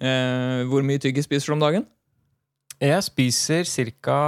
[0.00, 1.86] Eh, hvor mye tyggis spiser du om dagen?
[2.80, 3.66] Jeg spiser
[4.00, 4.18] ca.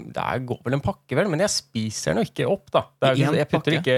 [0.00, 2.86] Det går vel en pakke, vel, men jeg spiser den jo ikke opp, da.
[3.02, 3.96] Det ikke- jeg putter ikke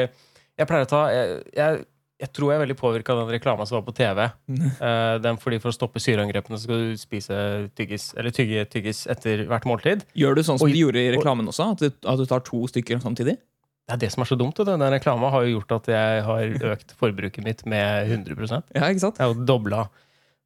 [0.57, 1.85] Jeg pleier å ta Jeg, jeg,
[2.21, 4.21] jeg tror jeg er veldig påvirka av den reklama som var på TV.
[4.23, 9.07] uh, den fordi For å stoppe syreangrepene så skal du spise tyggis Eller tygge tyggis
[9.11, 10.05] etter hvert måltid.
[10.15, 11.73] Gjør du sånn som og, de gjorde i reklamen også?
[11.75, 13.39] At du, at du tar to stykker samtidig?
[13.85, 14.57] Det er det som er så dumt.
[14.57, 19.03] Den reklama har jo gjort at jeg har økt forbruket mitt med 100% Ja, ikke
[19.03, 19.19] sant?
[19.19, 19.89] Jeg har jo dobla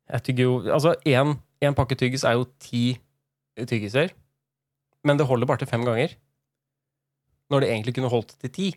[0.08, 2.98] Jeg tygger jo Altså, én pakke tyggis er jo ti
[3.58, 4.10] tyggiser.
[5.04, 6.14] Men det holder bare til fem ganger.
[7.50, 8.68] Når det egentlig kunne holdt til ti.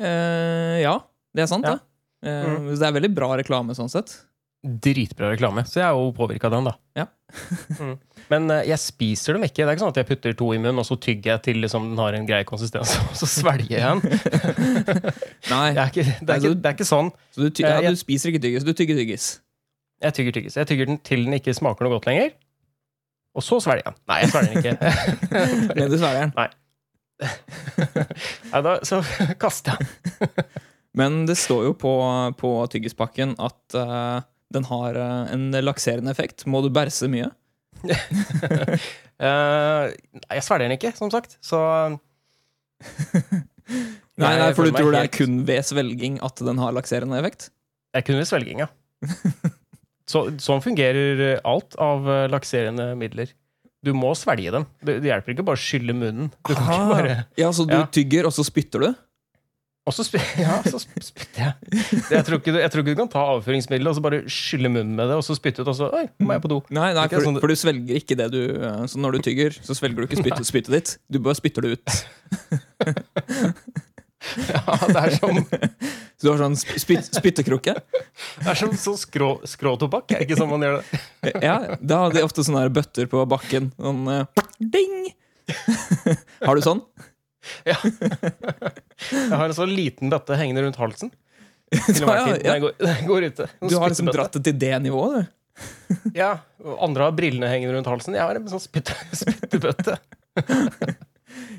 [0.00, 0.98] Eh, ja,
[1.34, 1.74] det er sant, Ja.
[1.76, 1.80] det.
[2.28, 2.70] Eh, Mm.
[2.78, 4.24] Det er veldig bra reklame sånn sett.
[4.64, 5.60] Dritbra reklame.
[5.68, 6.72] Så jeg er jo påvirka av den, da.
[6.96, 7.06] Ja.
[7.78, 7.98] mm.
[8.30, 9.60] Men eh, jeg spiser dem ikke.
[9.60, 11.56] Det er ikke sånn at jeg putter to i munnen, og så tygger jeg til
[11.60, 14.00] liksom, den har en grei konsistens, og så svelger jeg den.
[15.52, 17.12] Nei, Det er ikke, det er Altså- ikke, det er ikke sånn.
[17.30, 19.40] så du, ty ja, Eh, du spiser ikke tyggis, du tygger tyggis.
[20.02, 20.56] Jeg tygger tyggis.
[20.58, 22.30] Jeg tygger den til den ikke smaker noe godt lenger.
[23.34, 24.00] Og så svelger jeg den.
[24.10, 24.74] Nei, jeg svelger den ikke.
[25.78, 26.32] Men du svelger den.
[26.38, 26.48] Nei,
[28.66, 28.96] da, så
[29.42, 29.80] kaster jeg
[30.20, 30.28] den.
[30.94, 31.92] Men det står jo på,
[32.38, 34.18] på tyggispakken at uh,
[34.54, 36.46] den har uh, en lakserende effekt.
[36.46, 37.30] Må du bæsje mye?
[37.84, 37.90] uh,
[39.18, 41.30] nei, jeg svelger den ikke, som sagt.
[41.42, 41.58] Så
[44.14, 47.42] Nei, nei, for du tror det er kun ved svelging at den har lakserende effekt?
[47.90, 48.68] Det er kun ved svelging, ja.
[50.10, 53.28] Så, sånn fungerer alt av eh, lakserende midler.
[53.84, 54.64] Du må svelge dem.
[54.84, 56.28] Det, det hjelper ikke bare å skylle munnen.
[56.44, 56.92] Du kan ikke Ah.
[56.92, 57.84] bare Ja, så du Ja.
[57.86, 58.94] tygger, og så spytter du?
[59.86, 60.00] Og så
[60.40, 61.52] ja, så sp- spytter jeg.
[62.08, 64.70] Jeg tror, ikke du, jeg tror ikke du kan ta avføringsmiddelet og så bare skylle
[64.72, 66.58] munnen med det, og så spytte ut, og så Oi, må jeg på do.
[66.72, 69.52] Nei, nei for, sånn- for du svelger ikke det du eh, Så når du tygger,
[69.60, 70.94] så svelger du ikke spyttet, spyttet ditt.
[71.12, 71.84] Du bare spytter det ut.
[74.54, 75.40] Ja, det er som,
[76.16, 77.74] Så du har sånn spyt, spyttekrukke.
[77.76, 80.14] det er som sånn skrå, skråtobakk.
[80.14, 81.02] Er ikke sånn man gjør det?
[81.48, 83.72] Ja, da har de ofte sånne bøtter på bakken.
[83.80, 85.12] Sånn uh, ding!
[86.46, 86.80] har du sånn?
[87.68, 87.76] Ja.
[87.84, 91.12] Jeg har en sånn liten bøtte hengende rundt halsen.
[91.74, 92.76] Til Ja, går,
[93.08, 93.48] går ute.
[93.60, 95.40] Du har liksom dratt det til det nivået, du.
[96.16, 96.38] Ja,
[96.82, 98.16] andre har brillene hengende rundt halsen.
[98.16, 99.98] Jeg har en sånn spytte, spyttebøtte.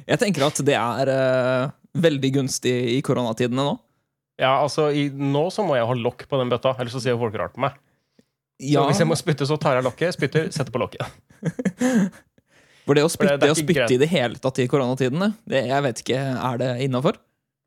[0.05, 3.73] Jeg tenker at det er uh, veldig gunstig i koronatidene nå.
[4.41, 7.17] Ja, altså, i, nå så må jeg ha lokk på den bøtta, ellers så sier
[7.19, 7.77] folk rart på meg.
[8.59, 11.03] Så hvis jeg må spytte, så tar jeg lokket, spytter, setter på lokket.
[12.85, 13.91] For det å spytte, det- det spytte greit.
[13.95, 16.19] i det hele tatt i koronatidene, det, jeg vet ikke,
[16.51, 17.17] er det innafor?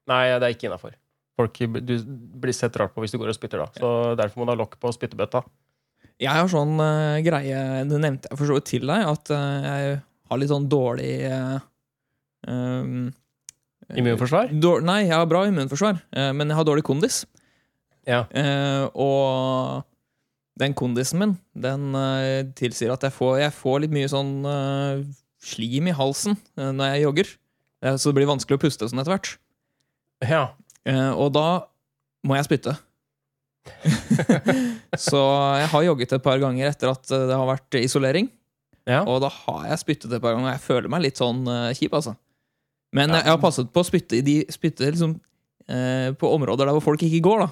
[0.09, 0.94] Nei, det er ikke innafor.
[1.38, 1.94] Folk du
[2.38, 3.66] blir sett rart på hvis du går og spytter da.
[3.75, 5.43] Så derfor må du ha lokk på spyttebøtta.
[6.19, 9.66] Jeg har sånn uh, greie, det nevnte jeg for så vidt til deg, at uh,
[9.66, 9.99] jeg
[10.31, 11.59] har litt sånn dårlig eh,
[12.47, 13.09] um,
[13.97, 14.50] Immunforsvar?
[14.84, 17.22] Nei, jeg har bra immunforsvar, eh, men jeg har dårlig kondis.
[18.09, 18.25] Ja.
[18.32, 19.87] Uh, og
[20.60, 25.00] den kondisen min, den uh, tilsier at jeg får, jeg får litt mye sånn uh,
[25.44, 27.34] slim i halsen når jeg jogger.
[27.94, 29.28] Så det blir vanskelig å puste sånn etter hvert.
[30.26, 31.12] ja.
[31.15, 31.69] Og da
[32.26, 32.72] må jeg spytte.
[35.06, 35.20] så
[35.60, 38.26] jeg har jogget et par ganger etter at det har vært isolering.
[38.91, 39.05] ja.
[39.05, 40.49] Og da har jeg spyttet et par ganger.
[40.49, 41.47] og Jeg føler meg litt sånn
[41.78, 42.16] kjip, altså.
[42.93, 43.16] Men Ja.
[43.22, 45.19] jeg, har passet på å spytte i de spytte liksom,
[45.69, 47.50] eh, på områder der hvor folk ikke går, da.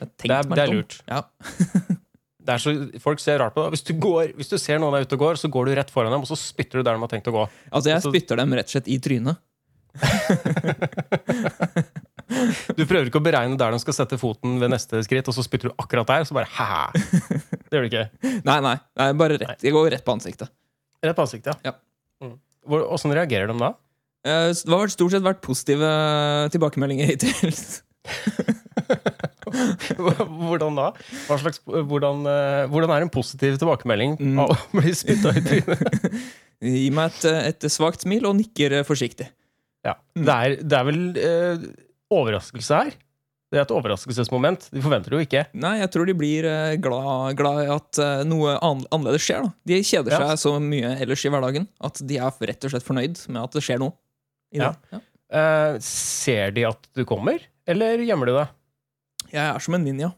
[0.00, 1.00] Det er- det er lurt.
[1.08, 1.22] Ja.
[2.40, 2.72] Det er så,
[3.04, 3.70] folk ser rart på deg.
[3.74, 5.90] Hvis du, går, hvis du ser noen er ute og går, så går du rett
[5.92, 7.42] foran dem, og så spytter du der de har tenkt å gå.
[7.70, 9.36] Altså, jeg Så- spytter dem rett og slett i trynet.
[12.78, 15.42] Du prøver ikke å beregne der de skal sette foten ved neste skritt, og så
[15.44, 16.92] spytter du akkurat der, så bare hæ?
[17.68, 18.04] Det gjør du ikke.
[18.48, 18.76] Nei, nei.
[19.00, 19.64] nei bare rett.
[19.66, 20.48] Jeg går rett på ansiktet.
[21.04, 21.72] Rett på ansiktet, Ja.
[22.22, 22.36] Mm.
[22.66, 23.72] Hvor- Åssen reagerer de da?
[24.26, 25.90] Eh, Det har stort sett vært positive
[26.52, 27.54] tilbakemeldinger hittil.
[29.50, 30.88] Hvordan da?
[31.40, 34.38] Slags, hvordan, eh, hvordan er en positiv tilbakemelding Mm.
[34.44, 36.16] av å bli spytta i trynet?
[36.60, 37.24] Gi meg et,
[37.56, 39.28] et svakt smil og nikker eh, forsiktig.
[39.86, 39.94] Ja.
[40.14, 41.62] Det, er, det er vel eh,
[42.12, 42.90] overraskelse her.
[43.50, 44.68] Det er et overraskelsesmoment.
[44.70, 45.44] De forventer det jo ikke.
[45.58, 49.48] Nei, jeg tror de blir eh, glad, glad i at eh, noe annerledes skjer.
[49.48, 49.54] da.
[49.66, 50.20] De kjeder Ja.
[50.34, 53.56] seg så mye ellers i hverdagen at de er rett og slett fornøyd med at
[53.56, 53.96] det skjer noe.
[54.52, 54.74] I Ja.
[54.92, 55.00] Ja.
[55.30, 57.38] Uh, ser de at du kommer,
[57.70, 58.56] eller gjemmer du deg?
[59.30, 60.10] Jeg er som en ninja.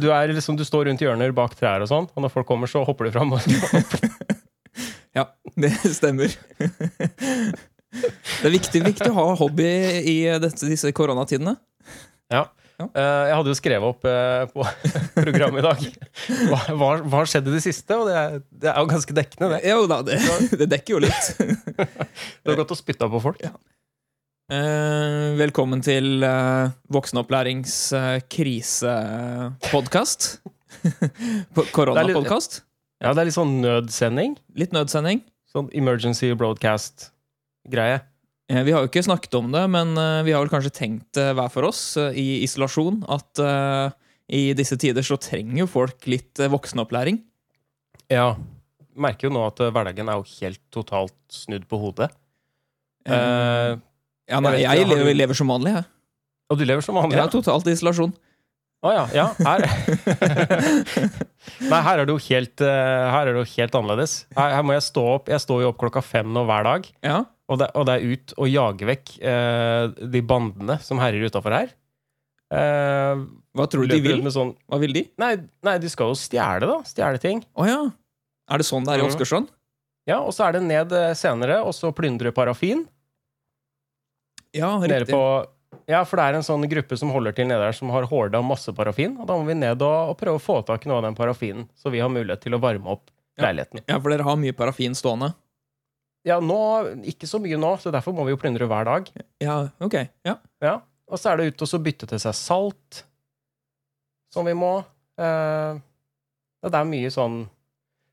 [0.00, 2.70] Du, er liksom, du står rundt hjørner bak trær og sånn, og når folk kommer,
[2.70, 3.36] så hopper du fram.
[5.16, 5.24] Ja,
[5.58, 6.30] det stemmer.
[6.60, 9.66] det er viktig, viktig å ha hobby
[10.06, 11.56] i dette, disse koronatidene.
[12.30, 12.44] ja.
[12.78, 12.86] Ja.
[12.86, 14.62] Eh, jeg hadde jo skrevet opp eh, på
[15.24, 15.80] programmet i dag
[16.78, 19.64] hva, har skjedd i det siste, og det er, det er jo ganske dekkende, det.
[19.66, 20.20] Jo da, det,
[20.60, 21.24] det dekker jo litt.
[22.44, 23.42] Du har gått og spytta på folk.
[23.42, 23.50] Ja.
[24.48, 30.28] Eh, velkommen til eh, Voksenopplærings eh, krisepodkast.
[31.74, 32.62] Koronapodkast.
[33.02, 34.38] Ja, det er litt sånn nødsending.
[34.58, 35.20] Litt nødsending.
[35.50, 38.00] Sånn emergency broadcast-greie.
[38.48, 41.18] Eh, vi har jo ikke snakket om det, men eh, vi har vel kanskje tenkt
[41.20, 43.42] hver for oss eh, i isolasjon at
[44.28, 47.20] i disse tider så trenger jo folk litt voksenopplæring.
[48.12, 48.34] Ja.
[48.98, 52.10] Merker jo nå at hverdagen er jo helt totalt snudd på hodet.
[53.08, 53.76] Eh,
[54.28, 55.88] ja, nei, jeg jeg, lever, lever som vanlig, jeg.
[56.52, 57.16] og du lever som vanlig?
[57.16, 58.12] Jeg er totalt i isolasjon.
[58.84, 59.06] Å ja.
[59.16, 59.64] ja her.
[61.72, 64.20] Nei, her er det jo helt, helt annerledes.
[64.36, 65.32] Her, her må jeg stå opp.
[65.32, 66.86] Jeg står jo opp klokka fem nå hver dag.
[67.02, 67.24] Ja.
[67.48, 71.54] Og det, og det er ut og jage vekk eh, de bandene som herjer utafor
[71.56, 71.70] her.
[72.52, 73.22] Eh,
[73.56, 74.20] Hva tror du de vil?
[74.32, 75.02] sånn, Hva vil de?
[75.20, 75.34] nei,
[75.64, 76.78] nei, de skal jo stjele, da.
[76.88, 77.40] Stjele ting.
[77.56, 77.80] Å ja.
[78.48, 79.10] Er det sånn det er i Mhm.
[79.14, 79.48] Åsgårdstrand?
[80.08, 82.86] Ja, Og så er det ned eh, senere, og så plyndre parafin.
[84.56, 85.12] Ja, riktig.
[85.12, 85.46] på,
[85.88, 88.40] ja, for det er en sånn gruppe som holder til nede der, som har horda
[88.44, 89.18] masse parafin.
[89.20, 91.14] Og da må vi ned og, og prøve å få tak i noe av den
[91.18, 93.44] parafinen, så vi har mulighet til å varme opp Ja.
[93.46, 93.84] leiligheten.
[93.86, 95.34] Ja, for dere har mye parafin stående?
[96.26, 96.60] Ja, nå,
[97.08, 99.10] ikke så mye nå, så derfor må vi jo plyndre hver dag.
[99.42, 100.00] Ja, ok.
[100.26, 100.38] Ja.
[100.64, 103.04] Ja, Og så er det ut og så bytte til seg salt,
[104.34, 104.74] som vi må.
[105.18, 105.78] Eh,
[106.66, 107.44] det er mye sånn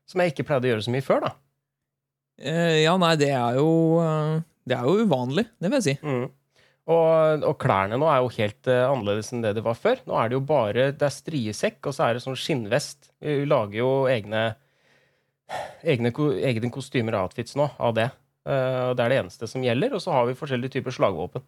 [0.06, 1.34] som jeg ikke pleide å gjøre så mye før, da.
[2.38, 3.68] Eh, ja, nei, det er jo
[4.02, 5.94] eh, Det er jo uvanlig, det vil jeg si.
[6.04, 6.26] Mm.
[6.86, 9.98] Og, og klærne nå er jo helt uh, annerledes enn det det var før.
[10.06, 13.10] Nå er det jo bare det er striesekk, og så er det sånn skinnvest.
[13.22, 14.42] Vi lager jo egne,
[15.86, 16.12] egne,
[16.42, 18.10] egne kostymer og outfits nå av det.
[18.46, 19.96] Og det er det eneste som gjelder.
[19.96, 21.42] Og så har vi forskjellige typer slagvåpen.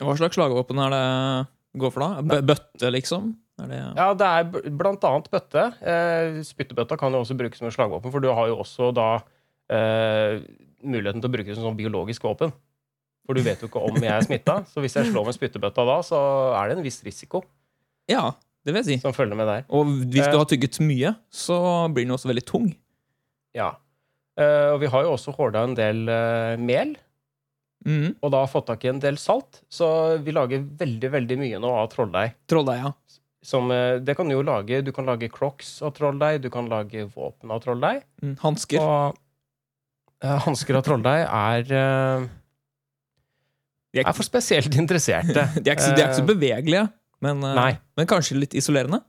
[0.00, 1.04] Hva slags slagvåpen er det
[1.78, 2.24] går for da?
[2.24, 3.34] B Bøtte, liksom?
[3.60, 5.66] Det Ja, det er blant annet bøtte.
[5.84, 10.40] Eh, spyttebøtta kan jo også brukes som slagvåpen, for du har jo også da uh,
[10.80, 12.54] muligheten til å bruke det som sånn biologisk våpen.
[13.26, 15.84] For du vet jo ikke om jeg er smitta, så hvis jeg slår med spyttebøtta
[15.86, 16.20] da, så
[16.56, 17.44] er det en viss risiko
[18.10, 18.32] Ja,
[18.64, 18.98] det vil jeg si.
[19.04, 19.66] som følger med der.
[19.68, 21.60] Og hvis du har tygget mye, så
[21.92, 22.72] blir den også veldig tung.
[23.56, 23.72] Ja.
[24.40, 26.96] Uh, og vi har jo også horda en del uh, mel,
[27.80, 28.10] Mm.
[28.20, 29.62] og da fått tak i en del salt.
[29.72, 29.86] Så
[30.20, 32.34] vi lager veldig, veldig mye nå av trolldeig.
[32.52, 32.90] Trolldeig, ja.
[33.40, 34.82] Som, uh, det kan du jo lage.
[34.84, 38.02] Du kan lage crocs av trolldeig, du kan lage våpen av trolldeig.
[38.20, 38.34] Mm.
[38.42, 38.84] Hansker.
[38.84, 39.16] Og
[40.44, 41.64] hansker av trolldeig er,
[43.96, 45.46] De er, er for spesielt interesserte.
[45.56, 46.84] de er, ikke, de er ikke så bevegelige,
[47.24, 49.00] men, men kanskje litt isolerende.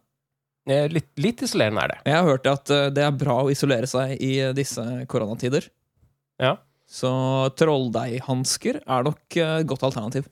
[0.69, 2.00] Eh, Litt, litt isolerende er det.
[2.06, 5.66] Jeg har hørt at eh, det er bra å isolere seg i eh, disse koronatider.
[6.42, 6.56] Ja.
[6.92, 7.10] Så
[7.58, 10.28] trolldeighansker er nok eh, et godt alternativ.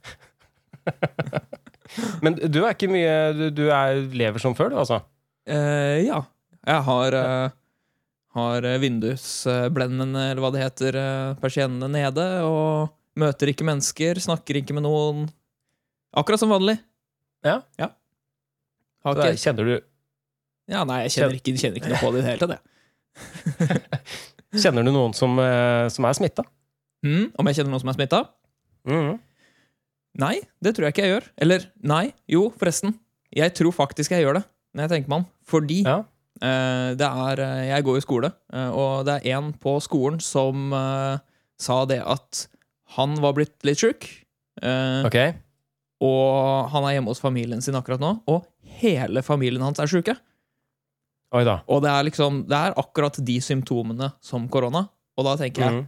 [2.24, 5.00] Men du er ikke mye Du, du er, lever som før, du, altså?
[5.50, 6.22] Eh, ja.
[6.70, 7.50] Jeg har, uh,
[8.38, 10.98] har eh, vindusblendene, eller hva det heter,
[11.42, 15.24] persiennene nede, og møter ikke mennesker, snakker ikke med noen.
[16.20, 16.76] Akkurat som vanlig.
[17.48, 17.62] Ja.
[17.80, 19.76] Har Så er- Kjenner du,
[20.69, 22.54] ja, nei, jeg kjenner ikke, kjenner ikke noe på det i det hele tatt.
[22.56, 24.00] jeg.
[24.63, 26.45] kjenner du noen som, eh, som er smitta?
[27.06, 28.21] Mm, om jeg kjenner noen som er smitta?
[28.89, 29.18] Mm.
[30.19, 31.27] Nei, det tror jeg ikke jeg gjør.
[31.45, 32.95] Eller nei, jo, forresten.
[33.36, 34.45] Jeg tror faktisk jeg gjør det,
[34.75, 35.27] når jeg tenker meg om.
[35.50, 35.98] Fordi Ja.
[36.42, 40.19] eh, det er eh, Jeg går i skole, eh, og det er en på skolen
[40.24, 41.19] som eh,
[41.60, 42.48] sa det at
[42.98, 44.07] han var blitt litt sjuk.
[44.64, 45.19] eh, Ok.
[46.02, 48.45] Og han er hjemme hos familien sin akkurat nå, og
[48.80, 50.16] hele familien hans er sjuke.
[51.69, 54.88] Og det er liksom Det er akkurat de symptomene som korona.
[55.18, 55.88] Og da tenker jeg Mm.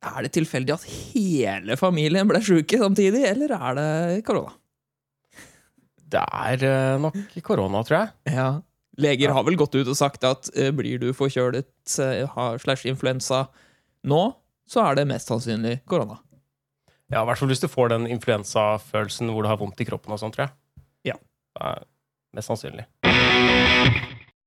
[0.00, 4.54] Er det tilfeldig at hele familien ble sjuke samtidig, eller er det korona?
[6.10, 8.08] Det er eh, nok korona, tror jeg.
[8.32, 8.62] Ja.
[8.96, 9.34] Leger Ja.
[9.34, 11.68] har vel gått ut og sagt at uh, blir du forkjølet
[12.00, 13.46] uh, slash influensa
[14.04, 14.22] nå,
[14.66, 16.18] så er det mest sannsynlig korona.
[17.10, 20.14] Ja, I hvert fall hvis du får den influensafølelsen hvor du har vondt i kroppen
[20.14, 20.56] og sånn, tror jeg.
[21.12, 21.18] Ja.
[21.56, 21.84] Det er
[22.38, 22.86] mest sannsynlig.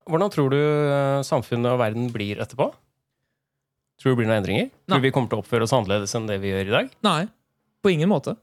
[0.10, 2.70] Hvordan tror du eh, samfunnet og verden blir etterpå?
[4.02, 4.68] Tror du det blir noen endringer?
[4.74, 4.90] Nei.
[4.92, 6.90] Tror du vi kommer til å oppføre oss annerledes enn det vi gjør i dag?
[7.08, 7.22] Nei,
[7.86, 8.36] på ingen måte.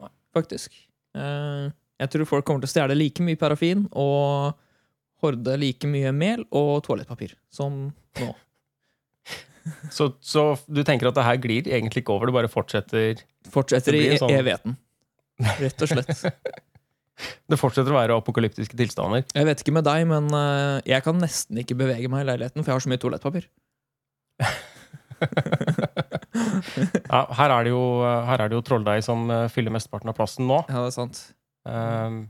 [0.00, 0.08] Nei.
[0.36, 0.78] Faktisk.
[1.18, 4.54] Eh, jeg tror folk kommer til å stjele like mye parafin og
[5.24, 7.88] horde like mye mel og toalettpapir som
[8.22, 8.28] nå.
[9.92, 13.18] Så, så du tenker at det her glir egentlig ikke over, det bare fortsetter
[13.52, 14.78] Fortsetter i sånn- evigheten.
[15.60, 16.22] Rett og slett.
[17.50, 19.24] Det fortsetter å være apokalyptiske tilstander.
[19.34, 22.62] Jeg vet ikke med deg, men eh, jeg kan nesten ikke bevege meg i leiligheten,
[22.62, 23.48] for jeg har så mye toalettpapir.
[27.08, 30.16] Ja, her er det jo, her er det jo trolldeig som eh, fyller mesteparten av
[30.18, 30.60] plassen nå.
[30.68, 31.20] Ja, det er sant.
[31.68, 32.20] Um,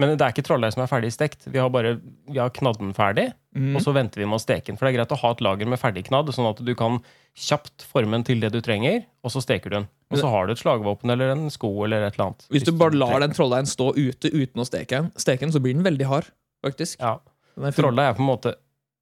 [0.00, 1.44] Men det er ikke trolldeig som er ferdig stekt.
[1.52, 3.74] Vi har bare vi har knadden ferdig, Mm.
[3.74, 4.76] og så venter vi med å steke den.
[4.78, 7.00] For det er greit å ha et lager med ferdigknadd, sånn at du kan
[7.34, 9.88] kjapt forme den til det du trenger, og så steker du den.
[10.12, 12.46] Og så har du et slagvåpen eller en sko eller et eller annet.
[12.50, 15.74] Hvis du bare lar den trolldeigen stå ute uten å steke den, den, så blir
[15.74, 16.30] den veldig hard,
[16.64, 17.00] faktisk.
[17.00, 17.18] Ja.
[17.58, 18.54] Den Trolldeig er på en måte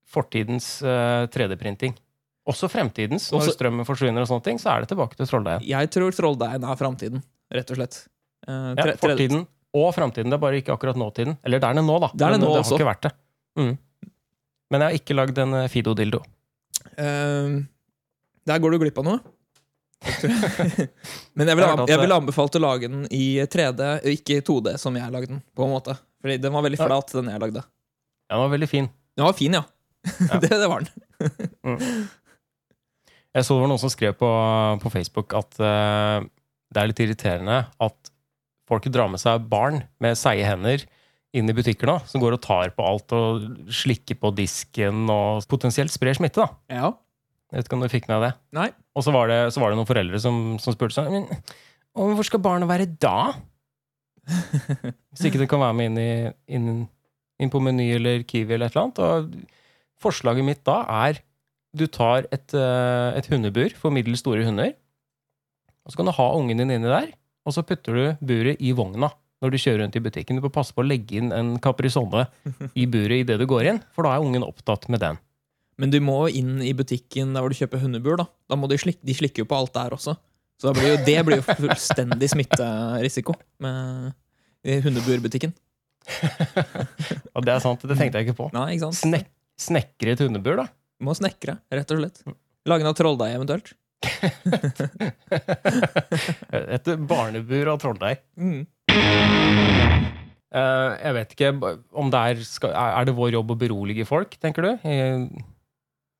[0.08, 1.94] fortidens uh, 3D-printing.
[2.48, 3.28] Også fremtidens.
[3.32, 5.66] Når Også- strømmen forsvinner, og sånne ting, så er det tilbake til trolldeigen.
[5.68, 7.98] Jeg tror trolldeigen er framtiden, rett og slett.
[8.48, 9.46] Eh, Ja, tre- tre- fortiden
[9.76, 10.30] og framtiden.
[10.30, 11.36] Det er bare ikke akkurat nåtiden.
[11.44, 12.08] Eller det er det nå, da.
[12.14, 12.76] Det er det Men nå det også.
[12.76, 13.12] har ikke vært det.
[13.58, 13.72] Mm.
[14.70, 16.20] Men jeg har ikke lagd en eh, Fido-dildo.
[16.96, 17.58] Eh,
[18.48, 19.18] der går du glipp av noe.
[21.34, 23.24] Men jeg vil, Jeg har hørt at jeg det- vil anbefalt å lage den i
[23.50, 25.42] 3D, ikke i 2D, som jeg lagde den.
[25.56, 27.64] på en måte Fordi den var veldig flat, den jeg lagde.
[28.30, 28.88] Den var veldig fin.
[29.16, 29.64] Den var fin, ja.
[30.28, 30.38] Ja.
[30.42, 32.08] det, det var den.
[33.34, 34.28] Jeg så det var noen som skrev på,
[34.82, 36.24] på Facebook at uh,
[36.72, 38.07] det er litt irriterende at
[38.68, 40.84] folk drar med seg barn med seige hender
[41.36, 45.44] inn i butikker nå, som går og tar på alt og slikker på disken og
[45.50, 46.44] potensielt sprer smitte.
[46.44, 46.78] da.
[46.80, 46.92] Ja.
[47.48, 48.32] Jeg vet ikke om du fikk med deg det?
[48.58, 48.68] Nei.
[48.96, 52.26] Og så var det, så var det noen foreldre som, som spurte sånn Men hvor
[52.26, 53.32] skal barnet være da?
[54.28, 56.10] Hvis ikke det kan være med inn, i,
[56.56, 56.82] inn,
[57.40, 59.00] inn på Meny eller Kiwi eller et eller annet.
[59.00, 61.22] Og forslaget mitt da er
[61.76, 64.72] du tar et, eh, et hundebur for middels store hunder,
[65.84, 67.10] og så kan du ha ungen din inni der,
[67.48, 69.08] og så putter du buret i vogna
[69.42, 70.38] når du kjører rundt i butikken.
[70.38, 72.26] Du må passe på å legge inn en caprisonne
[72.74, 75.20] i buret idet du går inn, for da er ungen opptatt med den.
[75.78, 78.18] Men du må inn i butikken der hvor du kjøper hundebur.
[78.18, 80.16] Da Da må de, slik, de slikker jo på alt der også.
[80.58, 84.10] Så blir jo, det blir jo fullstendig smitterisiko med
[84.66, 85.54] hundeburbutikken.
[87.36, 88.48] Og det er sant, det tenkte jeg ikke på.
[88.56, 89.28] Nei, ikke sant?
[89.58, 90.66] Snek, et hundebur, da.
[90.98, 92.24] Du må snekre, rett og slett.
[92.66, 93.70] Lage noe trolldeig eventuelt.
[96.74, 98.20] Et barnebur av trolldeig.
[98.38, 98.62] Mm.
[100.48, 101.50] Uh, jeg vet ikke
[101.92, 104.70] om det er skal, Er det vår jobb å berolige folk, tenker du?
[104.88, 104.92] I,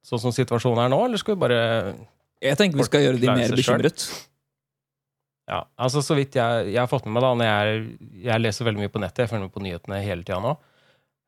[0.04, 1.61] sånn som situasjonen er nå, eller skal vi bare
[2.44, 3.99] Jeg tenker vi skal gjøre de mer bekymret.
[5.49, 7.64] Ja, altså Så vidt jeg, jeg har fått med meg, da når jeg,
[8.26, 10.52] jeg leser veldig mye på nettet, jeg følger med på nyhetene hele tida nå,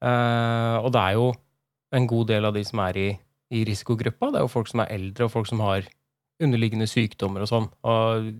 [0.04, 1.26] uh, og det er jo
[1.96, 3.08] en god del av de som er i,
[3.56, 4.28] i risikogruppa.
[4.28, 5.88] Det er jo folk som er eldre, og folk som har
[6.40, 7.68] underliggende sykdommer og sånn.
[7.88, 8.30] Og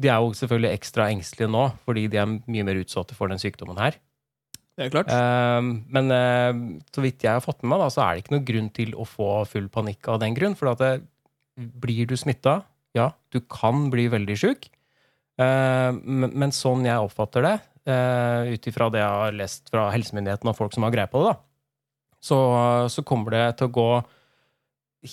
[0.00, 3.42] de er jo selvfølgelig ekstra engstelige nå, fordi de er mye mer utsatte for den
[3.42, 3.98] sykdommen her.
[4.78, 5.10] Det er klart.
[5.12, 6.50] Eh, men eh,
[6.94, 8.94] så vidt jeg har fått med meg, da, så er det ikke noen grunn til
[8.96, 10.56] å få full panikk av den grunn.
[10.56, 10.92] For at det,
[11.60, 12.62] blir du smitta,
[12.96, 14.70] ja, du kan bli veldig sjuk.
[15.40, 17.56] Eh, men, men sånn jeg oppfatter det,
[17.88, 21.22] uh, ut ifra det jeg har lest fra helsemyndighetene og folk som har greie på
[21.24, 21.38] det, da,
[22.20, 22.38] så,
[22.92, 23.90] så kommer det til å gå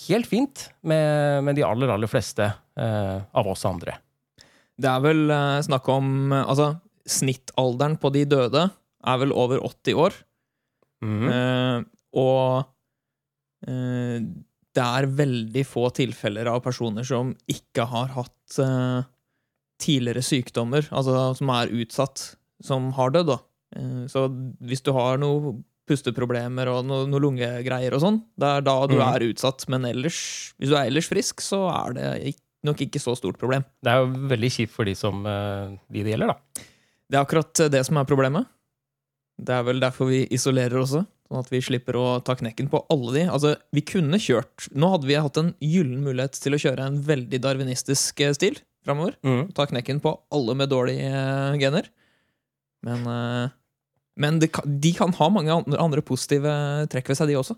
[0.08, 3.98] helt fint med, med de aller, aller fleste eh, av oss andre.
[4.77, 6.74] Det er vel eh, snakk om eh, Altså,
[7.08, 8.67] snittalderen på de døde
[9.08, 10.17] er vel over 80 år.
[11.06, 11.27] Mm.
[11.32, 11.77] Eh,
[12.20, 12.67] og
[13.67, 14.25] eh,
[14.77, 19.08] det er veldig få tilfeller av personer som ikke har hatt eh,
[19.82, 22.25] tidligere sykdommer, altså som er utsatt,
[22.65, 23.29] som har dødd.
[23.29, 23.39] da.
[24.10, 24.24] Så
[24.65, 28.98] hvis du har noe pusteproblemer og noe, noe lungegreier og sånn, det er da du
[28.98, 29.06] mm.
[29.08, 29.67] er utsatt.
[29.72, 30.20] Men ellers,
[30.58, 32.10] hvis du er ellers frisk, så er det
[32.67, 33.65] nok ikke så stort problem.
[33.84, 36.67] Det er jo veldig kjipt for de som eh, de det gjelder, da.
[37.08, 38.50] Det er akkurat det som er problemet.
[39.38, 42.82] Det er vel derfor vi isolerer også, sånn at vi slipper å ta knekken på
[42.94, 43.25] alle de.
[43.29, 46.98] Altså, vi kunne kjørt Nå hadde vi hatt en gyllen mulighet til å kjøre en
[47.06, 49.17] veldig darwinistisk eh, stil framover.
[49.27, 49.53] Mm.
[49.56, 51.89] Ta knekken på alle med dårlige eh, gener.
[52.88, 53.56] Men, eh,
[54.18, 56.52] men det kan, de kan ha mange andre, andre positive
[56.92, 57.58] trekk ved seg, de også.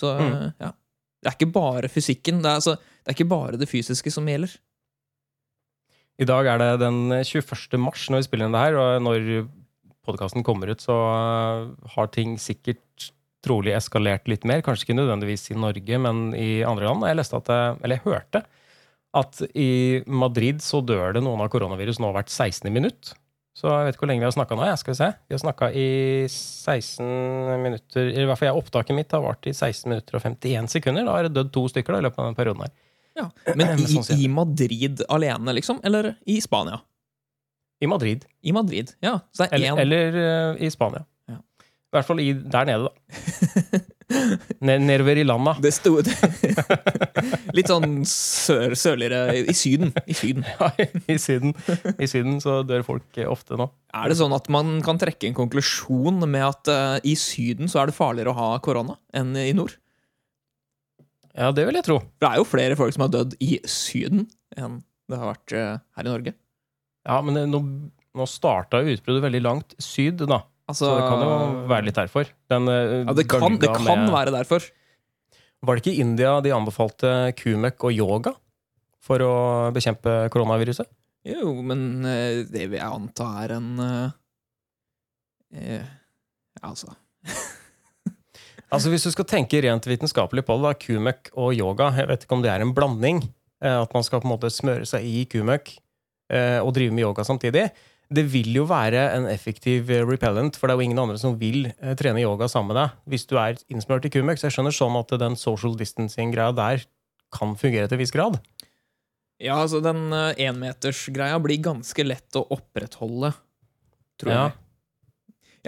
[0.00, 0.52] Så eh, Mm.
[0.60, 0.72] ja.
[1.20, 2.38] Det er ikke bare fysikken.
[2.40, 4.54] Det er, altså, det er ikke bare det fysiske som gjelder.
[6.20, 7.76] I dag er det den 21.
[7.80, 9.28] mars når vi spiller inn det her, og når
[10.08, 13.10] podkasten kommer ut, så uh, har ting sikkert
[13.44, 14.64] trolig eskalert litt mer.
[14.64, 17.04] Kanskje ikke nødvendigvis i Norge, men i andre land.
[17.08, 18.42] Jeg leste at det, eller jeg hørte
[19.20, 19.70] at i
[20.06, 22.68] Madrid så dør det noen av koronavirus nå hvert 16.
[22.72, 23.12] minutt.
[23.58, 24.66] Så jeg vet ikke hvor lenge vi har snakka nå.
[24.68, 24.76] Ja.
[24.78, 25.08] skal vi se.
[25.28, 25.88] Vi har snakka i
[26.30, 27.08] 16
[27.64, 31.08] minutter I hvert fall jeg, opptaket mitt har vart i 16 minutter og 51 sekunder.
[31.08, 32.72] Da har det dødd to stykker da, i løpet av den perioden her.
[33.18, 33.26] Ja.
[33.58, 35.82] Men i, sånn i Madrid alene, liksom?
[35.84, 36.78] Eller i Spania?
[37.80, 38.24] I Madrid.
[38.44, 39.18] I Madrid, ja.
[39.32, 40.20] Så det er Eller, eller
[40.54, 41.02] eh, i Spania.
[41.28, 41.40] Ja.
[41.40, 43.80] I hvert fall i, der nede, da.
[44.10, 45.52] Ned, nedover i landa.
[45.62, 45.92] Det sto
[47.56, 49.92] Litt sånn sør, sørligere I Syden.
[50.10, 50.46] I Syden.
[50.60, 50.70] Ja,
[51.10, 51.54] I syden,
[52.00, 53.68] I syden så dør folk eh, ofte nå.
[53.96, 57.82] Er det sånn at man kan trekke en konklusjon med at uh, i Syden så
[57.82, 59.76] er det farligere å ha korona enn i nord?
[61.36, 62.00] Ja, det vil jeg tro.
[62.20, 64.26] Det er jo flere folk som har dødd i Syden
[64.58, 66.34] enn det har vært uh, her i Norge.
[67.06, 67.62] Ja, Men det- nå,
[68.18, 70.42] nå starta utbruddet veldig langt syd, da.
[70.70, 71.32] Altså, Så det kan jo
[71.70, 72.30] være litt derfor.
[72.50, 74.64] Den, eh, Ja, det kan, det kan med- være derfor.
[75.62, 78.32] Var det ikke i India de anbefalte kumøkk og yoga
[79.04, 79.32] for å
[79.74, 80.88] bekjempe koronaviruset?
[81.28, 84.10] Jo, men eh, det vil jeg anta er en eh,
[85.54, 85.82] eh,
[86.64, 86.94] Altså
[88.72, 92.24] Altså Hvis du skal tenke rent vitenskapelig på det, da, kumøkk og yoga Jeg vet
[92.24, 93.20] ikke om det er en blanding.
[93.60, 95.74] At man skal på en måte smøre seg i kumøkk
[96.32, 97.66] eh, og drive med yoga samtidig.
[98.12, 101.36] Det vil jo være en effektiv eh, repellent, for det er jo ingen andre som
[101.38, 104.40] vil eh, trene yoga sammen med deg hvis du er innsmørt i kumøkk.
[104.40, 106.82] Så jeg skjønner sånn at den social distancing-greia der
[107.30, 108.40] kan fungere til en viss grad.
[109.40, 113.30] Ja, altså den énmetersgreia blir ganske lett å opprettholde,
[114.20, 114.42] tror Ja.
[114.48, 114.58] jeg.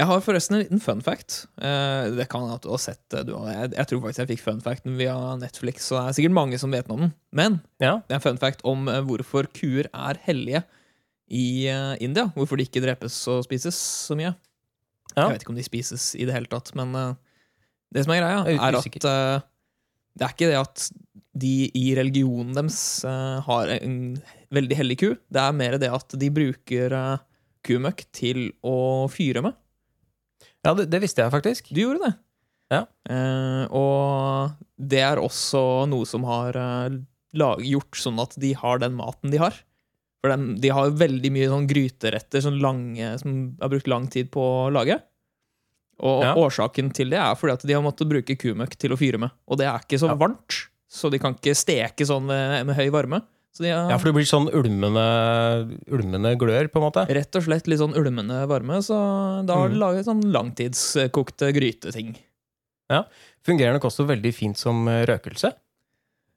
[0.02, 1.46] Jeg har forresten en liten fun fact.
[1.60, 3.34] Eh, det kan at du har sett du.
[3.36, 6.58] har- Jeg, tror faktisk jeg fikk fun facten via Netflix, så det er sikkert mange
[6.58, 7.12] som vet om den.
[7.30, 10.64] Men Ja, det er en fun fact om eh, hvorfor kuer er hellige
[11.32, 12.28] i uh, India.
[12.36, 14.34] Hvorfor de ikke drepes og spises så mye.
[15.12, 15.26] Ja.
[15.26, 17.14] Jeg vet ikke om de spises i det hele tatt, men uh,
[17.92, 19.48] det som er greia, er er at uh,
[20.12, 20.86] det er ikke det at
[21.42, 23.94] de i religionen deres har en
[24.52, 25.06] veldig hellig ku.
[25.32, 26.92] Det er mer det at de bruker
[27.64, 29.56] kumøkk til å fyre med.
[30.60, 31.70] ja det, det visste jeg faktisk.
[31.72, 32.12] Du gjorde det.
[32.76, 32.82] Ja.
[33.72, 36.60] Og det er også noe som har
[37.32, 39.56] lag, gjort sånn at de har den maten de har.
[40.22, 44.06] For den, de har jo veldig mye sånn gryteretter sånn lange, som har brukt lang
[44.06, 45.00] tid på å lage.
[46.02, 46.34] Og Ja.
[46.38, 49.30] årsaken til det er fordi at de har måttet bruke kumøkk til å fyre med.
[49.48, 50.14] Og det er ikke så Ja.
[50.14, 53.22] varmt, så de kan ikke steke sånn med, med høy varme.
[53.52, 57.06] Så de har Ja, for det blir sånn ulmende, ulmende glør, på en måte.
[57.08, 59.80] rett og slett litt sånn ulmende varme, så da har de Mm.
[59.80, 62.16] laget sånn langtidskokte gryteting.
[62.88, 63.04] Ja,
[63.44, 65.52] Fungerer nok også veldig fint som eh, røkelse.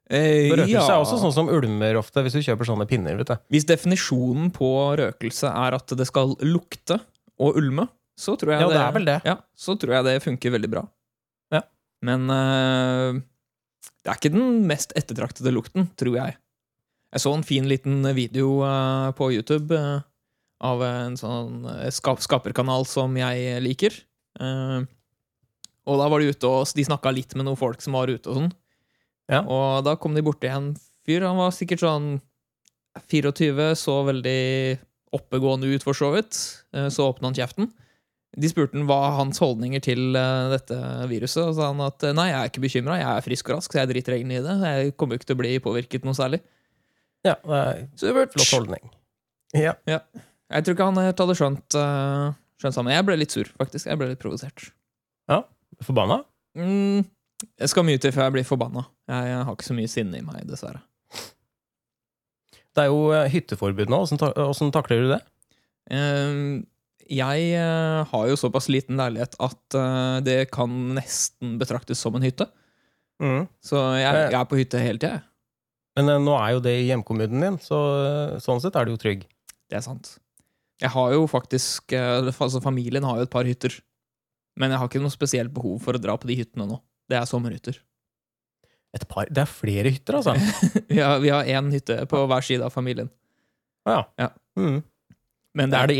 [0.06, 0.86] Eh, Røkelse ja.
[0.86, 3.16] er også sånn som ulmer ofte hvis du kjøper sånne pinner.
[3.18, 3.36] vet du.
[3.50, 4.70] Hvis definisjonen på
[5.00, 7.00] røkelse er at det skal lukte
[7.42, 9.20] og ulme, så tror jeg Ja, det vel det.
[9.26, 10.84] Ja, så tror jeg det funker veldig bra.
[11.52, 11.64] Ja.
[12.06, 13.18] Men uh,
[14.00, 16.36] det er ikke den mest ettertraktede lukten, tror jeg.
[17.12, 20.04] Jeg så en fin liten video uh, på YouTube uh,
[20.64, 23.98] av en sånn skap skaperkanal som jeg liker.
[25.86, 28.30] Og da var de ute og de snakka litt med noen folk som var ute
[28.32, 28.48] og sånn.
[29.32, 29.40] Ja.
[29.42, 30.72] Og da kom de borti en
[31.06, 31.24] fyr.
[31.26, 32.20] Han var sikkert sånn
[33.10, 34.78] 24, så veldig
[35.16, 36.36] oppegående ut, for så vidt.
[36.74, 37.70] Eh, Så åpna han kjeften.
[38.36, 40.76] De spurte han hva hans holdninger til eh, dette
[41.08, 43.56] viruset, og sa han at eh, nei, jeg er ikke bekymra, jeg er frisk og
[43.58, 44.56] rask, så jeg driter egentlig i det.
[44.66, 46.42] Jeg kommer jo ikke til å bli påvirket noe særlig.
[47.26, 48.90] Ja, det er Så Flott holdning.
[49.56, 49.72] Ja.
[49.88, 51.74] Jeg tror ikke han helt hadde skjønt,
[52.60, 52.92] skjønt sammen.
[52.94, 53.88] Jeg ble litt sur, faktisk.
[53.88, 54.68] Jeg ble litt provosert.
[55.30, 55.40] Ja?
[55.82, 56.20] Forbanna?
[56.58, 57.02] Mm,
[57.36, 58.86] det skal mye til før jeg blir forbanna.
[59.10, 60.80] Jeg, jeg har ikke så mye sinne i meg, dessverre.
[62.76, 64.02] Det er jo eh, hytteforbud nå.
[64.04, 65.20] Åssen takler du det?
[65.92, 66.40] Eh,
[67.06, 72.26] jeg eh, har jo såpass liten leilighet at eh, det kan nesten betraktes som en
[72.26, 72.48] hytte.
[73.64, 75.22] Så jeg, jeg er på hytte hele tida.
[75.96, 77.78] Men nå er jo det i hjemkommunen din, så
[78.44, 79.22] sånn sett er du jo trygg.
[79.64, 80.18] Det er sant.
[80.82, 83.72] Jeg har jo faktisk altså Familien har jo et par hytter.
[84.60, 86.76] Men jeg har ikke noe spesielt behov for å dra på de hyttene nå.
[87.10, 87.78] Det er sommerhytter.
[88.96, 90.34] Et par, Det er flere hytter, altså.
[90.96, 93.10] Har, vi har én hytte på hver side av familien.
[93.86, 94.26] Ah, ja.
[94.26, 94.28] Ja.
[94.58, 94.78] Mm.
[95.56, 95.96] Men det Er det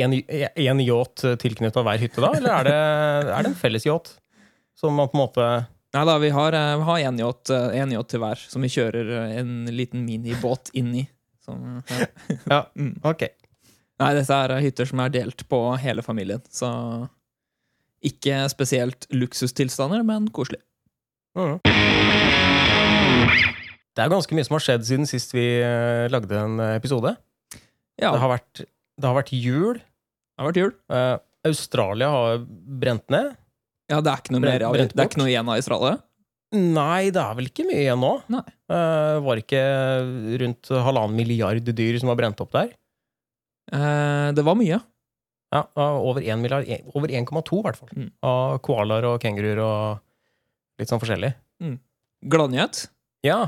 [0.66, 2.30] én yacht tilknytta hver hytte, da?
[2.36, 2.76] Eller er det,
[3.36, 4.14] er det en felles yacht?
[4.76, 5.46] Som man på en måte
[5.96, 9.12] Nei da, vi har eh, én yacht, eh, en yacht til hver, som vi kjører
[9.16, 11.04] eh, en liten minibåt inn i.
[11.44, 12.08] Som, ja.
[12.52, 12.98] Ja, Mm.
[13.06, 13.22] ok.
[14.02, 16.68] Nei, dette er hytter som er delt på hele familien, så
[18.04, 20.60] ikke spesielt luksustilstander, men koselig.
[21.36, 21.58] Mm.
[23.96, 27.14] Det er ganske mye som har skjedd siden sist vi eh, lagde en episode.
[27.96, 28.64] Ja, Det, har vært,
[29.00, 29.78] det har vært jul.
[29.80, 30.72] det har vært jul.
[30.92, 31.14] Eh,
[31.48, 32.42] Australia har
[32.82, 33.30] brent ned.
[33.88, 35.14] Ja, det er ikke noe, Brent- mer av, brent det er bort.
[35.14, 35.94] ikke noe igjen av Australia?
[36.56, 38.12] Nei, det er vel ikke mye igjen nå.
[38.32, 38.42] Nei.
[38.72, 39.62] Eh, var det ikke
[40.42, 42.72] rundt halvannen milliard dyr som var brent opp der?
[43.72, 44.80] Eh, det var mye.
[45.54, 47.90] Ja, av Over 1 milliard, over 1,2 i hvert fall.
[47.96, 48.10] Mm.
[48.26, 50.02] Av koalaer og kenguruer og
[50.80, 51.32] litt sånn forskjellig.
[52.26, 52.86] Gladnyhet?
[53.26, 53.46] Ja.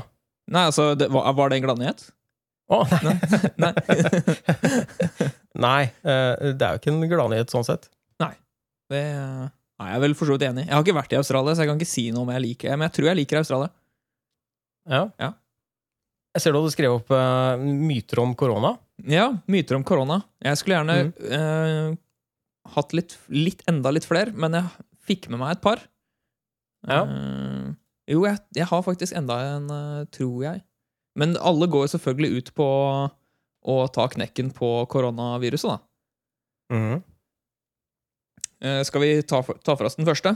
[0.49, 2.07] Nei, altså, det, var, var det en gladnyhet?
[2.69, 3.15] Å, nei.
[3.61, 3.71] Nei.
[5.65, 7.89] nei, eh, det er jo ikke en gladnyhet sånn sett.
[8.89, 10.67] Det er jeg vel for så vidt enig i.
[10.67, 12.73] Jeg har ikke vært i Australia, så jeg kan ikke si noe om jeg liker
[12.73, 13.69] Men jeg tror jeg liker Australia.
[14.89, 15.01] Ja.
[15.21, 15.29] Ja.
[16.35, 18.73] Jeg ser du hadde skrevet opp uh, myter om korona.
[19.09, 20.19] Ja, myter om korona.
[20.43, 21.13] Jeg skulle gjerne Mm.
[21.31, 25.85] uh, hatt litt, litt enda litt flere, men jeg fikk med meg et par.
[26.87, 27.01] Ja.
[27.03, 27.73] Uh,
[28.09, 30.61] jo, jeg, jeg har faktisk enda en, eh, tror jeg.
[31.19, 32.67] Men alle går selvfølgelig ut på
[33.69, 36.75] å ta knekken på koronaviruset, da.
[36.75, 37.03] Mhm.
[38.59, 40.33] Uh, skal vi ta for, ta for oss den første?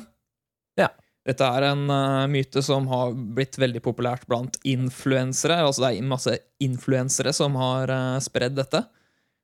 [0.79, 0.89] Ja.
[1.27, 5.57] Dette er en uh, myte som har blitt veldig populært blant influensere.
[5.63, 8.83] Altså det er masse influensere som har uh, spredd dette.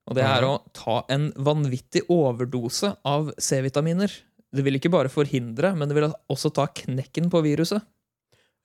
[0.10, 0.50] Og det er Mhm.
[0.50, 4.10] å ta en vanvittig overdose av C-vitaminer.
[4.56, 7.84] Det vil ikke bare forhindre, men det vil også ta knekken på viruset.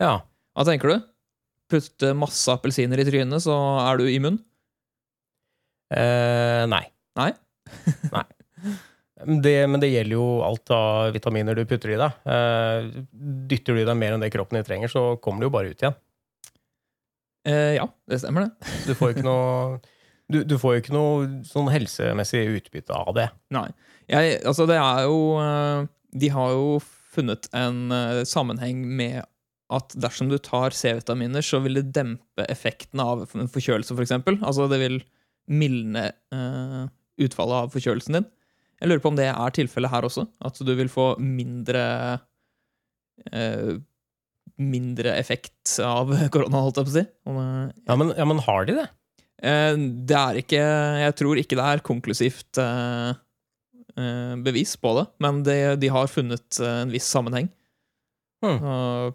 [0.00, 0.16] Ja.
[0.54, 1.10] Hva tenker du?
[1.72, 4.38] Putte masse appelsiner i trynet, så er du immun?
[5.92, 6.84] Eh, nei.
[7.20, 7.30] Nei?
[8.14, 8.24] nei.
[9.44, 12.24] Det, men det gjelder jo alt av vitaminer du putter i deg.
[12.28, 12.88] Eh,
[13.50, 15.72] dytter du i deg mer enn det kroppen din trenger, så kommer det jo bare
[15.72, 15.96] ut igjen.
[17.44, 18.72] Eh, ja, det stemmer, det.
[18.88, 19.82] Du får jo ikke noe
[20.32, 23.26] du, du får ikke noe sånn helsemessig utbytte av det.
[23.52, 23.66] Nei.
[24.10, 25.86] Jeg, altså, det er jo eh,
[26.20, 26.78] De har jo
[27.14, 29.22] funnet en eh, sammenheng med
[29.74, 34.12] at dersom du tar C-vitaminer, så vil det dempe effekten av en forkjølelse, f.eks.
[34.36, 34.98] Altså, det vil
[35.50, 36.84] mildne uh,
[37.24, 38.26] utfallet av forkjølelsen din.
[38.78, 40.26] Jeg lurer på om det er tilfellet her også.
[40.44, 41.82] At du vil få mindre
[43.32, 43.74] uh,
[44.60, 47.02] Mindre effekt av korona, holdt jeg på å si.
[47.26, 48.84] Om, eh, Ja, men, ja, men har de det?
[49.42, 49.72] Eh,
[50.06, 50.60] Det er ikke
[51.02, 53.16] Jeg tror ikke det er konklusivt eh,
[54.44, 57.50] bevis på det, men det, de har funnet eh, en viss sammenheng.
[58.44, 59.14] Hmm.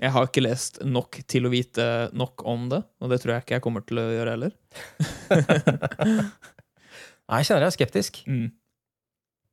[0.00, 1.84] Jeg har ikke lest nok til å vite
[2.16, 4.54] nok om det, og det tror jeg ikke jeg kommer til å gjøre heller.
[7.30, 8.22] Nei, jeg kjenner jeg er skeptisk.
[8.26, 8.48] Mm.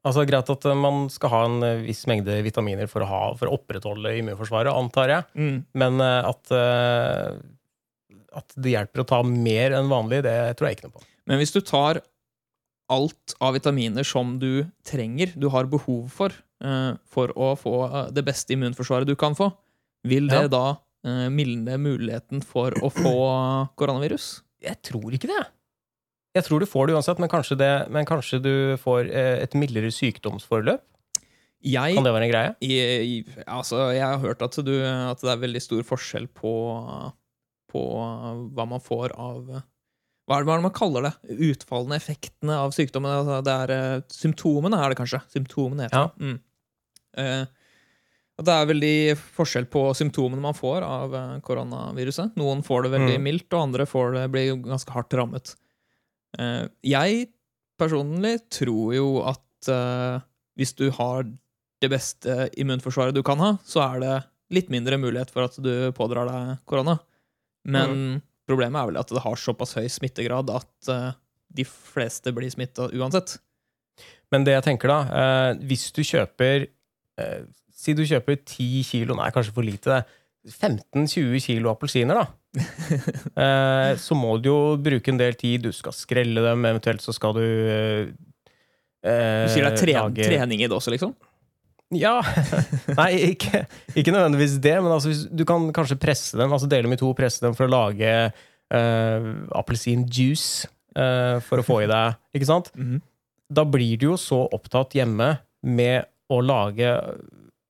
[0.08, 3.22] Altså, Greit at eh, man skal ha en eh, viss mengde vitaminer for å, ha,
[3.40, 5.28] for å opprettholde immunforsvaret, antar jeg.
[5.36, 5.58] Mm.
[5.84, 10.80] Men eh, at, eh, at det hjelper å ta mer enn vanlig, det tror jeg
[10.80, 11.08] ikke noe på.
[11.28, 12.00] Men hvis du tar
[12.90, 16.32] alt av vitaminer som du trenger, du har behov for,
[16.64, 19.52] eh, for å få eh, det beste immunforsvaret du kan få,
[20.08, 20.48] vil det Ja.
[20.48, 20.66] da
[21.04, 23.16] eh, mildne muligheten for å få
[23.76, 24.42] koronavirus?
[24.64, 25.44] Jeg tror ikke det.
[26.36, 29.90] Jeg tror du får det uansett, men kanskje, det, men kanskje du får et mildere
[29.92, 30.84] sykdomsforløp?
[31.66, 32.52] Jeg Kan det være en greie?
[32.62, 36.52] I, altså, jeg har hørt at, du, at det er veldig stor forskjell på,
[37.72, 37.82] på
[38.54, 39.50] hva man får av
[40.28, 41.14] Hva er det man kaller det?
[41.54, 43.14] Utfallende effektene av sykdommen.
[43.22, 45.22] Altså, det er eh, symptomene, er det kanskje.
[45.32, 46.10] Symptomene heter Ja.
[46.12, 46.26] det.
[46.26, 46.40] Mm.
[47.18, 47.46] Eh,
[48.44, 48.98] det er veldig
[49.38, 52.36] forskjell på symptomene man får av eh, koronaviruset.
[52.38, 53.24] Noen får det veldig Mm.
[53.24, 55.56] mildt, og andre får det, blir ganske hardt rammet.
[56.38, 57.30] Eh, jeg
[57.80, 60.20] personlig tror jo at eh,
[60.58, 61.24] hvis du har
[61.82, 64.14] det beste immunforsvaret du kan ha, så er det
[64.52, 67.00] litt mindre mulighet for at du pådrar deg korona.
[67.66, 71.12] Men problemet er vel at det har såpass høy smittegrad at eh,
[71.58, 73.38] de fleste blir smitta uansett.
[74.34, 77.46] Men det jeg tenker da, eh, hvis du kjøper eh,
[77.78, 80.16] Si du kjøper 10 kilo, nei, kanskje for lite, det.
[80.50, 82.64] 15-20 kilo appelsiner, da.
[84.02, 85.68] så må du jo bruke en del tid.
[85.68, 88.10] Du skal skrelle dem, eventuelt så skal du eh,
[89.06, 91.14] Du sier det er tre trening i det også, liksom?
[91.96, 92.18] Ja.
[93.00, 93.64] Nei, ikke,
[93.96, 97.14] ikke nødvendigvis det, men altså, du kan kanskje presse dem, altså dele dem i to,
[97.16, 102.74] presse dem for å lage uh, appelsinjuice uh, for å få i deg Ikke sant?
[102.76, 103.00] Mhm.
[103.48, 106.90] Da blir du jo så opptatt hjemme med å lage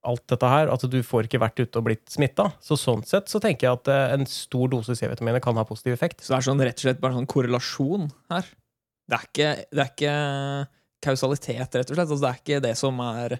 [0.08, 2.48] alt dette her at du får ikke vært ute og blitt smitta.
[2.64, 5.94] Så sånn sett så tenker jeg at eh, en stor dose C-vitaminer kan ha positiv
[5.94, 6.24] effekt.
[6.24, 8.50] Så det er sånn rett og slett bare sånn korrelasjon her.
[9.08, 10.16] Det er ikke, det er ikke
[11.08, 12.08] kausalitet, rett og slett.
[12.08, 13.38] Altså, det er ikke det som er,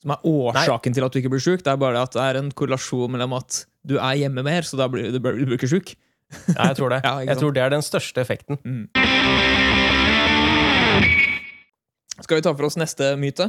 [0.00, 1.64] som er årsaken til at du ikke blir sjuk.
[1.64, 4.78] Det er bare at det er en korrelasjon mellom at du er hjemme mer, så
[4.80, 5.94] da blir du, du blir ikke sjuk.
[6.54, 7.00] Ja, jeg tror det.
[7.08, 8.60] Ja, jeg tror det er den største effekten.
[12.20, 13.48] Skal vi ta for oss neste myte?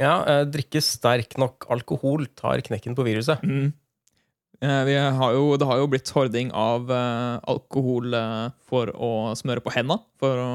[0.00, 3.42] Ja, eh, drikke sterk nok alkohol tar knekken på viruset.
[3.46, 3.72] Mm.
[4.60, 9.10] Eh, Vi har jo, det har jo blitt hording av eh, alkohol eh, for å
[9.38, 10.50] smøre på henda for å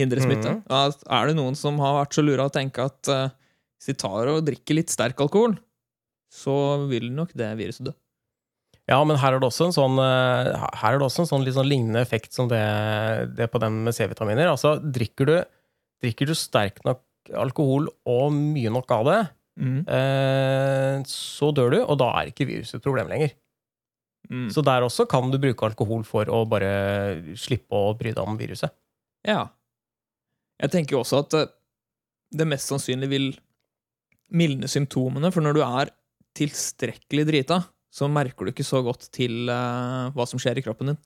[0.00, 0.56] hindre smitte.
[0.60, 0.96] Mm.
[1.10, 3.28] Er det noen som har vært så lure å tenke at eh,
[3.82, 5.56] hvis de tar og drikker litt sterk alkohol,
[6.30, 6.54] så
[6.86, 7.94] vil nok det viruset dø.
[8.90, 11.46] Ja, men her er det også en sånn, eh, her er det også en sånn
[11.54, 12.62] sånn lignende effekt som det,
[13.34, 14.50] det på den med C-vitaminer.
[14.50, 15.36] Altså, drikker du,
[16.02, 17.02] drikker du sterk nok
[17.38, 19.20] alkohol og mye nok av det,
[19.98, 23.34] eh, så dør du, og da er ikke viruset et problem lenger.
[24.30, 24.48] Mm.
[24.54, 28.38] Så der også kan du bruke alkohol for å bare slippe å bry deg om
[28.38, 28.70] viruset.
[29.26, 29.46] Ja.
[30.62, 31.50] Jeg tenker jo også at eh,
[32.32, 33.32] det mest sannsynlig vil
[34.36, 35.92] mildne symptomene, for når du er
[36.38, 37.60] tilstrekkelig drita,
[37.92, 41.00] så merker du ikke så godt til uh, hva som skjer i kroppen din.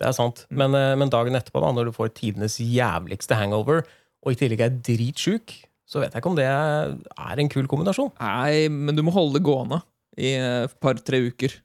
[0.00, 0.44] Det er sant.
[0.48, 0.60] Mm.
[0.62, 3.82] Men, uh, men dagen etterpå, da, når du får tidenes jævligste hangover,
[4.20, 5.56] og i tillegg er dritsjuk,
[5.90, 8.12] så vet jeg ikke om det er en kul kombinasjon.
[8.20, 9.80] Nei, men du må holde det gående
[10.20, 11.58] i et par-tre uker,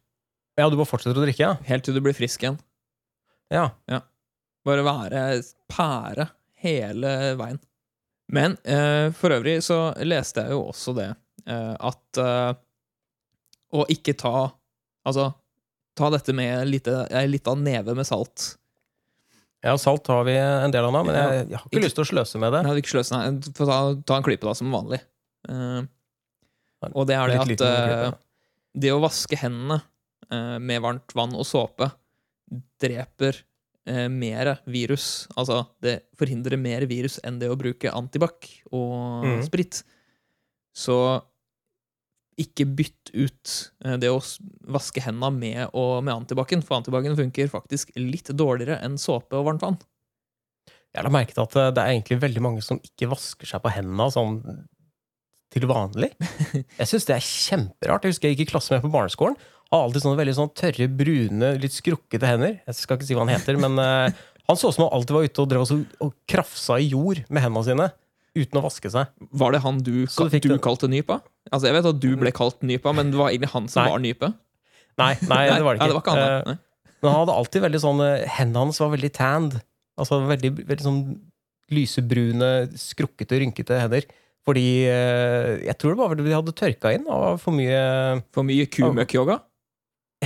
[0.56, 1.56] Ja, du må fortsette å drikke, ja.
[1.68, 2.56] helt til du blir frisk igjen.
[3.52, 3.68] Ja,
[4.66, 5.24] Bare være
[5.70, 6.30] pære
[6.64, 7.60] hele veien.
[8.34, 11.10] Men eh, for øvrig så leste jeg jo også det
[11.46, 12.54] eh, at eh,
[13.76, 14.36] å ikke ta
[15.06, 15.28] Altså,
[15.94, 18.56] ta dette med en ei lita neve med salt.
[19.62, 21.98] Ja, salt har vi en del av nå, men jeg, jeg har ikke Ikke- lyst
[22.00, 22.62] til å sløse med det.
[22.66, 23.52] Hadde ikke sløse, nei.
[23.58, 25.00] Få ta, ta en klype, da, som vanlig.
[25.46, 25.86] Uh,
[26.92, 28.18] og det er det at eh,
[28.82, 29.80] det å vaske hendene
[30.34, 31.92] uh, med varmt vann og såpe
[32.82, 33.40] dreper
[33.90, 35.26] eh, mer virus.
[35.36, 39.40] Altså, det forhindrer mer virus enn det å bruke antibac og mm.
[39.48, 39.82] sprit.
[40.76, 40.98] Så
[42.42, 44.22] ikke bytt ut eh, det å
[44.76, 49.48] vaske hendene med, og, med antibacen, for antibacen funker faktisk litt dårligere enn såpe og
[49.50, 49.80] varmt vann.
[50.96, 53.74] Jeg har merket at eh, det er egentlig veldig mange som ikke vasker seg på
[53.76, 54.40] hendene sånn
[55.56, 56.12] til vanlig.
[56.82, 58.04] Jeg syns det er kjemperart.
[58.04, 59.38] Jeg husker jeg gikk i klasse med på barneskolen.
[59.76, 62.54] Har alltid sånne veldig sånn tørre, brune, litt skrukkete hender.
[62.64, 64.08] Jeg skal ikke si hva han heter, men uh,
[64.48, 67.20] han så ut som han alltid var ute og drev og, og krafsa i jord
[67.28, 67.88] med hendene sine.
[68.36, 69.12] Uten å vaske seg.
[69.42, 71.20] Var det han du, du du det- kalte Nypa?
[71.52, 73.92] Altså, Jeg vet at du ble kalt Nypa, men det var egentlig han som Nei.
[73.92, 74.30] var Nype?
[75.02, 75.86] Nei, nei, det var det ikke.
[75.86, 78.80] Ja, det var ikke han, uh, Men han hadde alltid veldig sånn eh, Hendene hans
[78.80, 79.58] var veldig tanned.
[80.00, 81.02] Altså veldig, veldig sånn
[81.76, 84.08] lysebrune, skrukkete, rynkete hender.
[84.46, 87.80] Fordi Jeg tror det var fordi de hadde tørka inn av for mye
[88.36, 89.40] For mye kumøkk-yoga?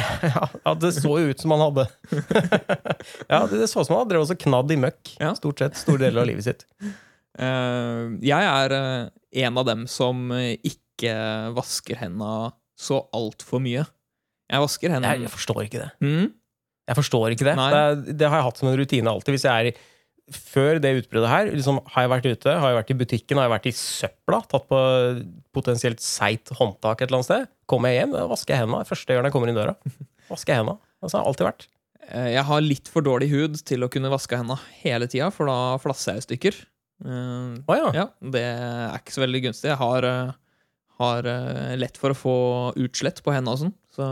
[0.65, 1.85] Ja, det så jo ut som han hadde
[3.29, 5.33] Ja, det, så ut som han hadde drevet og knadd i møkk Ja.
[5.38, 6.65] stort sett store deler av livet sitt.
[7.39, 9.09] Eh, jeg er eh,
[9.45, 11.13] en av dem som eh, ikke
[11.55, 13.85] vasker hendene så altfor mye.
[14.49, 15.89] Jeg vasker hendene jeg forstår ikke det.
[16.03, 16.27] mm,
[16.89, 17.55] Jeg forstår ikke det.
[17.59, 19.35] Det, det har jeg hatt som en rutine alltid.
[19.35, 19.75] Hvis jeg er i
[20.36, 23.48] før det utbruddet her, liksom, har jeg vært ute, har jeg vært i butikken, har
[23.48, 24.80] jeg vært i søpla, tatt på
[25.56, 29.28] potensielt seigt håndtak et eller annet sted, kommer jeg hjem, vasker jeg hendene første gang
[29.30, 29.76] jeg kommer inn døra.
[30.30, 30.78] Vasker jeg hendene.
[31.02, 31.68] Altså, har alltid vært.
[32.10, 35.50] eh, Jeg har litt for dårlig hud til å kunne vaske hendene hele tida, for
[35.50, 36.60] da flasser jeg i stykker.
[37.00, 37.89] Å ja.
[37.96, 39.70] ja, det er ikke så veldig gunstig.
[39.72, 40.32] Jeg har, eh,
[41.00, 41.30] har
[41.80, 42.34] lett for å få
[42.76, 43.76] utslett på hendene og sånn.
[43.96, 44.06] Så,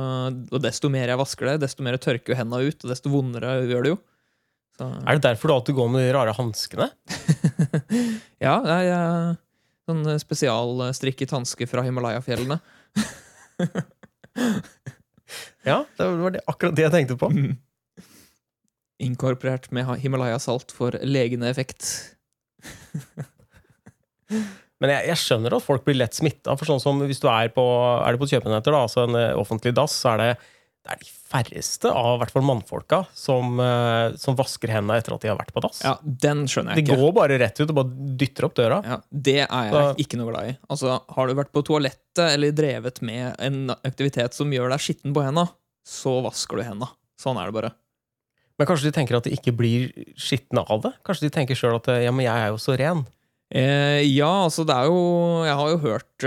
[0.56, 3.84] og desto mer jeg vasker det, desto mer tørker hendene ut, og desto vondere gjør
[3.86, 4.00] det jo.
[4.78, 6.92] Så, Er det derfor du alltid går med de rare hanskene?
[8.46, 9.38] ja, det er eh,
[9.90, 12.60] sånn spesialstrikket hanske fra Himalaya-fjellene.
[15.68, 17.28] Ja, det var det, akkurat det jeg tenkte på.
[19.04, 21.90] Inkorporert med Himalaya-salt for legende effekt.
[24.78, 26.56] Men jeg, jeg skjønner at folk blir lett smitta.
[26.58, 27.66] For sånn som hvis du er på,
[28.06, 30.30] er på kjøpenetter, da, altså en eh, offentlig dass, så er det,
[30.88, 35.26] det er de færreste av hvert fall mannfolka som, eh, som vasker hendene etter at
[35.26, 35.82] de har vært på dass.
[35.84, 36.96] Ja, den skjønner jeg ikke.
[36.96, 38.78] De går bare rett ut og bare dytter opp døra.
[38.88, 40.58] Ja, det er jeg Da- ikke noe glad i.
[40.72, 45.14] Altså, Har du vært på toalettet eller drevet med en aktivitet som gjør deg skitten
[45.14, 45.50] på henda,
[45.86, 46.90] så vasker du henda.
[47.20, 47.72] Sånn er det bare.
[48.58, 50.94] Men kanskje de tenker at de ikke blir skitne av det?
[51.06, 53.06] Kanskje de tenker sjøl at ja, men jeg er jo så ren.
[53.52, 56.26] Eh, ja, altså, det er jo Jeg har jo hørt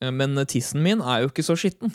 [0.00, 1.92] eh, Men tissen min er jo ikke så skitten.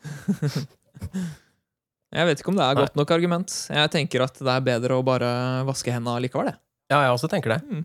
[2.16, 3.54] jeg vet ikke om det er godt nok argument.
[3.70, 5.30] Jeg tenker at det er bedre å bare
[5.68, 6.60] vaske hendene likevel, jeg.
[6.90, 7.60] Ja, jeg også tenker det.
[7.70, 7.84] Mm.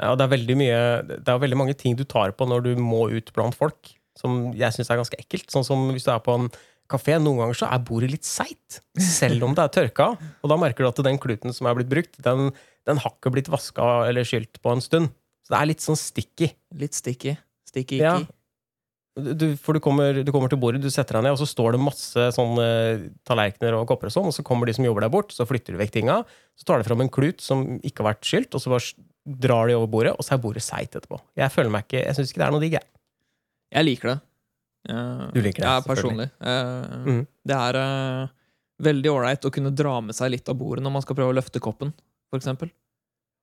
[0.00, 3.04] Ja, det er mye Det er veldig mange ting du tar på når du må
[3.12, 5.52] ut blant folk, som jeg syns er ganske ekkelt.
[5.52, 6.48] Sånn som hvis du er på en
[6.90, 10.10] kafé, noen ganger så er bordet litt seigt, selv om det er tørka.
[10.42, 12.50] Og da merker du at den kluten som er blitt brukt, den,
[12.88, 15.12] den har ikke blitt vaska eller skylt på en stund.
[15.44, 16.50] Så det er litt sånn sticky.
[16.80, 17.36] Litt sticky.
[17.68, 18.18] Sticky Ja.
[19.14, 21.76] Du, for du kommer, du kommer til bordet, du setter deg ned, og så står
[21.76, 22.64] det masse sånne
[23.28, 25.76] tallerkener og kopper og sånn, og så kommer de som jobber der bort, så flytter
[25.76, 26.16] du vekk tinga,
[26.58, 29.06] så tar de fram en klut som ikke har vært skylt, og så bare
[29.46, 31.20] drar de over bordet, og så er bordet seigt etterpå.
[31.38, 32.90] Jeg føler meg ikke, jeg syns ikke det er noe digg, jeg.
[33.74, 34.18] Jeg liker det.
[34.90, 36.28] Jeg, Du liker det, Ja, personlig.
[36.42, 37.22] Eh, mm.
[37.46, 38.34] Det er uh,
[38.82, 41.38] veldig ålreit å kunne dra med seg litt av bordet når man skal prøve å
[41.38, 41.94] løfte koppen,
[42.34, 42.74] for eksempel.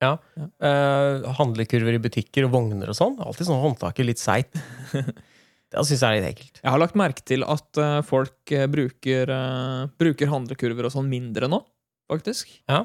[0.03, 4.59] Uh, handlekurver i butikker og vogner og sånn, alltid sånn håndtaket litt seigt.
[5.71, 6.59] Det syns jeg er litt ekkelt.
[6.59, 11.07] Jeg har lagt merke til at uh, folk uh, bruker, uh, bruker handlekurver og sånn
[11.11, 11.61] mindre nå,
[12.11, 12.51] faktisk.
[12.69, 12.83] Ja.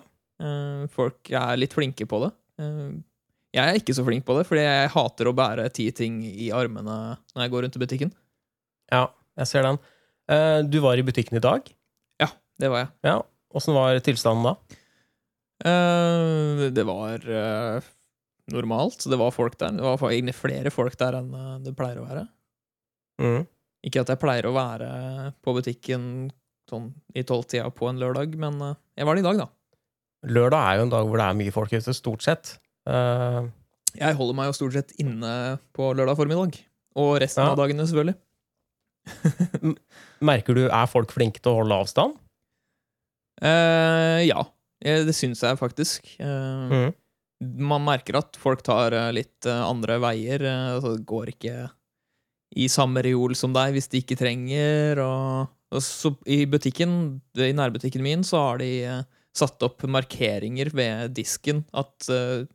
[0.93, 2.29] Folk er litt flinke på det.
[3.57, 6.51] Jeg er ikke så flink på det, fordi jeg hater å bære ti ting i
[6.53, 8.11] armene når jeg går rundt i butikken.
[8.93, 9.07] Ja,
[9.41, 9.81] jeg ser den.
[10.69, 11.73] Du var i butikken i dag.
[12.21, 12.29] Ja,
[12.61, 12.93] det var jeg.
[13.09, 13.17] Ja,
[13.57, 14.55] Åssen var tilstanden da?
[16.77, 17.25] Det var
[18.53, 19.09] normalt.
[19.09, 19.73] Det var folk der.
[19.81, 21.33] Det var egentlig flere folk der enn
[21.65, 22.29] det pleier å være.
[23.23, 23.47] Mm.
[23.87, 24.89] Ikke at jeg pleier å være
[25.45, 26.31] på butikken
[26.69, 29.49] sånn i tolvtida på en lørdag, men eh, jeg var det i dag, da.
[30.27, 32.57] Lørdag er jo en dag hvor det er mye folk ute, stort sett.
[32.89, 33.47] Uh...
[33.97, 35.31] Jeg holder meg jo stort sett inne
[35.77, 36.59] på lørdag formiddag.
[36.99, 37.53] Og resten Ja.
[37.55, 38.17] av dagene, selvfølgelig.
[40.31, 42.17] merker du, er folk flinke til å holde avstand?
[43.41, 44.43] Uh, ja,
[44.83, 46.09] det syns jeg faktisk.
[46.21, 46.95] Uh, Mm.
[47.61, 50.41] man merker at folk tar litt andre veier.
[50.75, 51.57] Altså, det går ikke
[52.57, 55.01] i samme reol som deg hvis de ikke trenger.
[55.05, 59.03] Og, og så I butikken, i nærbutikken min så har de eh,
[59.37, 62.47] satt opp markeringer ved disken at uh,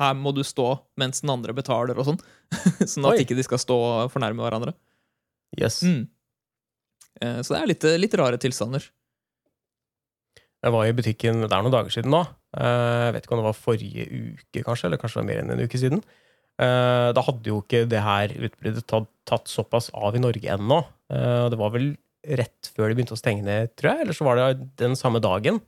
[0.00, 0.70] her må du stå
[1.00, 2.22] mens den andre betaler og sånn.
[2.92, 3.26] sånn at Oi.
[3.26, 4.72] ikke de skal stå og fornærme hverandre.
[5.60, 5.82] Yes.
[5.84, 6.06] Mm.
[7.20, 8.86] Eh, Så det er litt, litt rare tilstander.
[10.60, 12.22] Jeg var i butikken det er noen dager siden nå.
[12.52, 15.52] Jeg vet ikke om det var forrige uke, kanskje, eller kanskje det var mer enn
[15.54, 16.02] en uke siden.
[16.60, 20.82] Eh, Da hadde jo ikke det her utbruddet tatt, tatt såpass av i Norge ennå.
[21.10, 21.94] Eh, Det var vel
[22.36, 25.20] rett før de begynte å stenge ned, tror jeg, eller så var det den samme
[25.24, 25.60] dagen.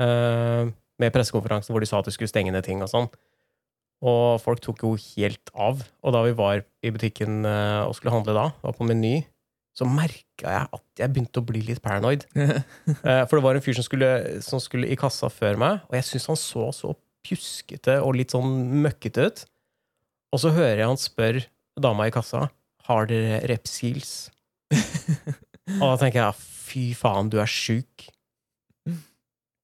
[0.00, 0.70] eh,
[1.00, 3.06] Med pressekonferansen hvor de sa at de skulle stenge ned ting og sånn.
[4.02, 5.80] Og folk tok jo helt av.
[6.04, 7.44] Og da vi var i butikken
[7.86, 9.22] og skulle handle da, var på Meny,
[9.76, 12.24] så merka jeg at jeg begynte å bli litt paranoid.
[13.28, 16.04] For det var en fyr som skulle, som skulle i kassa før meg, og jeg
[16.08, 16.94] syns han så så
[17.24, 18.48] pjuskete og litt sånn
[18.84, 19.44] møkkete ut.
[20.30, 21.40] Og så hører jeg han spør
[21.80, 22.48] dama i kassa
[22.90, 24.30] har dere Repsils.
[25.80, 28.08] og da tenker jeg fy faen, du er sjuk.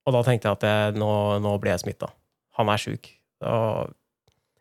[0.06, 1.10] Og da tenkte jeg at jeg, nå,
[1.42, 2.12] nå ble jeg smitta.
[2.60, 3.10] Han er sjuk.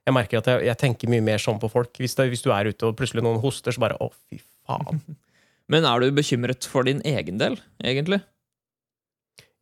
[0.06, 1.94] Jeg merker at jeg, jeg tenker mye mer sånn på folk.
[2.02, 5.02] Hvis, det, hvis du er ute og plutselig noen hoster, så bare å, fy faen.
[5.72, 8.22] Men er du bekymret for din egen del, egentlig?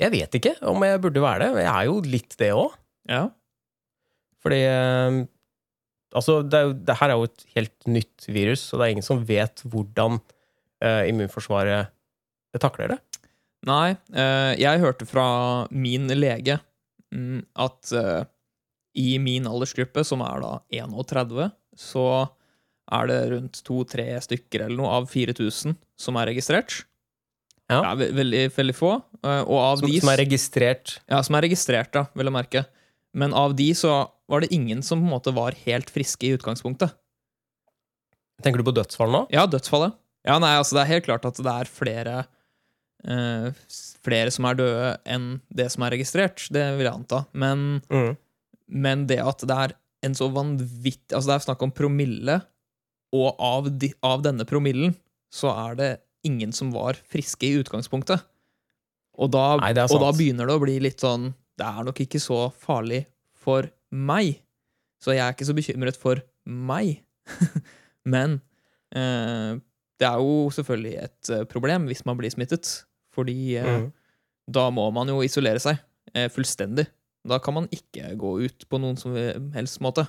[0.01, 1.63] Jeg vet ikke om jeg burde være det.
[1.63, 2.73] Jeg er jo litt det òg.
[3.07, 3.27] Ja.
[4.43, 5.19] Fordi eh,
[6.15, 8.93] Altså, det, er jo, det her er jo et helt nytt virus, så det er
[8.95, 10.19] ingen som vet hvordan
[10.83, 11.91] eh, immunforsvaret
[12.61, 12.99] takler det.
[13.65, 15.25] Nei, eh, jeg hørte fra
[15.71, 16.59] min lege
[17.15, 18.23] mm, at eh,
[18.99, 21.47] i min aldersgruppe, som er da 31,
[21.79, 22.07] så
[22.93, 26.83] er det rundt to-tre stykker eller noe av 4000 som er registrert.
[27.71, 27.79] Ja.
[27.79, 28.91] Det er ve veldig, veldig få.
[29.23, 30.97] eh, og av Som, de som er registrert.
[31.09, 32.65] Ja, som er registrert, da, vil jeg merke.
[33.17, 33.93] Men av de så
[34.33, 36.95] var det ingen som på en måte var helt friske i utgangspunktet.
[38.43, 39.23] Tenker du på dødsfall nå?
[39.33, 39.93] Ja, dødsfallet.
[40.25, 42.15] Ja, nei, altså det er helt klart at det er flere
[43.05, 43.49] eh,
[44.03, 46.45] Flere som er døde enn det som er registrert.
[46.51, 47.21] Det vil jeg anta.
[47.33, 48.17] Men, Mm.
[48.67, 52.41] men det at det er en så vanvittig Altså det er snakk om promille,
[53.13, 54.95] og av, de, av denne promillen
[55.33, 55.91] så er det
[56.25, 58.23] ingen som var friske i utgangspunktet.
[59.21, 61.27] Og da, Nei, og da begynner det å bli litt sånn
[61.59, 63.03] Det er nok ikke så farlig
[63.37, 64.39] for meg.
[65.03, 67.03] Så jeg er ikke så bekymret for meg.
[68.13, 68.39] Men
[68.95, 69.59] eh,
[70.01, 72.81] det er jo selvfølgelig et eh, problem hvis man blir smittet.
[73.13, 73.91] Fordi eh, Mm.
[74.51, 75.77] da må man jo isolere seg
[76.15, 76.87] eh, fullstendig.
[77.23, 79.13] Da kan man ikke gå ut på noen som
[79.55, 80.03] helst måte.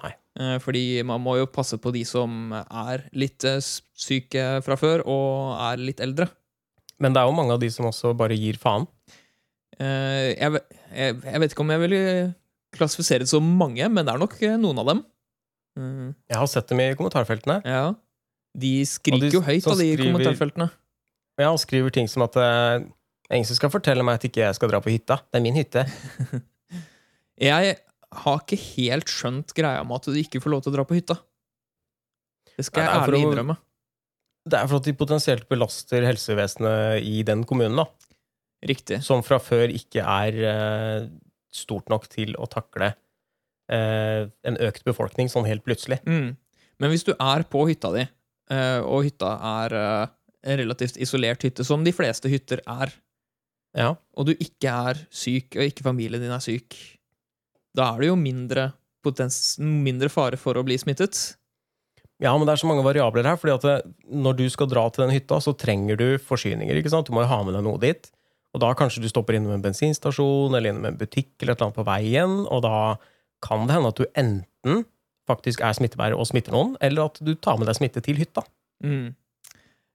[0.00, 0.10] Nei.
[0.40, 5.04] Eh, fordi man må jo passe på de som er litt eh, syke fra før,
[5.06, 6.26] og er litt eldre.
[6.98, 8.88] Men det er jo mange av de som også bare gir faen.
[9.78, 10.60] Eh, jeg,
[10.96, 11.94] jeg, jeg vet ikke om jeg vil
[12.78, 15.04] klassifisere så som mange, men det er nok eh, noen av dem.
[15.78, 17.60] Mm, Jeg har sett dem i kommentarfeltene.
[17.64, 17.94] ja.
[18.56, 20.70] De skriker de jo høyt av de skriver- kommentarfeltene.
[21.38, 22.32] Ja, og skriver ting som at
[23.28, 25.18] ingen skal fortelle meg at ikke jeg skal dra på hytta.
[25.28, 25.82] Det er min hytte.
[27.36, 27.76] Jeg
[28.16, 30.96] har ikke helt skjønt greia med at du ikke får lov til å dra på
[30.96, 31.18] hytta.
[32.56, 33.56] Det skal Nei, jeg ærlig å- innrømme.
[34.48, 37.84] Det er for at de potensielt belaster helsevesenet i den kommunen, da.
[38.64, 39.02] Riktig.
[39.04, 41.08] Som fra før ikke er eh,
[41.56, 42.92] stort nok til å takle
[43.72, 45.98] eh, en økt befolkning sånn helt plutselig.
[46.06, 46.34] Mm.
[46.82, 48.04] Men hvis du er på hytta di,
[48.52, 49.32] eh, og hytta
[49.64, 50.14] er eh,
[50.52, 52.92] en relativt isolert hytte, som de fleste hytter er,
[53.76, 53.94] Ja.
[54.16, 56.76] og du ikke er syk, og ikke familien din er syk,
[57.76, 58.70] da er det jo mindre,
[59.04, 61.36] potens mindre fare for å bli smittet.
[62.22, 63.36] Ja, men det er så mange variabler her.
[63.36, 66.78] fordi at det, når du skal dra til den hytta, så trenger du forsyninger.
[66.80, 67.06] ikke sant?
[67.06, 68.08] Du må jo ha med deg noe dit.
[68.56, 71.68] Og da kanskje du stopper innom en bensinstasjon eller innom en butikk eller et eller
[71.68, 72.76] annet på veien, og da
[73.44, 74.86] kan det hende at du enten
[75.28, 78.46] faktisk er smittebærer og smitter noen, eller at du tar med deg smitte til hytta.
[78.84, 79.10] Mm.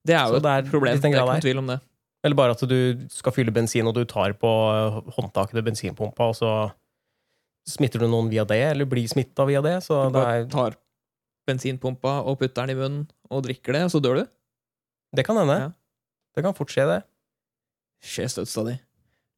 [0.06, 0.94] Det er jo Så det er et problem.
[0.94, 1.80] Det er ikke noen tvil om det.
[2.22, 2.78] Eller bare at du
[3.10, 4.52] skal fylle bensin, og du tar på
[5.18, 6.52] håndtaket til bensinpumpa, og så
[7.70, 9.80] smitter du noen via det, eller blir smitta via det.
[9.88, 10.78] Så Du det, er, tar
[11.50, 14.26] bensinpumpa og putter den i munnen og drikker det, og så dør du.
[15.18, 15.58] det kan hende.
[15.58, 15.72] Ja.
[16.36, 17.02] Det kan fort skje, det.
[18.02, 18.80] Skjer støtstadig.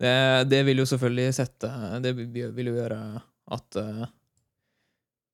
[0.02, 0.14] Det,
[0.50, 1.70] det vil jo selvfølgelig sette
[2.04, 3.00] Det vil jo gjøre
[3.54, 4.06] at eh,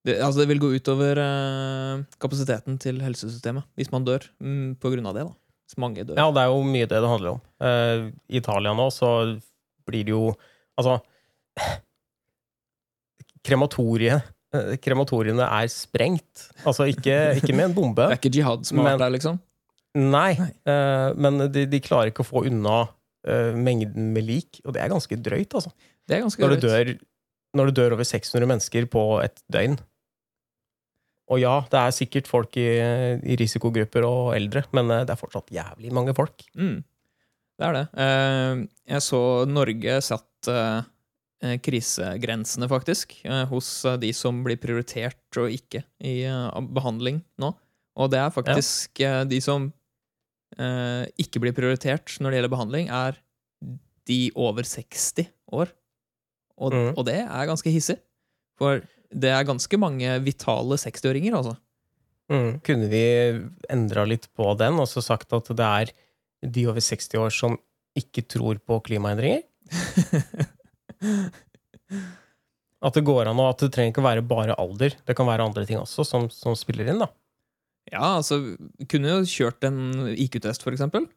[0.08, 4.92] det, altså det vil gå utover eh, kapasiteten til helsesystemet hvis man dør mm, på
[4.94, 5.26] grunn av det.
[5.28, 5.36] da.
[5.68, 6.18] Hvis mange dør.
[6.18, 7.44] Ja, det er jo mye det det handler om.
[7.62, 9.14] Eh, I Italia nå så
[9.90, 10.34] blir det jo
[10.80, 11.00] Altså
[13.44, 14.30] Krematoriet
[14.82, 16.48] Krematoriene er sprengt.
[16.66, 18.06] Altså ikke, ikke med en bombe.
[18.08, 19.36] Det er ikke jihad som har vært der, liksom?
[20.00, 20.48] Nei, Nei.
[20.66, 22.80] Uh, men de, de klarer ikke å få unna
[23.28, 25.72] eh, mengden med lik, og det er ganske drøyt, altså.
[26.08, 26.92] Det er ganske Når det drøyt.
[26.94, 27.06] dør
[27.58, 29.80] når det dør over 600 mennesker på et døgn.
[31.30, 35.22] Og ja, det er sikkert folk i, i risikogrupper og eldre, men eh, det er
[35.22, 36.46] fortsatt jævlig mange folk.
[36.58, 36.80] Mm.
[37.60, 37.86] Det er det.
[37.92, 43.18] Uh, jeg så Norge satt eh, krisegrensene, faktisk,
[43.52, 47.52] hos de som blir prioritert og ikke i eh, behandling nå.
[48.00, 49.26] Og det er faktisk ja.
[49.28, 49.68] de som
[50.60, 53.20] ikke blir prioritert når det gjelder behandling, er
[54.10, 55.72] de over 60 år.
[56.60, 56.92] Og, mm.
[56.98, 57.98] og det er ganske hissig.
[58.60, 61.56] For det er ganske mange vitale 60-åringer, altså.
[62.30, 62.60] Mm.
[62.66, 63.04] Kunne vi
[63.72, 65.94] endra litt på den, og så sagt at det er
[66.46, 67.58] de over 60 år som
[67.98, 69.42] ikke tror på klimaendringer?
[72.80, 74.94] At det går an, og at det trenger ikke å være bare alder.
[75.04, 77.10] Det kan være andre ting også som, som spiller inn, da.
[77.92, 78.38] Ja, altså,
[78.92, 79.80] kunne jo kjørt en
[80.14, 81.08] IQ-test, for eksempel.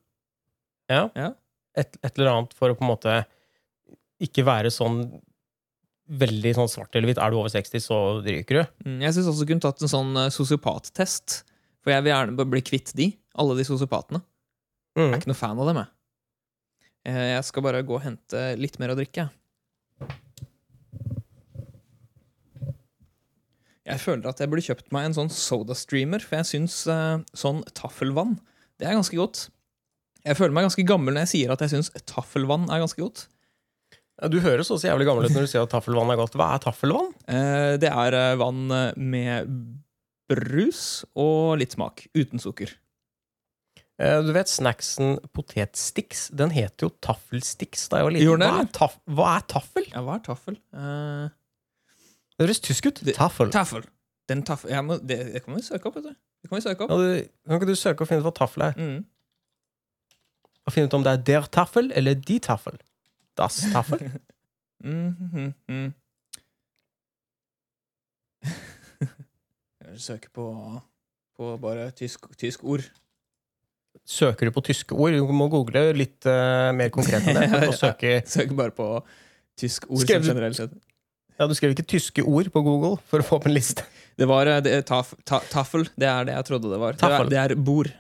[0.91, 1.09] Ja.
[1.17, 1.33] Ja.
[1.77, 3.17] Et, et eller annet for å på en måte
[4.23, 5.05] ikke være sånn
[6.13, 7.21] veldig sånn svart eller hvitt.
[7.23, 8.63] Er du over 60, så ryker du.
[8.89, 11.39] Mm, Jeg syns også du kunne tatt en sånn eh, sosiopattest.
[11.83, 13.09] For jeg vil gjerne bli kvitt de,
[13.41, 14.21] alle de sosiopatene.
[14.23, 15.15] Jeg Mm.
[15.15, 15.89] er ikke noe fan av dem, jeg.
[17.09, 19.25] Eh, Jeg skal bare gå og hente litt mer å drikke.
[23.89, 27.65] Jeg føler at jeg burde kjøpt meg en sånn sodastreamer, for jeg syns uh, sånn
[27.75, 28.37] taffelvann,
[28.79, 29.49] det er ganske godt.
[30.23, 33.25] Jeg føler meg ganske gammel når jeg sier at jeg syns taffelvann er ganske godt.
[34.23, 36.37] Ja, Du høres også jævlig gammel ut når du sier at taffelvann er godt.
[36.39, 37.11] Hva er taffelvann?
[37.27, 38.71] Uh, Det er uh, vann
[39.03, 39.51] med
[40.31, 42.71] brus og litt smak, uten sukker.
[44.03, 46.25] Du vet snacksen potetsticks?
[46.35, 48.41] Den heter jo taffelsticks da jeg var liten.
[48.41, 49.85] Hva er, taff hva er taffel?
[49.93, 50.57] Ja, hva er taffel?
[50.75, 51.27] Eh,
[52.43, 53.01] Det høres tysk ut.
[53.15, 53.53] Taffel.
[53.55, 53.85] Taffel.
[54.31, 56.15] Den taffel jeg må, det, det kan vi søke opp, vet du.
[56.43, 58.65] Det kan vi søke Ja, du, kan ikke du søke og finne ut hva taffel
[58.67, 58.79] er?
[58.79, 59.05] Mm.
[60.67, 62.81] Og finne ut om det er der taffel eller de taffel?
[63.39, 64.09] Das taffel?
[64.83, 65.93] Mm, mm,
[69.79, 70.47] jeg vil søke på,
[71.39, 72.89] på bare tysk, tysk ord.
[74.03, 75.15] Søker du på tyske ord?
[75.15, 77.69] Du må google litt uh, mer konkret enn det.
[77.85, 78.89] Søke Søker bare på
[79.55, 80.75] tysk ord Skrev generelt sett.
[81.43, 83.83] Ja, Du skrev ikke tyske ord på Google for å få opp en liste?
[84.21, 85.89] Det var eh, det, taf, ta, taffel.
[85.99, 86.95] Det er det jeg trodde det var.
[87.01, 87.91] Det er, det er bord.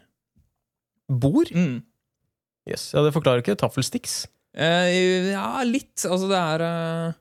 [1.10, 1.50] Bord?
[1.50, 1.80] Mm.
[2.70, 2.92] Yes.
[2.94, 4.20] Ja, Det forklarer ikke taffelsticks.
[4.54, 6.04] Eh, ja, litt.
[6.06, 7.14] Altså, det er eh,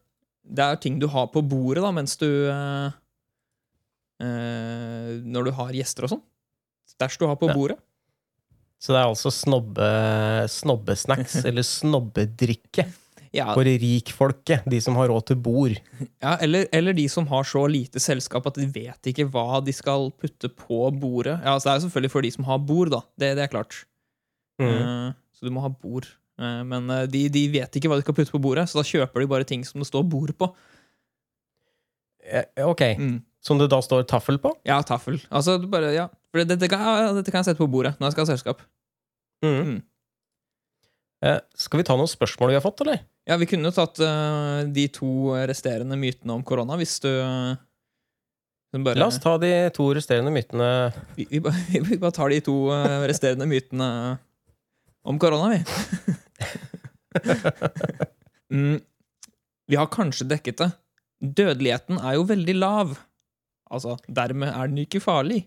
[0.51, 2.91] Det er ting du har på bordet da, mens du eh,
[4.21, 6.23] eh, Når du har gjester og sånn.
[6.91, 7.55] Stæsj du har på Ja.
[7.57, 7.79] bordet.
[8.81, 9.87] Så det er altså snobbe,
[10.49, 12.87] snobbesnacks, eller snobbedrikke,
[13.31, 14.65] Ja, for rikfolket.
[14.67, 15.77] De som har råd til bord.
[16.19, 19.71] ja eller, eller de som har så lite selskap at de vet ikke hva de
[19.75, 21.37] skal putte på bordet.
[21.39, 22.99] Ja, altså, Det er selvfølgelig for de som har bord, da.
[23.15, 23.85] Det, det er klart.
[24.59, 24.67] Mm.
[24.67, 26.09] Uh, så du må ha bord.
[26.41, 28.83] Uh, men eh, de, de vet ikke hva de skal putte på bordet, så da
[28.87, 30.51] kjøper de bare ting som det står bord på.
[32.61, 33.19] Ok, Mm.
[33.41, 34.51] Som det da står taffel på?
[34.69, 35.15] Ja, taffel.
[35.33, 36.03] Altså, du bare, ja.
[36.29, 38.61] For dette, kan, dette kan jeg sette på bordet når jeg skal ha selskap.
[39.41, 39.79] Mm.
[41.25, 43.01] Eh, skal vi ta noen spørsmål vi har fått, eller?
[43.29, 47.53] Ja, vi kunne jo tatt uh, de to resterende mytene om korona, hvis du uh,
[48.73, 50.69] bare, La oss ta de to resterende mytene.
[51.17, 53.91] vi, vi, bare, vi bare tar de to uh, resterende mytene
[55.05, 55.61] om korona, vi.
[58.55, 58.81] mm,
[59.69, 60.71] vi har kanskje dekket det.
[61.21, 62.97] Dødeligheten er jo veldig lav.
[63.71, 65.45] Altså, dermed er den ikke farlig.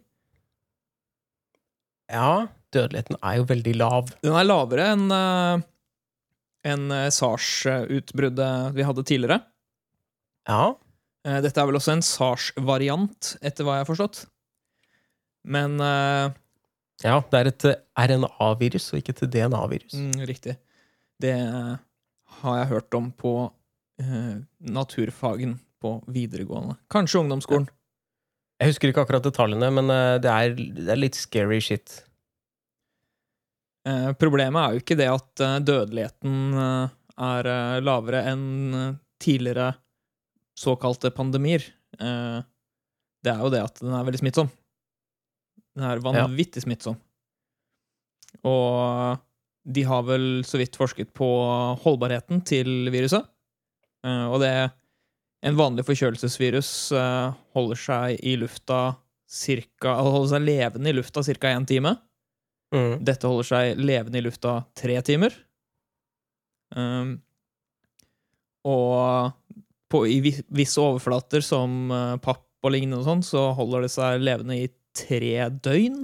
[2.10, 4.10] Ja, dødeligheten er jo veldig lav.
[4.22, 5.64] Den er lavere enn eh,
[6.64, 9.40] enn, eh, SARS-utbruddet vi hadde tidligere.
[10.48, 10.74] Ja.
[11.26, 14.24] Eh, Dette er vel også en SARS-variant, etter hva jeg har forstått.
[15.44, 16.32] Men eh,
[17.04, 17.66] ja, det er et
[18.00, 19.94] RNA-virus og ikke et DNA-virus.
[19.98, 20.56] mm, Riktig.
[21.20, 21.34] Det
[22.40, 23.34] har jeg hørt om på
[24.58, 26.74] naturfagen på videregående.
[26.90, 27.68] Kanskje ungdomsskolen.
[28.58, 29.86] Jeg husker ikke akkurat detaljene, men
[30.22, 32.00] det er, det er litt scary shit.
[33.84, 36.92] Eh, problemet er jo ikke det at eh, dødeligheten eh,
[37.24, 37.48] er
[37.84, 38.46] lavere enn
[39.22, 39.74] tidligere
[40.58, 41.62] såkalte pandemier.
[41.94, 44.48] Det er jo det at den er veldig smittsom.
[45.78, 46.96] Den er vanvittig smittsom.
[48.50, 49.22] Og
[49.62, 51.28] de har vel så vidt forsket på
[51.84, 53.22] holdbarheten til viruset.
[54.02, 54.50] Og det
[55.44, 56.72] En vanlig forkjølelsesvirus
[57.54, 58.96] holder seg i lufta
[59.28, 61.54] cirka, holder seg levende i lufta ca.
[61.54, 61.94] én time.
[62.74, 62.94] Mm.
[63.06, 65.36] Dette holder seg levende i lufta tre timer.
[66.74, 67.16] Um,
[68.66, 69.34] og
[69.92, 74.22] på, i visse overflater, som eh, papp og lignende, og sånn, så holder det seg
[74.24, 76.00] levende i tre døgn.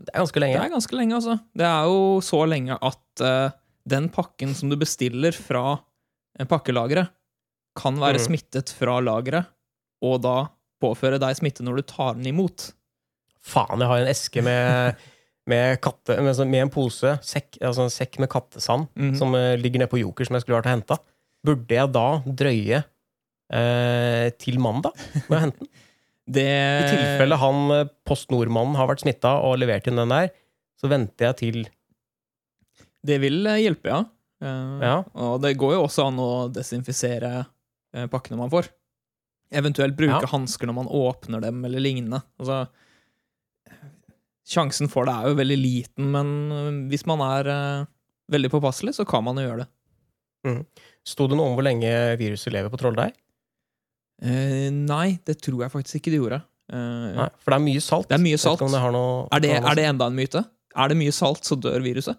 [0.00, 0.58] Det er ganske lenge.
[0.58, 1.36] Det er ganske lenge, altså.
[1.56, 3.56] Det er jo så lenge at uh,
[3.88, 5.64] den pakken som du bestiller fra
[6.38, 7.16] eh, pakkelageret,
[7.80, 8.24] kan være mm.
[8.24, 9.48] smittet fra lageret,
[10.04, 10.36] og da
[10.82, 12.70] påføre deg smitte når du tar den imot.
[13.40, 15.04] Faen, jeg har en eske med,
[15.50, 19.16] med, katte, med, sånn- med en pose, sekk, altså en sekk med kattesand, Mhm.
[19.18, 20.98] som eh, ligger nede på Joker, som jeg skulle vært og henta.
[21.46, 22.06] Burde jeg da
[22.40, 22.80] drøye
[23.52, 24.94] eh, til mandag
[25.28, 25.70] med å hente den?
[26.30, 30.28] Det, I tilfelle han eh, Post Nord-mannen har vært smitta og levert inn den der,
[30.78, 31.62] så venter jeg til
[33.02, 34.02] det vil eh, hjelpe, ja.
[34.44, 34.94] Uh, Ja.
[35.20, 37.46] Og det går jo også an å desinfisere
[38.12, 38.68] pakkene man får.
[39.52, 40.30] Eventuelt bruke Ja.
[40.30, 42.20] hansker når man åpner dem, eller lignende.
[42.38, 42.68] Altså,
[44.48, 47.88] sjansen for det er jo veldig liten, men eh, hvis man er eh,
[48.32, 49.70] veldig påpasselig, så kan man jo gjøre det.
[51.04, 53.12] Sto det noe om hvor lenge viruset lever på trolldeig?
[54.24, 56.38] Eh, nei, det tror jeg faktisk ikke det gjorde.
[56.70, 58.08] Eh, Nei, for det er mye salt.
[58.08, 58.60] Det er mye Jeg salt.
[58.62, 60.42] det har noe, er, det, er det enda en myte?
[60.78, 62.16] Er det mye salt, så dør viruset?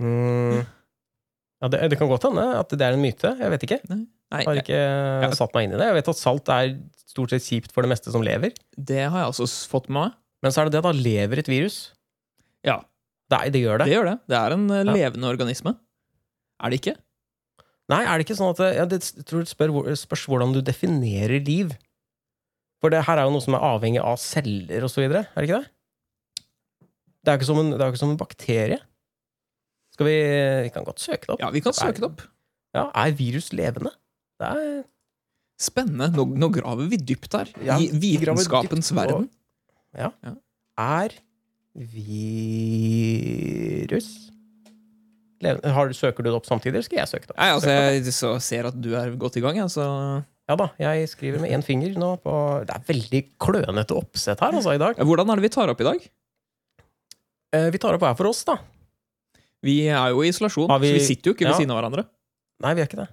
[0.00, 0.62] Mm.
[1.62, 3.32] Ja, det, det kan godt hende at det er en myte.
[3.38, 3.78] Jeg vet ikke.
[3.92, 5.90] Nei, Jeg har ikke satt meg inn i det.
[5.92, 6.72] Jeg vet at salt er
[7.12, 8.54] stort sett kjipt for det meste som lever.
[8.76, 10.18] det har jeg også fått med meg.
[10.42, 11.76] Men så er det det, da lever et virus.
[12.66, 12.80] Ja,
[13.32, 13.86] Nei, det gjør det.
[13.88, 14.16] det gjør det.
[14.28, 14.92] Det er en eh, Ja.
[14.92, 15.72] levende organisme.
[16.62, 16.96] Er det ikke?
[17.88, 21.40] Nei, er det ikke sånn at ja, det, tror det spør, spørs hvordan du definerer
[21.44, 21.72] liv.
[22.82, 25.24] For det her er jo noe som er avhengig av celler og så videre.
[25.32, 25.70] Er det ikke det?
[27.22, 28.78] Det er jo ikke som en, det ikke som en bakterie.
[29.94, 30.16] Skal vi
[30.66, 31.40] Vi kan godt søke det opp.
[31.44, 32.22] Ja, vi kan søke det opp.
[32.74, 33.92] Ja, Er virus levende?
[34.40, 34.82] Det er
[35.62, 36.08] Spennende.
[36.16, 37.50] Nå, nå graver vi dypt her.
[37.62, 39.28] I vitenskapens dypt, og-
[39.94, 40.38] verden.
[40.78, 41.10] Er
[43.12, 44.08] virus?
[45.42, 47.38] Har, du- søker du det opp samtidig, eller skal jeg søke det opp?
[47.42, 49.86] Nei, altså, jeg så ser at du er godt i gang, ja, så
[50.50, 52.32] Ja da, jeg skriver med én finger nå på
[52.66, 54.96] Det er veldig klønete oppsett her, altså, i dag.
[54.98, 55.98] Hvordan er det vi tar opp i dag?
[57.54, 58.56] Eh, vi tar opp hver for oss, da.
[59.62, 61.58] Vi er jo i isolasjon, vi- så vi sitter jo ikke ved Ja.
[61.58, 62.04] siden av hverandre.
[62.62, 63.08] Nei, vi er ikke det.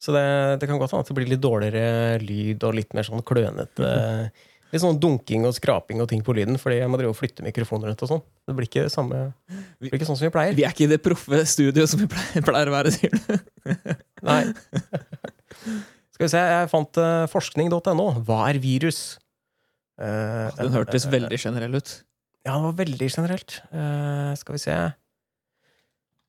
[0.00, 3.02] Så det, det kan godt hende at det blir litt dårligere lyd og litt mer
[3.02, 4.30] sånn klønete
[4.72, 7.44] Litt sånn dunking og skraping og ting på lyden, fordi jeg må drive og flytte
[7.46, 8.24] mikrofoner rundt og sånn.
[8.48, 10.56] Det blir ikke, samme, det blir ikke sånn som vi pleier.
[10.58, 13.38] Vi er ikke i det proffe studioet som vi pleier, pleier å være, sier du.
[14.28, 14.42] Nei.
[16.12, 18.08] Skal vi se, jeg fant uh, forskning.no.
[18.28, 19.02] Hva er virus?
[19.98, 21.96] Uh, Den hørtes uh, veldig generell ut.
[22.44, 23.58] Ja, det var veldig generelt.
[23.76, 24.74] Eh, skal vi se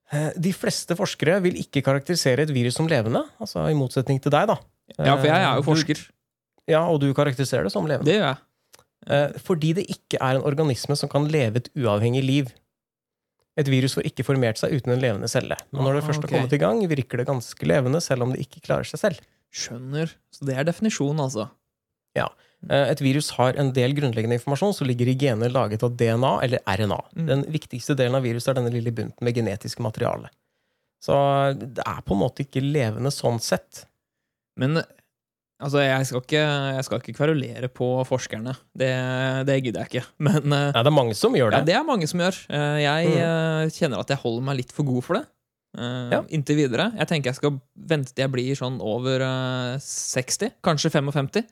[0.10, 4.34] Eh, De fleste forskere vil ikke karakterisere et virus som levende, altså i motsetning til
[4.34, 4.58] deg, da.
[4.98, 6.00] Ja, for jeg er jo Eh, forsker.
[6.02, 6.16] Du,
[6.70, 8.08] ja, og du karakteriserer det som levende.
[8.10, 8.40] Det gjør jeg.
[9.10, 12.52] Eh, fordi det ikke er en organisme som kan leve et uavhengig liv.
[13.60, 15.58] Et virus får ikke formert seg uten en levende celle.
[15.74, 18.32] Og når det Ah, først har kommet i gang, virker det ganske levende, selv om
[18.32, 19.24] det ikke klarer seg selv.
[19.52, 20.14] Skjønner.
[20.32, 21.50] Så det er definisjonen, altså.
[22.16, 22.30] Ja.
[22.70, 26.60] Et virus har en del grunnleggende informasjon som ligger i gener laget av DNA eller
[26.68, 27.00] RNA.
[27.16, 27.28] Mm.
[27.28, 30.30] Den viktigste delen av viruset er denne lille bunten med genetisk materiale.
[31.00, 31.16] Så
[31.56, 33.86] det er på en måte ikke levende sånn sett.
[34.60, 34.82] Men
[35.60, 36.44] altså, jeg skal ikke,
[36.78, 38.54] jeg skal ikke kverulere på forskerne.
[38.78, 38.90] Det,
[39.50, 40.06] det gidder jeg ikke.
[40.28, 41.60] Men eh, Nei, det er mange som gjør det.
[41.62, 41.76] ja, det.
[41.80, 42.40] er mange som gjør.
[42.50, 43.74] Eh, Jeg mm.
[43.78, 45.26] kjenner at jeg holder meg litt for god for det.
[45.78, 46.22] eh, Ja.
[46.36, 46.90] Inntil videre.
[46.98, 51.44] Jeg tenker jeg skal vente til jeg blir sånn over eh, 60, kanskje 55.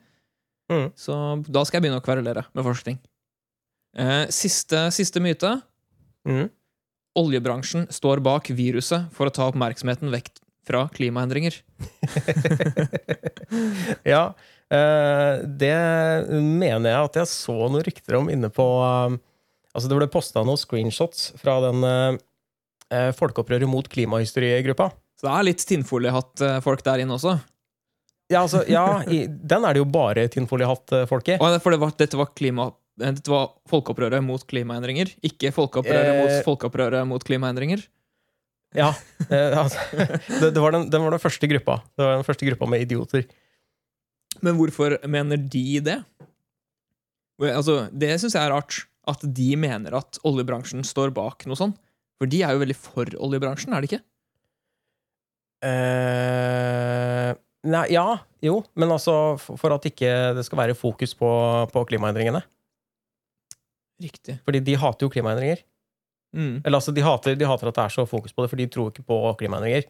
[0.72, 0.88] Mm.
[1.00, 1.14] Så
[1.48, 2.98] da skal jeg begynne å kverulere med forskning.
[3.98, 5.54] Eh, Siste, siste myte.
[6.28, 6.48] Mm.
[7.18, 10.28] Oljebransjen står bak viruset for å ta oppmerksomheten vekk
[10.68, 11.56] fra klimaendringer.
[14.12, 14.22] ja,
[14.70, 15.74] eh, det
[16.32, 19.18] mener jeg at jeg så noen rykter om inne på um,
[19.76, 24.88] Altså, det ble posta noen screenshots fra den uh, folkeopprøret mot klimahysterigruppa.
[25.20, 27.36] Så det er litt tinnfoliehatt-folk der inne også.
[28.32, 31.36] Ja, altså, ja, i, den er det jo bare tinnfoliehatt-folk i.
[31.62, 32.70] For det var, dette var klima...
[32.98, 36.18] eh, Dette var folkeopprøret mot klimaendringer, ikke folkeopprøret Eh.
[36.24, 37.84] mot folkeopprøret mot klimaendringer.
[38.76, 38.90] Ja,
[39.30, 39.80] eh, altså,
[40.40, 41.80] det, det, var den, den var den første gruppa.
[41.96, 43.24] Det var den første gruppa med idioter.
[44.44, 45.98] Men hvorfor mener de det?
[47.48, 48.84] Altså, det syns jeg er rart.
[49.08, 51.78] At de mener at oljebransjen står bak noe sånt.
[52.18, 54.02] For de er jo veldig for oljebransjen, er de ikke?
[55.64, 57.30] Uh,
[57.66, 58.04] nei, ja,
[58.44, 61.30] jo, men altså for, for at ikke det skal være fokus på,
[61.72, 62.42] på klimaendringene.
[64.02, 64.36] Riktig.
[64.46, 65.64] Fordi de hater jo klimaendringer.
[66.36, 66.60] Mm.
[66.64, 68.68] Eller altså, de hater, de hater at det er så fokus på det, for de
[68.72, 69.88] tror ikke på klimaendringer.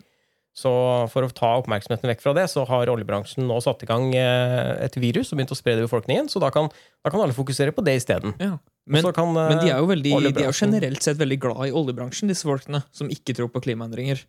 [0.59, 0.70] Så
[1.12, 4.72] for å ta oppmerksomheten vekk fra det, så har oljebransjen nå satt i gang eh,
[4.89, 6.70] et virus og begynt å spre det i befolkningen, så da kan,
[7.05, 8.34] da kan alle fokusere på det isteden.
[8.43, 8.57] Ja.
[8.89, 11.68] Men, kan, eh, men de er jo veldig, de er jo generelt sett veldig glad
[11.68, 14.24] i oljebransjen, disse folkene, som ikke tror på klimaendringer.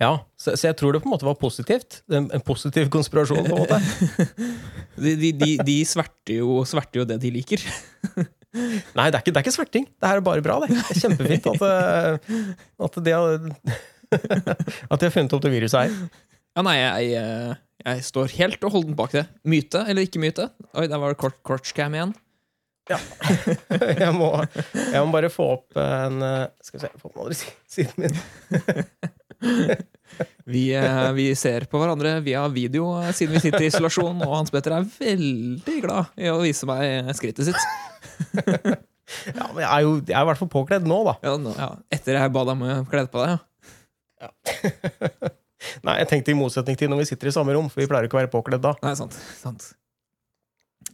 [0.00, 2.00] Ja, så, så jeg tror det på en måte var positivt.
[2.10, 3.82] En, en positiv konspirasjon, på en måte.
[5.02, 7.62] De, de, de, de sverter, jo, sverter jo det de liker.
[8.52, 9.86] Nei, det er ikke, det er ikke sverting.
[9.88, 10.74] Det her er bare bra, det.
[10.76, 12.50] Det er kjempefint at, eh,
[12.86, 13.46] at, de har,
[14.92, 15.94] at de har funnet opp det viruset her.
[16.52, 17.54] Ja, nei, jeg, eh,
[17.86, 19.24] jeg står helt og holdent bak det.
[19.48, 20.50] Myte eller ikke myte?
[20.76, 22.12] Oi, der var det kort, kortscam igjen.
[22.92, 24.28] jeg, må,
[24.74, 27.36] jeg må bare få opp en eh, Skal vi se, få opp den andre
[27.70, 28.16] siden min.
[30.44, 30.66] Vi,
[31.16, 34.84] vi ser på hverandre via video siden vi sitter i isolasjon, og Hans Petter er
[34.84, 37.91] veldig glad i å vise meg skrittet sitt.
[39.36, 41.12] Ja, men jeg er jo jeg er i hvert fall påkledd nå, da.
[41.26, 41.68] Ja, nå, ja.
[41.92, 43.34] Etter jeg ba deg om å kle på deg,
[44.22, 44.30] ja.
[45.86, 48.08] Nei, jeg tenkte i motsetning til når vi sitter i samme rom, for vi pleier
[48.08, 48.72] ikke å være påkledd da.
[48.82, 49.18] Nei, sant.
[49.38, 49.66] sant.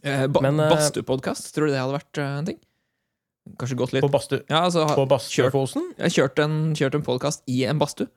[0.03, 2.59] Eh, ba Men, eh, tror du det hadde vært eh, en ting?
[3.59, 7.05] Kanskje gått litt På badstue Ja, altså, på kjørt, jeg kjørte kjørt en, kjørt en
[7.07, 8.09] podkast i en badstue.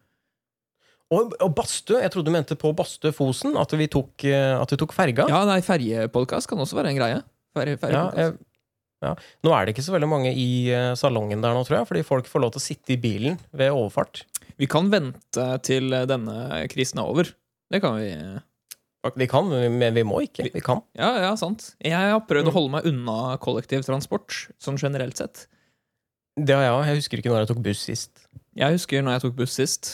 [1.13, 2.01] Og, og badstue?
[2.01, 5.27] Jeg trodde du mente på Bastøfosen, at vi tok, eh, at vi tok ferga.
[5.29, 7.19] Ja, nei, ferjepodkast kan også være en greie.
[7.53, 8.39] Ferje, Ja, jeg,
[9.03, 9.13] ja.
[9.43, 12.05] Nå er det ikke så veldig mange i eh, salongen der nå, tror jeg, fordi
[12.07, 14.23] folk får lov til å sitte i bilen ved overfart.
[14.63, 17.31] Vi kan vente til eh, denne krisen er over.
[17.73, 18.13] Det kan vi.
[19.19, 20.47] Vi kan, men vi må ikke.
[20.55, 20.85] Vi kan.
[20.95, 21.73] Ja, ja, sant.
[21.83, 22.55] Jeg har prøvd å Mm.
[22.55, 25.49] holde meg unna kollektivtransport, sånn generelt sett.
[26.39, 26.85] Det har jeg òg.
[26.87, 28.23] Jeg husker ikke når jeg tok buss sist.
[28.55, 29.91] Jeg husker når jeg tok buss sist,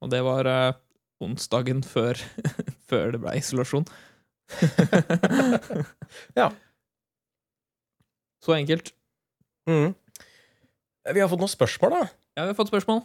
[0.00, 0.72] og det var uh,
[1.20, 2.16] onsdagen før,
[2.88, 3.84] før det ble isolasjon.
[6.40, 6.48] Ja.
[8.44, 8.92] Så enkelt.
[9.68, 9.94] Mm.
[11.14, 12.02] Vi har fått noen spørsmål, da.
[12.36, 13.02] Ja, vi har fått spørsmål.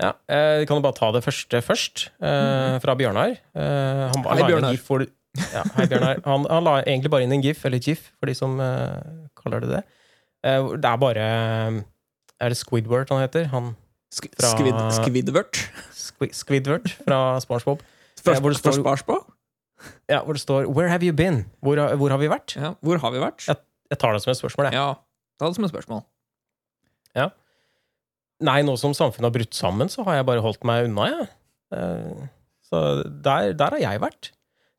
[0.00, 2.06] Ja, eh, Kan du bare ta det første først?
[2.24, 3.34] Eh, fra Bjørnar.
[3.54, 4.78] Eh, han, Hei, Bjørnar.
[4.80, 5.04] For,
[5.52, 6.22] ja, hei, Bjørnar.
[6.24, 9.60] Han, han la egentlig bare inn en gif, eller gif, for de som eh, kaller
[9.66, 9.82] det det.
[10.48, 11.26] Eh, det er bare
[12.40, 13.50] Er det Squidward han heter?
[13.52, 13.74] Han
[14.10, 15.58] Fra- Squid, Squidward?
[15.94, 17.82] Squi- Squidward fra SpongeBob.
[18.24, 19.18] Først, hvor det står- først Sparsbo?
[20.10, 22.56] Ja, hvor det står 'Where have you been?' Hvor, har- hvor har vi vært?
[22.56, 23.46] Ja, hvor har vi vært?
[23.48, 23.54] Ja.
[23.90, 24.78] Jeg tar det som et spørsmål, jeg.
[24.78, 24.94] Ja,
[25.40, 26.04] ta det som et spørsmål.
[28.40, 31.26] Nei, nå som samfunnet har brutt sammen, så har jeg bare holdt meg unna, jeg.
[31.76, 32.28] Ja.
[32.70, 32.78] Så
[33.26, 34.30] der, der har jeg vært.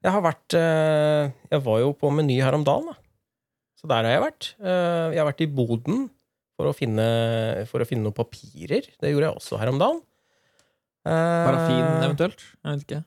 [0.01, 2.95] Jeg har vært eh, Jeg var jo på Meny her om dagen, da.
[3.77, 4.47] Så der har jeg vært.
[4.63, 6.07] Eh, Jeg har vært i boden
[6.57, 7.05] for å finne,
[7.69, 8.87] for å finne noen papirer.
[8.97, 10.01] Det gjorde jeg også her om dagen.
[11.05, 12.41] Eh, Parafin eventuelt?
[12.63, 13.03] Jeg vet ikke.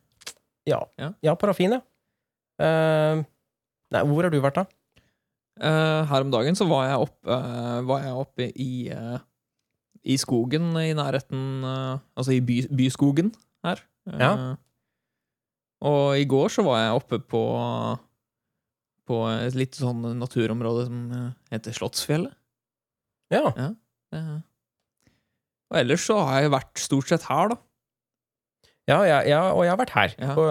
[0.71, 0.81] Ja.
[1.03, 1.11] Ja.
[1.27, 1.83] ja, parafin, ja.
[2.63, 3.25] Eh,
[3.95, 4.69] Nei, hvor har du vært, da?
[5.61, 9.19] Eh, her om dagen så var jeg oppe, eh, var jeg oppe i, eh,
[10.05, 11.63] i skogen i nærheten
[12.17, 13.31] Altså i by, byskogen
[13.65, 13.81] her.
[14.05, 14.57] Ja.
[15.81, 17.45] og i går så var jeg oppe på
[19.05, 20.99] på et litt sånn naturområde som
[21.53, 22.33] heter Slottsfjellet.
[23.33, 23.51] Ja.
[24.17, 24.39] Eh,
[25.71, 27.57] og ellers så har jeg vært stort sett her, da.
[28.89, 30.35] Ja, ja, ja, og jeg har vært her, Ja.
[30.37, 30.45] på,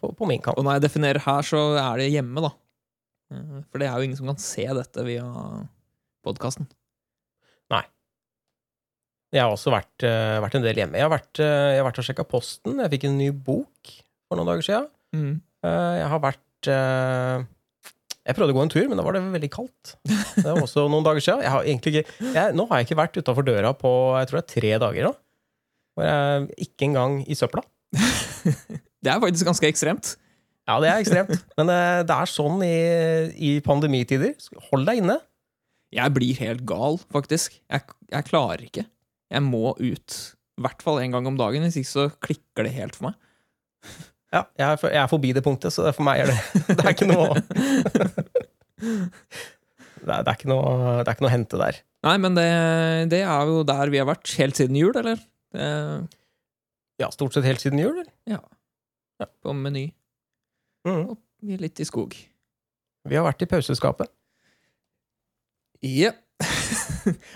[0.00, 0.58] på, på min kant.
[0.58, 2.50] Og når jeg definerer her, så er det hjemme, da.
[3.30, 5.24] Eh, For det er jo ingen som kan se dette via
[6.26, 6.68] podkasten.
[9.30, 10.98] Jeg har også vært, eh, vært en del hjemme.
[10.98, 12.80] Jeg har vært, eh, jeg har vært og sjekka posten.
[12.82, 13.92] Jeg fikk en ny bok
[14.26, 14.88] for noen dager siden.
[15.14, 15.40] Mm.
[15.62, 16.36] Jeg har vært
[18.26, 19.94] Jeg prøvde å gå en tur, men da var det veldig kaldt.
[20.04, 21.40] Det var også noen dager siden.
[21.40, 24.36] Jeg har egentlig ikke, jeg, nå har jeg ikke vært utafor døra på jeg tror
[24.38, 25.14] det er tre dager nå.
[25.96, 27.62] Hvor jeg ikke engang i søpla.
[29.00, 30.16] Det er faktisk ganske ekstremt.
[30.70, 31.32] Ja, det er ekstremt.
[31.58, 32.74] Men uh, det er sånn i,
[33.34, 34.36] i pandemitider.
[34.70, 35.16] Hold deg inne.
[35.90, 37.56] Jeg blir helt gal, faktisk.
[37.66, 38.84] Jeg, jeg klarer ikke.
[39.34, 40.18] Jeg må ut.
[40.60, 43.18] I hvert fall en gang om dagen, hvis ikke så klikker det helt for meg.
[44.30, 46.36] Ja, jeg er, for, jeg er forbi det punktet, så for meg er det
[46.78, 47.32] Det er ikke noe
[48.78, 50.68] Det er, det er, ikke, noe,
[51.00, 51.80] det er ikke noe å hente der.
[52.06, 52.46] Nei, men det,
[53.10, 55.18] det er jo der vi har vært helt siden jul, eller?
[55.50, 55.66] Det,
[57.02, 57.98] Ja, stort sett helt siden jul.
[57.98, 58.46] eller?
[59.42, 59.88] på Meny.
[60.84, 62.16] Vi er litt i skog.
[63.08, 64.10] Vi har vært i pauseskapet.
[65.84, 66.12] Ja.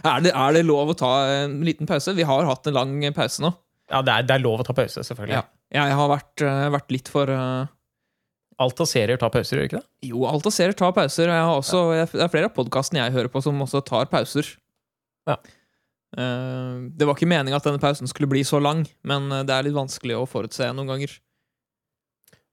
[0.04, 1.12] er, det, er det lov å ta
[1.44, 2.14] en liten pause?
[2.16, 3.52] Vi har hatt en lang pause nå.
[3.92, 5.36] Ja, det er, det er lov å ta pause, selvfølgelig.
[5.36, 5.44] Ja.
[5.74, 7.64] Jeg har vært, eh, vært litt for uh...
[8.62, 9.88] Alt av serier tar pauser, gjør ikke det?
[10.06, 11.26] Jo, alt av serier tar pauser.
[11.26, 14.06] Jeg har også, jeg, det er flere av podkastene jeg hører på, som også tar
[14.12, 14.52] pauser.
[15.26, 15.40] Ja.
[16.14, 19.66] Uh, det var ikke meninga at denne pausen skulle bli så lang, men det er
[19.66, 21.16] litt vanskelig å forutse noen ganger.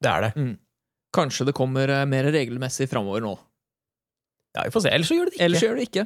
[0.02, 0.34] Det er det.
[1.16, 3.36] Kanskje det kommer eh, mer regelmessig framover nå.
[4.56, 4.94] Ja, vi får se.
[4.96, 5.46] Ellers så gjør det det ikke.
[5.48, 6.06] Ellers gjør det ikke.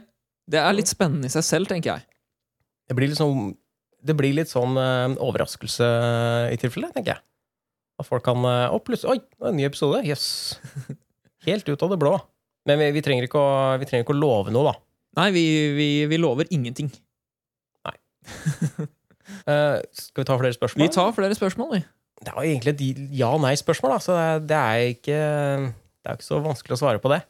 [0.54, 2.08] Det er litt spennende i seg selv, tenker jeg.
[2.86, 3.56] Det blir litt sånn,
[4.06, 5.88] det blir litt sånn uh, overraskelse
[6.54, 7.24] i tilfelle, tenker jeg.
[7.98, 10.04] At folk kan uh, plutselig Oi, det er en ny episode.
[10.06, 10.28] Jøss.
[11.48, 12.14] Helt ut av det blå.
[12.70, 14.78] Men vi, vi, trenger ikke å, vi trenger ikke å love noe, da.
[15.22, 15.46] Nei, vi,
[15.78, 16.92] vi, vi lover ingenting.
[19.26, 20.82] Eh, skal vi ta flere spørsmål?
[20.86, 21.80] Vi tar flere spørsmål, vi.
[22.24, 26.78] Det er jo egentlig et ja-nei-spørsmål, så det er, ikke Det er ikke så vanskelig
[26.78, 27.22] å svare på det.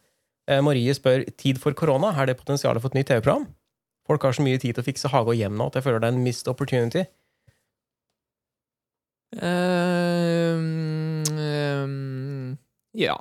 [0.45, 2.13] Eh, Marie spør tid for korona.
[2.13, 3.47] Er det potensialet for et nytt TV-program?
[4.05, 6.03] Folk har så mye tid til å fikse hage og hjem nå at jeg føler
[6.03, 7.05] det er en missed opportunity.
[9.41, 12.57] Ehm, um,
[12.93, 13.17] ja.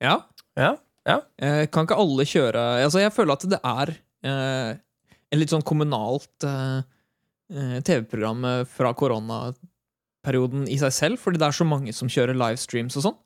[0.00, 0.16] Ja.
[0.56, 0.70] Ja,
[1.04, 1.20] ja.
[1.36, 3.90] Eh, kan ikke alle kjøre Altså, jeg føler at det er
[4.24, 4.70] uh,
[5.32, 6.80] en litt sånn kommunalt eh,
[7.84, 8.94] TV-program fra fra
[10.26, 13.18] koronaperioden i seg selv, fordi det er så mange som kjører livestreams og sånn.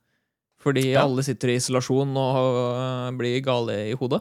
[0.60, 1.04] Fordi Ja.
[1.04, 4.20] alle sitter i isolasjon og eh, blir gale i hodet.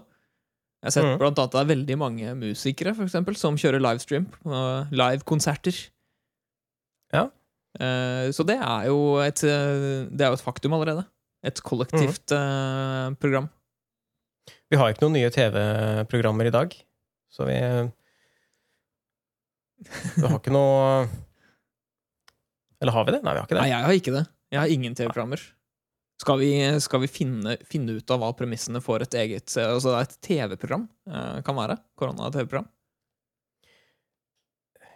[0.82, 1.18] Jeg har sett mm.
[1.20, 4.28] blant annet at det er veldig mange musikere for eksempel, som kjører livestream.
[4.92, 5.76] Livekonserter.
[7.12, 7.30] Ja.
[7.76, 11.04] Eh, så det er jo et, eh, det er jo et faktum allerede.
[11.44, 13.20] Et kollektivt mm.
[13.20, 13.50] program.
[14.72, 16.74] Vi har ikke noen nye TV-programmer i dag,
[17.32, 17.60] så vi
[20.20, 21.08] Vi har ikke noe
[22.80, 23.22] Eller har vi det?
[23.26, 23.62] Nei, vi har ikke det.
[23.62, 24.26] Nei, jeg har ikke det.
[24.50, 25.46] Jeg har ingen TV-programmer.
[26.20, 26.52] Skal vi,
[26.84, 31.38] skal vi finne, finne ut av hva premissene for et eget Altså et TV-program eh,
[31.48, 31.78] kan være?
[32.00, 32.68] Korona-TV-program?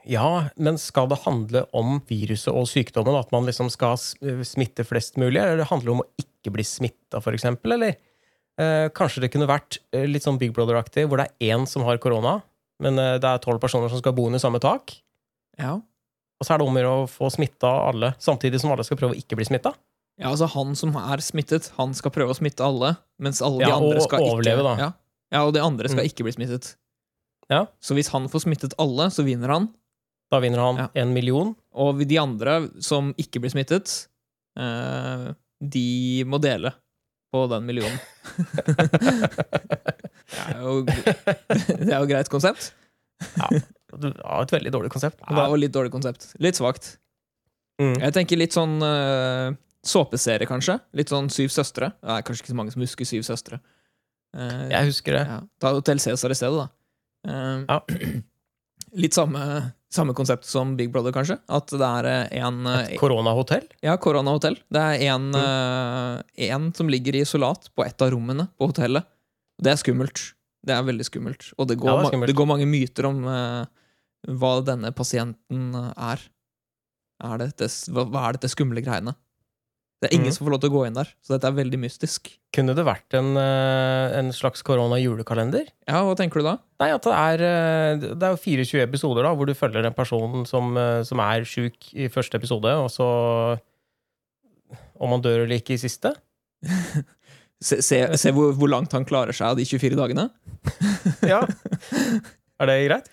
[0.04, 3.16] Ja, men skal det handle om viruset og sykdommen?
[3.16, 5.40] At man liksom skal smitte flest mulig?
[5.40, 7.78] Eller det handler om å ikke bli smitta, eksempel?
[7.78, 7.96] Eller
[8.60, 11.88] eh, kanskje det kunne vært eh, litt sånn Big Brother-aktig, hvor det er én som
[11.88, 12.42] har korona,
[12.84, 14.98] men eh, det er tolv personer som skal bo under samme tak?
[15.62, 15.78] Ja.
[16.42, 18.98] Og så er det om å gjøre å få smitta alle, samtidig som alle skal
[19.00, 19.74] prøve å ikke bli smitta?
[20.22, 23.72] ja, altså han som er smittet, han skal prøve å smitte alle, mens alle de
[23.74, 24.74] andre skal overleve, ikke da.
[24.84, 24.90] Ja.
[25.34, 26.10] ja, og de andre skal Mm.
[26.12, 26.76] ikke bli smittet.
[27.50, 27.64] Ja.
[27.82, 29.70] Så hvis han får smittet alle, så vinner han.
[30.32, 30.88] Da vinner han Ja.
[31.02, 31.56] en million.
[31.74, 34.08] Og de andre som ikke blir smittet,
[34.58, 36.74] eh, de må dele
[37.34, 37.98] på den millionen.
[40.30, 42.72] det, er jo, det er jo greit konsept.
[43.38, 43.50] Ja,
[44.02, 45.20] et veldig dårlig konsept.
[45.30, 46.32] Ja, og litt dårlig konsept.
[46.44, 46.98] Litt svakt.
[47.82, 47.96] Mm.
[48.02, 49.54] Jeg tenker litt sånn uh,
[49.86, 50.80] såpeserie, kanskje.
[50.94, 51.91] Litt sånn Syv søstre.
[52.02, 53.60] Det er kanskje ikke så mange som husker Syv søstre.
[54.36, 55.24] Uh, Jeg husker det.
[55.30, 55.39] ja.
[55.62, 56.68] Ta Hotell Cæsar i stedet, da.
[57.28, 57.82] Uh, Ja.
[58.94, 59.41] Litt samme,
[59.89, 61.39] samme konsept som Big Brother, kanskje.
[61.50, 63.66] At det er en Et koronahotell?
[63.82, 64.60] Ja, koronahotell.
[64.70, 66.22] Det er en, Mm.
[66.54, 69.04] en som ligger i isolat på et av rommene på hotellet.
[69.58, 70.22] Det er skummelt.
[70.64, 71.50] Det er veldig skummelt.
[71.58, 73.66] Og det går, Ja, det det går mange myter om eh,
[74.28, 76.21] hva denne pasienten er.
[77.24, 79.15] er dette, hva, er dette skumle greiene?
[80.03, 80.36] Det er ingen mm.
[80.36, 82.28] som får lov til å gå inn der, så dette er veldig mystisk.
[82.51, 85.69] Kunne det vært en, eh, en slags korona-julekalender?
[85.88, 86.57] Ja, hva tenker du da?
[86.84, 89.95] Nei, at det er, eh, det er jo 24 episoder da, hvor du følger en
[89.95, 93.59] person som, eh, som er sjuk i første episode, og så
[95.03, 96.13] Om han dør eller ikke i siste?
[97.63, 100.26] Se, se, se hvor, hvor langt han klarer seg av de 24 dagene.
[101.32, 101.45] Ja.
[102.59, 103.07] Er det greit?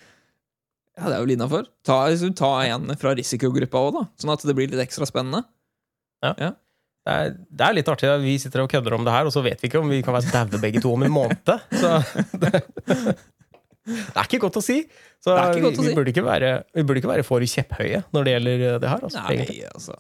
[1.01, 1.69] Ja, Det er vel innafor.
[1.87, 4.03] Ta, liksom, ta en fra risikogruppa òg, da.
[4.21, 5.43] Sånn at det blir litt ekstra spennende.
[7.01, 9.41] Det er, det er litt artig vi sitter og kødder om det her, og så
[9.45, 11.53] vet vi ikke om vi kan være daue begge to om en måned.
[11.73, 11.93] Så
[12.43, 14.83] det, det er ikke godt å si.
[15.25, 15.89] Så godt å vi, si.
[15.89, 19.07] vi, burde være, vi burde ikke være for kjepphøye når det gjelder det her.
[19.09, 19.25] Altså.
[19.25, 19.97] Nei, altså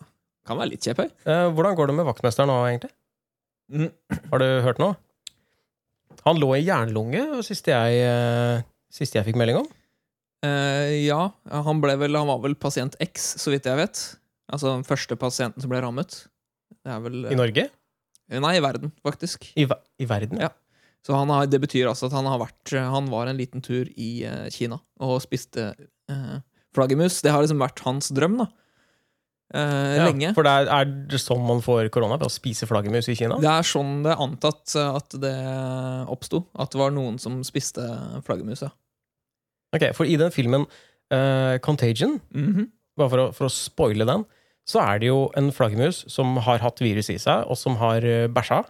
[0.49, 1.09] Kan være litt kjepphøy.
[1.09, 2.93] Eh, hvordan går det med vaktmesteren nå, egentlig?
[3.73, 3.91] Mm.
[4.33, 4.99] Har du hørt noe?
[6.27, 9.69] Han lå i jernlunge, siste jeg, eh, siste jeg fikk melding om.
[10.47, 11.21] Eh, ja,
[11.51, 14.03] han, vel, han var vel pasient X, så vidt jeg vet.
[14.51, 16.23] Altså den første pasienten som ble rammet.
[16.81, 17.67] Det er vel I Norge?
[18.31, 19.49] Nei, i verden, faktisk.
[19.59, 19.67] I,
[20.01, 20.41] i verden?
[20.41, 20.53] Ja.
[21.07, 23.89] Så han har, det betyr altså at han har vært Han var en liten tur
[23.97, 25.71] i uh, Kina og spiste
[26.13, 26.37] uh,
[26.77, 27.23] flaggermus.
[27.25, 28.51] Det har liksom vært hans drøm, da.
[29.55, 30.31] Eh, Ja, lenge.
[30.37, 32.19] For det er, er det sånn man får korona?
[32.21, 33.41] Ved å spise flaggermus i Kina?
[33.43, 35.35] Det er sånn det er antatt eh, at det
[36.13, 36.45] oppsto.
[36.55, 37.83] At det var noen som spiste
[38.27, 38.71] flaggermus, ja.
[39.77, 40.67] Ok, For i den filmen
[41.13, 42.69] uh, Contagion, Mhm.
[42.99, 44.25] bare for å, for å spoile den,
[44.69, 48.03] så er det jo en flaggermus som har hatt virus i seg, og som har
[48.05, 48.65] uh, bæsja.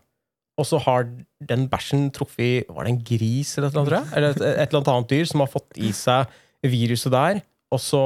[0.61, 1.07] Og så har
[1.49, 4.09] den bæsjen truffet Var det en gris eller annet, tror jeg?
[4.17, 6.27] Eller et, et eller annet annet dyr som har fått i seg
[6.69, 7.41] viruset der.
[7.73, 8.01] Og så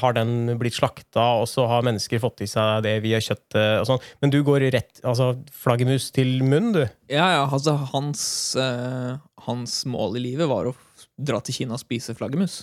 [0.00, 3.78] har den blitt slakta, og så har mennesker fått i seg det via kjøttet.
[3.80, 4.00] og sånn.
[4.20, 6.82] Men du går rett altså flaggermus til munn, du?
[7.08, 9.16] Ja, ja, altså hans, uh,
[9.46, 10.74] hans mål i livet var å
[11.18, 12.60] dra til Kina og spise flaggermus.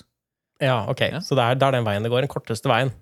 [0.63, 1.01] Ja, ok.
[1.11, 1.19] Ja.
[1.19, 2.23] Så det er, det er den veien det går.
[2.25, 2.93] Den korteste veien.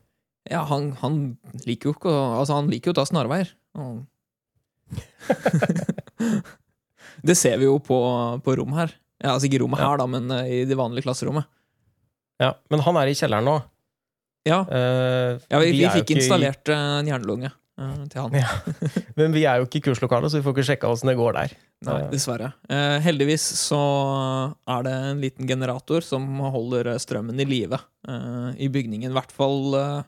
[0.49, 1.19] Ja, han, han
[1.67, 3.53] liker jo ikke å Altså, han liker jo å ta snarveier.
[3.79, 4.03] Og-
[7.27, 7.97] det ser vi jo på,
[8.43, 8.91] på rom her.
[9.23, 9.91] Ja, altså ikke rommet Ja.
[9.93, 11.47] her, da, men eh, i det vanlige klasserommet.
[12.41, 13.59] Ja, Men han er i kjelleren nå.
[14.43, 18.36] Ja, Uh, ja vi, vi fikk ikke i- installert eh, en jernlunge eh, til han.
[18.38, 18.99] Ja.
[19.17, 21.34] Men vi er jo ikke i kurslokalet, så vi får ikke sjekka åssen det går
[21.38, 21.53] der.
[21.88, 22.51] Nei, dessverre.
[22.69, 23.80] Eh, heldigvis så
[24.69, 29.09] er det en liten generator som holder eh, strømmen i live eh, i bygningen.
[29.09, 30.03] I hvert fall eh,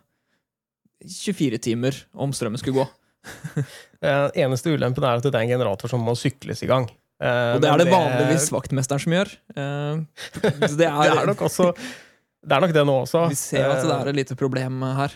[1.09, 2.87] 24 timer om strømmen skulle gå.
[4.05, 6.83] Eh, eneste ulempen er at det er en generator som må sykles i gang.
[7.17, 9.31] Eh, Og det er det vanligvis vaktmesteren som gjør.
[9.55, 13.23] Det er, det er nok også Det er nok det nå også.
[13.31, 15.15] vi ser at det er et lite problem her.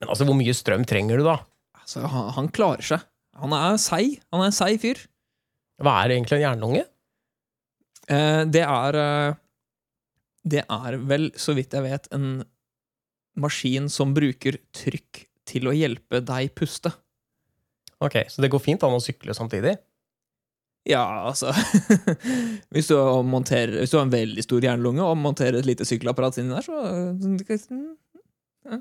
[0.00, 1.38] Eh, Men altså, hvor mye strøm trenger du, da?
[1.82, 3.04] altså, han, han klarer seg.
[3.40, 4.18] Han er seig.
[4.32, 5.00] Han er en seig fyr.
[5.80, 6.86] Hva er egentlig en jernlunge?
[8.10, 9.34] Eh, det er eh,
[10.50, 12.42] Det er vel, så vidt jeg vet, en
[13.40, 16.92] maskin som bruker trykk til å hjelpe deg puste.
[18.00, 19.76] Ok, Så det går fint an å sykle samtidig?
[20.88, 21.52] Ja, altså
[22.72, 22.96] hvis, du
[23.28, 26.64] monterer, hvis du har en veldig stor jernlunge og monterer et lite sykkelapparat inni der,
[26.64, 26.78] så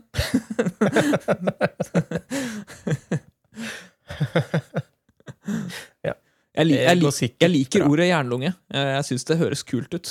[6.08, 6.14] ja.
[6.60, 8.50] Jeg, lik, jeg, lik, jeg liker ordet jernlunge.
[8.74, 10.10] Eh, Jeg syns det høres kult ut.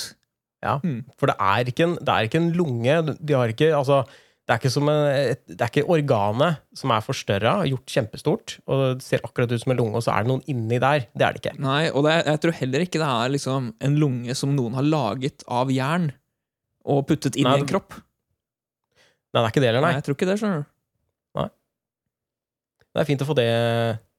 [0.63, 1.03] Ja, Mm.
[1.17, 3.15] for det er, ikke en, det er ikke en lunge.
[3.23, 4.01] De har ikke, altså,
[4.49, 4.89] det, er en,
[5.29, 9.61] et, det er ikke organet som er forstørra, gjort kjempestort, og det ser akkurat ut
[9.61, 11.05] som en lunge, og så er det noen inni der.
[11.15, 11.55] Det er det ikke.
[11.63, 14.83] Nei, og det, jeg tror heller ikke det er liksom en lunge som noen har
[14.83, 16.11] laget av jern
[16.89, 17.93] og puttet inn Nei, i en kropp.
[19.29, 19.83] Nei, det er ikke det, eller?
[19.83, 19.97] Nei, Nei.
[19.99, 20.69] jeg tror ikke det, skjønner du.
[21.37, 21.47] Nei.
[22.89, 23.49] Det er fint å få det,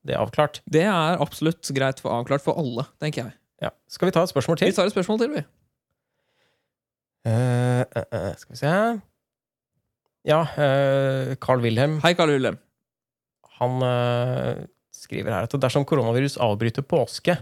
[0.07, 0.61] det avklart.
[0.71, 3.35] Det er absolutt greit for avklart for alle, tenker jeg.
[3.67, 3.73] Ja.
[3.91, 4.71] Skal vi ta et spørsmål til?
[4.71, 5.43] Vi tar et spørsmål til, vi.
[7.27, 8.71] Uh, uh, uh, skal vi se
[10.25, 10.39] Ja,
[11.37, 12.57] Carl Wilhelm Hei, Carl Wilhelm.
[13.61, 13.75] han
[14.95, 17.37] skriver her at dersom koronavirus avbryter påske,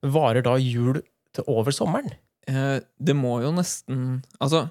[0.00, 1.02] varer da jul
[1.36, 2.08] til over sommeren?
[2.48, 4.64] Det må jo nesten Altså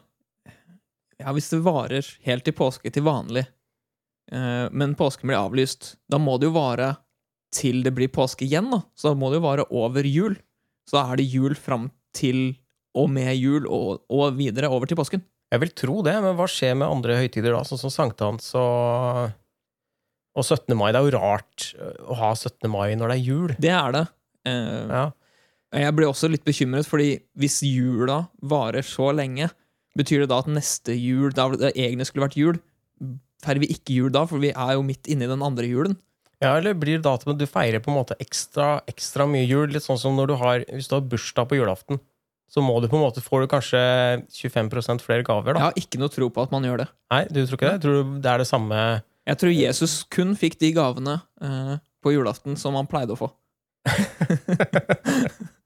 [1.21, 3.45] Ja, hvis det varer helt til påske til vanlig,
[4.31, 6.91] eh, men påsken blir avlyst, da må det jo vare
[7.55, 8.83] til det blir påske igjen, da.
[8.93, 10.35] Så da må det jo vare over jul.
[10.87, 12.55] Så da er det jul fram til
[12.97, 15.23] og med jul og, og videre over til påsken.
[15.51, 19.29] Jeg vil tro det, men hva skjer med andre høytider da, sånn som sankthans og,
[20.35, 20.73] og 17.
[20.75, 20.89] mai?
[20.91, 21.67] Det er jo rart
[22.03, 22.67] å ha 17.
[22.71, 23.53] mai når det er jul.
[23.63, 24.03] Det er det.
[24.49, 25.05] Eh, Ja.
[25.75, 29.49] Jeg blir også litt bekymret, fordi hvis jula varer så lenge,
[29.97, 32.59] betyr det da at neste jul, da det egentlig skulle vært jul,
[33.43, 35.97] feirer vi ikke jul da, for vi er jo midt inne i den andre julen?
[36.37, 39.71] ja, eller blir det datumet du feirer på en måte ekstra, ekstra mye jul?
[39.73, 41.97] Litt sånn som når du har, hvis du har bursdag på julaften,
[42.47, 43.81] så må du på en måte, får du kanskje
[44.37, 45.63] 25 flere gaver, Jeg da.
[45.65, 46.87] har ikke noe tro på at man gjør det.
[47.11, 47.81] Nei, du tror ikke det?
[47.83, 48.77] Tror du det er det samme
[49.27, 51.75] Jeg tror Jesus kun fikk de gavene eh,
[52.05, 53.31] på julaften som han pleide å få.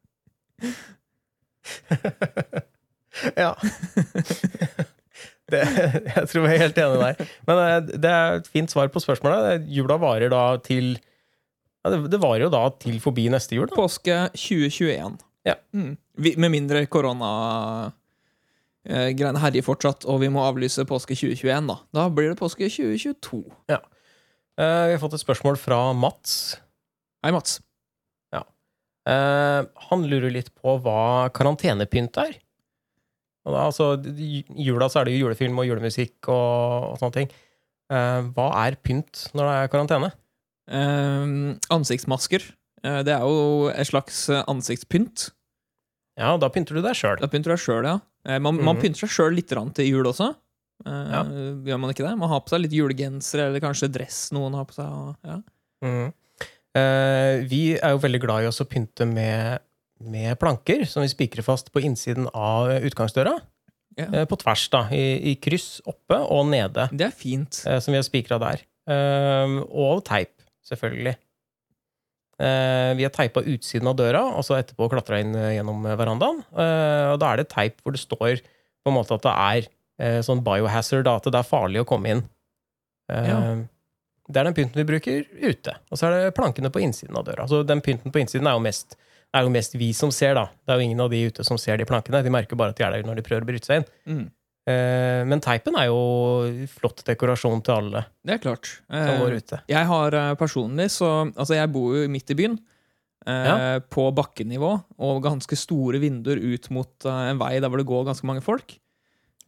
[3.36, 3.54] Ja.
[5.52, 5.62] Det,
[6.16, 7.32] jeg tror jeg er helt enig der.
[7.50, 9.66] Men eh, det er et fint svar på spørsmålet.
[9.68, 13.68] Jula varer da til ja, det, det varer jo da til forbi neste jul.
[13.68, 13.76] Da.
[13.76, 15.18] Påske 2021.
[15.50, 15.58] Ja.
[15.76, 15.98] Mm.
[16.24, 17.32] Vi, med mindre korona
[18.88, 21.80] eh, herjer fortsatt, og vi må avlyse påske 2021, da.
[22.00, 23.44] Da blir det påske 2022.
[23.76, 23.82] Eh,
[24.62, 26.56] vi har fått et spørsmål fra Mats.
[27.26, 27.60] Hei, Mats.
[29.10, 32.38] Eh, han lurer litt på hva karantenepynt er.
[33.46, 37.32] Altså, I jula så er det jo julefilm og julemusikk og, og sånne ting.
[37.92, 40.12] Eh, hva er pynt når det er karantene?
[40.70, 42.46] Eh, ansiktsmasker.
[42.84, 45.32] Eh, det er jo et slags ansiktspynt.
[46.20, 47.18] Ja, da pynter du deg sjøl.
[47.20, 47.98] Da pynter du deg sjøl, ja.
[48.28, 48.82] Eh, man, man Mhm.
[48.84, 50.36] pynter seg sjøl litt til jul også.
[50.86, 51.24] Eh, Ja.
[51.24, 52.18] Gjør man ikke det?
[52.18, 54.86] Man har på seg litt julegenser, eller kanskje dress noen har på seg.
[54.86, 55.42] og- Ja.
[56.74, 59.60] Eh, vi er jo veldig glad i også å pynte med,
[60.04, 63.36] med planker som vi spikrer fast på innsiden av utgangsdøra.
[64.00, 64.06] Ja.
[64.22, 64.86] Eh, på tvers, da.
[64.96, 67.64] I, I kryss oppe og nede, Det er fint.
[67.68, 68.64] eh, som vi har spikra der.
[68.88, 70.32] Eh, og teip,
[70.66, 71.18] selvfølgelig.
[72.42, 76.40] Eh, vi har teipa utsiden av døra, og så etterpå klatra inn eh, gjennom verandaen.
[76.56, 78.40] Eh, og da er det teip hvor det står
[78.82, 79.68] på en måte at det er
[80.02, 82.24] eh, sånn biohazard, da, at det er farlig å komme inn.
[83.12, 83.44] Eh, Ja.
[84.32, 85.74] Det er den pynten vi bruker ute.
[85.92, 87.44] Og så er det plankene på innsiden av døra.
[87.52, 88.94] Så den pynten på innsiden er jo mest,
[89.34, 90.48] er jo mest vi som ser, da.
[90.66, 92.20] Det er jo ingen av de ute som ser de plankene.
[92.26, 93.88] De merker bare at de er der når de prøver å bryte seg inn.
[94.12, 94.26] Mm.
[94.72, 96.02] Eh, men teipen er jo
[96.70, 98.68] flott dekorasjon til alle Det er klart.
[98.86, 99.62] som Eh, går ute.
[99.72, 102.60] Jeg har eh, personlig så Altså, jeg bor jo midt i byen.
[103.26, 103.80] Eh, Ja.
[103.90, 104.70] På bakkenivå,
[105.00, 108.42] og ganske store vinduer ut mot eh, en vei der hvor det går ganske mange
[108.46, 108.78] folk.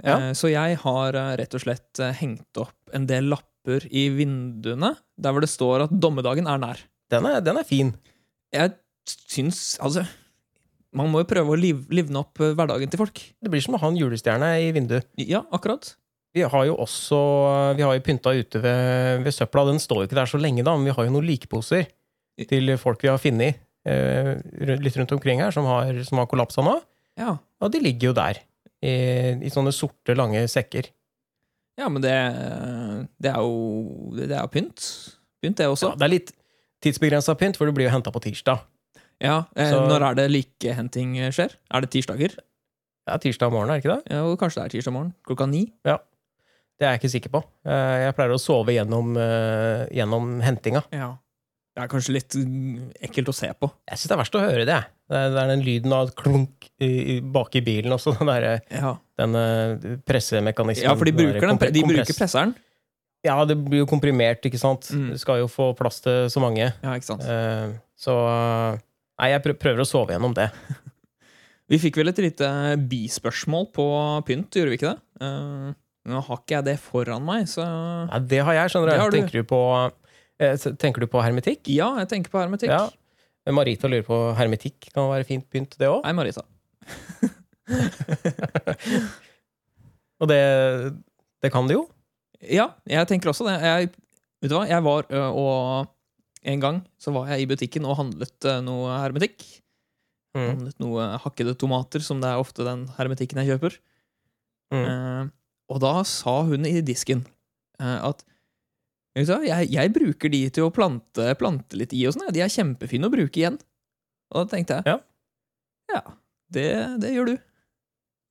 [0.04, 0.18] Ja.
[0.30, 4.08] Eh, så jeg har eh, rett og slett eh, hengt opp en del lapper i
[4.10, 6.82] vinduene der hvor det står at dommedagen er nær.
[7.14, 7.94] Den er, den er fin.
[8.54, 8.74] Jeg
[9.10, 10.06] syns Altså,
[10.94, 13.20] man må jo prøve å liv, livne opp eh, hverdagen til folk.
[13.42, 15.10] Det blir som å ha en julestjerne i vinduet.
[15.18, 15.96] Ja, akkurat.
[16.34, 17.18] Vi har jo også
[17.78, 19.68] Vi har jo pynta ute ved, ved søpla.
[19.70, 21.86] Den står jo ikke der så lenge, da, men vi har jo noen likeposer
[22.50, 24.32] til folk vi har funnet eh,
[24.82, 26.80] litt rundt omkring her, som har, som har kollapsa nå.
[27.20, 27.36] Ja.
[27.62, 28.42] Og de ligger jo der.
[28.84, 28.94] I,
[29.46, 30.90] i sånne sorte, lange sekker.
[31.80, 32.16] ja, men det,
[33.24, 34.88] det er jo Det er pynt.
[35.40, 35.94] Pynt, det også.
[35.94, 36.34] Ja, det er litt
[36.84, 38.66] tidsbegrensa pynt, for det blir jo henta på tirsdag.
[39.24, 41.56] Ja, eh, Så- Når er det likehenting skjer?
[41.72, 42.36] Er det tirsdager?
[43.08, 44.12] Ja, tirsdag morgen, er det ikke det?
[44.14, 45.66] Ja, og kanskje det er tirsdag morgen klokka ni?
[45.84, 47.44] Det er jeg ikke sikker på.
[47.66, 50.84] Eh, Jeg pleier å sove gjennom, eh, gjennom hentinga.
[50.92, 51.14] Ja.
[51.76, 53.72] Det er kanskje litt mm, ekkelt å se på.
[53.90, 54.76] Jeg syns det er verst å høre det.
[54.76, 54.86] jeg.
[55.10, 58.14] Det er, det er den lyden av klunk i, i, bak i bilen også.
[58.20, 60.84] Den, der, Ja, den eh, pressemekanismen.
[60.86, 62.54] ja for de bruker, den, de bruker presseren.
[63.24, 64.90] Ja, det blir jo komprimert, ikke sant.
[64.92, 65.12] Mm.
[65.14, 66.74] Du skal jo få plass til så mange.
[66.84, 67.24] Ja, ikke sant?
[67.24, 68.78] Eh, Så eh,
[69.22, 70.50] Nei, jeg prøver å sove gjennom det.
[71.72, 72.48] Vi fikk vel et lite
[72.90, 73.86] bispørsmål på
[74.28, 75.00] pynt, gjorde vi ikke det?
[75.24, 75.72] Uh,
[76.12, 79.16] nå har ikke jeg det foran meg, så Ja, det har jeg, skjønner har du.
[79.16, 79.62] Tenker du på,
[80.44, 81.62] eh, tenker du på hermetikk?
[81.72, 82.74] Ja, jeg tenker på hermetikk.
[82.74, 83.54] Ja.
[83.56, 84.90] Marita lurer på hermetikk.
[84.92, 86.04] Kan være fint pynt, det òg.
[86.04, 86.44] Nei, Marita.
[90.22, 90.44] Og det,
[91.44, 91.88] det kan det jo.
[92.44, 93.56] Ja, jeg tenker også det.
[93.64, 93.92] Jeg,
[94.44, 95.88] vet du hva, jeg var og
[96.44, 99.46] en gang så var jeg i butikken og handlet noe hermetikk.
[100.34, 100.48] Mm.
[100.48, 103.78] Handlet noe hakkede tomater, som det er ofte den hermetikken jeg kjøper.
[104.74, 104.84] Mm.
[104.84, 105.24] Eh,
[105.74, 107.24] og da sa hun i disken
[107.80, 108.24] eh, at
[109.14, 112.32] vet du hva, jeg, jeg bruker de til å plante, plante litt i og sånn.
[112.34, 113.60] De er kjempefine å bruke igjen.
[114.34, 115.00] Og da tenkte jeg Ja.
[115.94, 116.04] ja,
[116.54, 116.70] det,
[117.04, 117.36] det gjør du.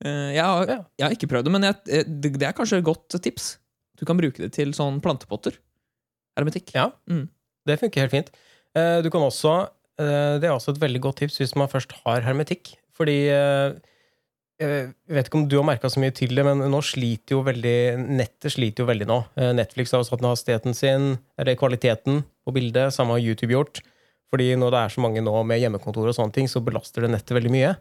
[0.03, 2.81] Eh, jeg, har, jeg har ikke prøvd det, men jeg, eh, det, det er kanskje
[2.81, 3.53] et godt tips.
[3.99, 5.55] Du kan bruke det til sånn plantepotter.
[6.35, 6.73] Hermetikk.
[6.75, 6.89] Ja.
[7.07, 7.29] Mm.
[7.67, 8.29] Det funker helt fint.
[8.75, 9.53] Eh, Du kan også
[9.99, 12.75] eh, Det er også et veldig godt tips hvis man først har hermetikk.
[12.97, 13.73] Fordi eh,
[14.61, 17.41] Jeg vet ikke om du har merka så mye til det, men nå sliter jo
[17.43, 17.77] veldig
[18.19, 19.17] nettet sliter jo veldig nå.
[19.57, 22.93] Netflix har satt ned hastigheten sin, eller kvaliteten på bildet.
[22.93, 23.81] Samme har YouTube gjort.
[24.31, 27.11] Fordi når det er så mange nå med hjemmekontor og sånne ting, så belaster det
[27.11, 27.73] nettet veldig mye.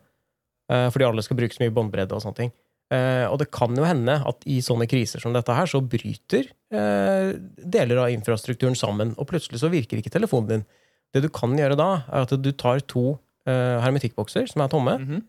[0.73, 2.53] Fordi alle skal bruke så mye båndbredde og sånne ting.
[2.93, 6.51] Eh, Og det kan jo hende at i sånne kriser som dette her, så bryter
[6.75, 10.65] eh, deler av infrastrukturen sammen, og plutselig så virker ikke telefonen din.
[11.13, 13.17] Det du kan gjøre da, er at du tar to
[13.49, 15.23] eh, hermetikkbokser som er tomme, mm -hmm.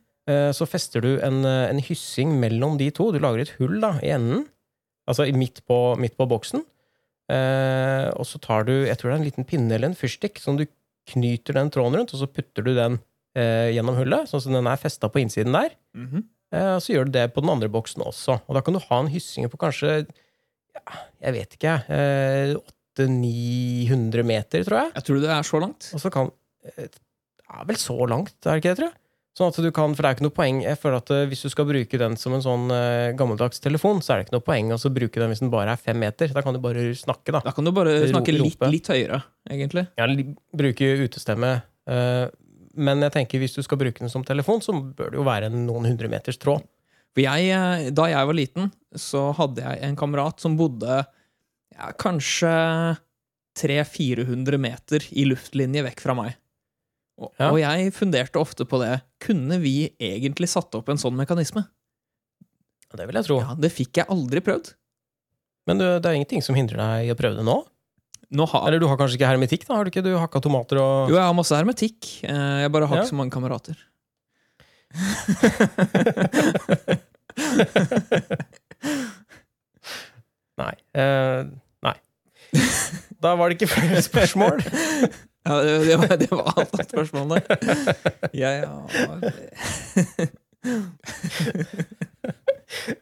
[0.53, 3.11] så fester du en, en hyssing mellom de to.
[3.11, 4.45] Du lager et hull da, i enden,
[5.07, 6.63] altså midt på, midt på boksen.
[7.29, 10.39] Eh, og så tar du jeg tror det er en liten pinne eller en fyrstikk
[10.39, 10.65] som du
[11.11, 12.99] knyter den tråden rundt, og så putter du den
[13.35, 15.71] gjennom hullet, sånn som den er festa på innsiden der.
[15.95, 16.17] Mhm.
[16.17, 18.35] Eh, Så gjør du det på den andre boksen også.
[18.45, 21.73] Og da kan du ha en hyssing på kanskje ja, jeg vet ikke,
[22.97, 24.91] 800-900 meter, tror jeg.
[24.97, 25.87] Jeg tror det er så langt.
[25.95, 26.29] Og så kan
[26.63, 28.97] Ja, Det er vel så langt, er det ikke det, tror jeg?
[29.33, 31.41] Sånn at du kan, For det er ikke noe poeng Jeg føler at eh, Hvis
[31.41, 34.45] du skal bruke den som en sånn eh, gammeldags telefon, så er det ikke noe
[34.45, 36.29] poeng å bruke den hvis den bare er fem meter.
[36.35, 37.41] Da kan du bare snakke, da.
[37.41, 39.87] Da kan du bare snakke litt, litt høyere, egentlig.
[39.97, 40.05] Ja,
[40.53, 41.53] bruke utestemme.
[41.89, 42.27] eh,
[42.75, 45.49] men jeg tenker hvis du skal bruke den som telefon, så bør det jo være
[45.51, 46.63] en noen hundre meters tråd.
[47.19, 52.53] Jeg, eh, da jeg var liten, så hadde jeg en kamerat som bodde ja, kanskje
[53.59, 56.37] 300-400 meter i luftlinje vekk fra meg.
[57.21, 57.51] Og, Ja.
[57.51, 59.01] og jeg funderte ofte på det.
[59.21, 61.67] Kunne vi egentlig satt opp en sånn mekanisme?
[62.93, 63.39] Det vil jeg tro.
[63.41, 64.73] Ja, Det fikk jeg aldri prøvd.
[65.67, 67.55] Men du, det er ingenting som hindrer deg i å prøve det nå?
[68.33, 69.67] Nå har, Eller du har kanskje ikke hermetikk?
[69.67, 69.75] da?
[69.77, 71.99] Har du ikke du hakka tomater og jo, jeg har masse hermetikk.
[72.25, 73.01] Eh, Jeg bare har Ja.
[73.03, 73.75] ikke så mange kamerater.
[80.57, 80.73] Nei.
[80.95, 81.45] Uh,
[81.83, 81.95] nei.
[83.23, 84.57] Da var det ikke flere spørsmål.
[85.43, 87.35] Ja, det, det, var, det var alt av spørsmålene.
[88.31, 88.87] Jeg har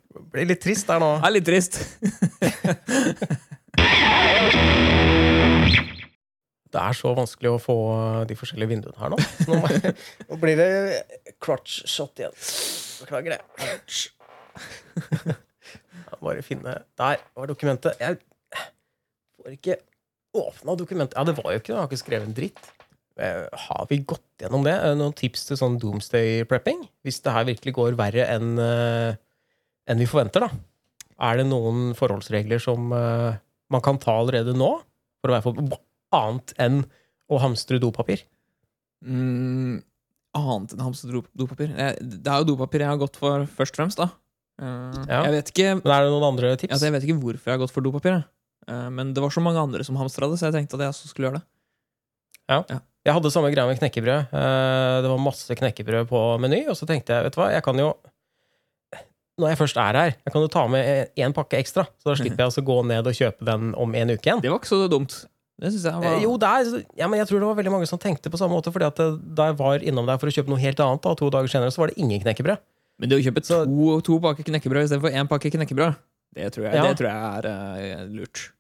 [0.09, 1.11] Det blir litt trist der nå.
[1.21, 1.77] Det er litt trist.
[6.71, 7.75] Det er så vanskelig å få
[8.29, 9.17] de forskjellige vinduene her nå.
[9.19, 9.93] Så nå, må jeg,
[10.29, 10.69] nå blir det
[11.43, 12.35] crotch shot igjen.
[13.03, 13.41] Beklager det.
[15.27, 17.99] Ja, Bare finne Der var dokumentet.
[17.99, 18.19] Jeg
[19.41, 19.77] får ikke
[20.37, 21.17] åpna dokumentet.
[21.19, 21.75] Ja, det var jo ikke det.
[21.75, 22.63] Jeg har ikke skrevet en dritt.
[23.19, 24.77] Eh, Har vi gått gjennom det?
[24.79, 26.85] Eh, Noen tips til sånn doomsday prepping?
[27.03, 29.17] Hvis det her virkelig går verre enn eh,
[29.91, 30.51] enn vi forventer, da.
[31.27, 33.35] Er det noen forholdsregler som eh,
[33.71, 34.71] man kan ta allerede nå?
[35.21, 35.79] For å være for
[36.17, 36.81] annet enn
[37.31, 38.23] å hamstre dopapir?
[39.05, 39.79] Mm,
[40.37, 41.71] annet enn å hamstre dopapir?
[42.01, 44.09] Det er jo dopapir jeg har gått for først og fremst, da.
[44.61, 45.23] Eh, Ja.
[45.25, 46.73] Jeg vet ikke Men er det noen andre tips?
[46.75, 48.19] altså, Jeg vet ikke hvorfor jeg har gått for dopapir.
[48.67, 50.93] Eh, men det var så mange andre som hamstra det, så jeg tenkte at jeg
[50.93, 51.45] også skulle gjøre det.
[52.49, 52.63] Ja,
[53.03, 54.27] Jeg hadde samme greia med knekkebrød.
[54.33, 57.63] Eh, Det var masse knekkebrød på Meny, og så tenkte jeg, vet du hva, jeg
[57.63, 57.95] kan jo
[59.41, 62.15] Når jeg først er her, jeg kan jo ta med én pakke ekstra, så da
[62.19, 64.41] slipper jeg å gå ned og kjøpe den om en uke igjen.
[64.43, 65.15] Det var ikke så dumt.
[65.61, 67.71] Det synes jeg var Eh, Jo, det er, ja, men jeg tror det var veldig
[67.73, 70.29] mange som tenkte på samme måte, fordi at eh, da jeg var innom der for
[70.29, 72.57] å kjøpe noe helt annet, da, to dager senere, så var det ingen knekkebrød.
[73.01, 75.95] Men det å kjøpe Så- to, to pakker knekkebrød istedenfor én pakke knekkebrød,
[76.37, 76.83] det tror jeg, Ja.
[76.87, 77.45] det tror jeg er
[78.01, 78.51] uh, lurt.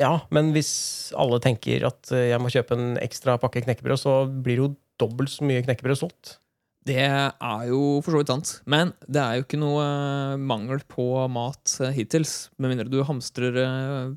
[0.00, 4.56] Ja, men hvis alle tenker at jeg må kjøpe en ekstra pakke knekkebrød, så blir
[4.58, 6.38] det jo dobbelt så mye knekkebrød solgt.
[6.84, 8.50] Det er jo for så vidt sant.
[8.68, 12.50] Men det er jo ikke noe eh, mangel på mat eh, hittils.
[12.60, 14.10] Med mindre du hamstrer eh,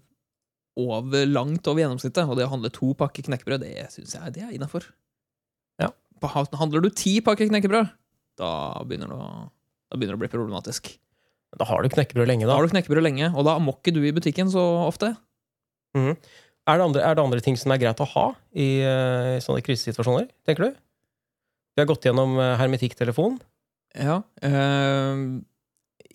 [0.77, 2.27] over, langt over gjennomsnittet.
[2.27, 4.89] Og det å handle to pakker knekkebrød, det syns jeg det er innafor.
[5.79, 5.93] Ja.
[6.59, 7.93] Handler du ti pakker knekkebrød,
[8.41, 8.49] da
[8.89, 9.21] begynner å,
[9.87, 10.89] da begynner det å bli problematisk.
[11.57, 12.57] Da har du knekkebrød lenge, Da da.
[12.57, 15.13] har du knekkebrød lenge, og da må ikke du i butikken så ofte.
[15.95, 16.17] Mm.
[16.67, 19.63] Er, det andre, er det andre ting som er greit å ha i i sånne
[19.63, 20.81] krisesituasjoner, tenker du?
[21.77, 23.37] Vi har gått gjennom eh, hermetikktelefon.
[23.93, 24.23] Ja.
[24.41, 25.19] Øh,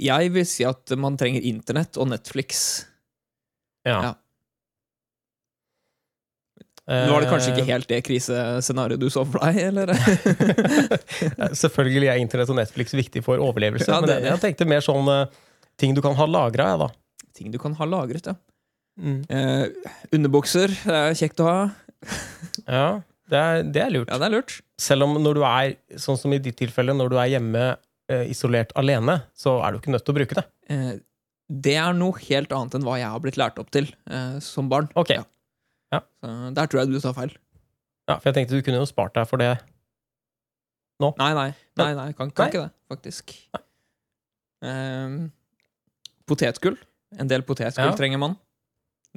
[0.02, 2.64] jeg vil si at man trenger internett og Netflix.
[3.86, 4.00] Ja.
[4.08, 4.12] Ja.
[6.92, 9.92] Nå var det kanskje ikke helt det krisescenarioet du så for deg, eller?
[11.38, 15.06] Eh, Selvfølgelig er internett og Netflix viktig for overlevelse, Ja, men jeg tenkte mer sånn
[15.08, 15.30] eh,
[15.78, 16.90] ting du kan ha lagra, Ja, da.
[17.38, 18.34] Ting du kan ha lagret, ja.
[19.00, 19.22] Mm.
[19.30, 21.56] Eh, underbukser det er kjekt å ha.
[22.66, 22.86] Ja,
[23.30, 24.10] det er, det er lurt.
[24.10, 24.58] Ja, det er lurt.
[24.82, 27.64] Selv om når du er, sånn som i ditt tilfelle, når du er hjemme
[28.10, 30.44] eh, isolert alene, så er du ikke nødt til å bruke det.
[30.72, 30.92] Eh,
[31.52, 34.70] det er noe helt annet enn hva jeg har blitt lært opp til eh, som
[34.72, 34.88] barn.
[34.98, 35.12] Ok.
[35.92, 36.00] Ja.
[36.24, 37.34] Så der tror jeg du sa feil.
[38.08, 39.52] Ja, for jeg tenkte du kunne jo spart deg for det.
[41.02, 41.48] Nei, nei.
[41.80, 42.50] nei, nei kan, kan Nei.
[42.52, 43.32] ikke det, faktisk.
[44.62, 45.16] Eh,
[46.30, 46.78] potetgull.
[47.20, 47.96] En del potetgull Ja.
[47.98, 48.36] trenger man.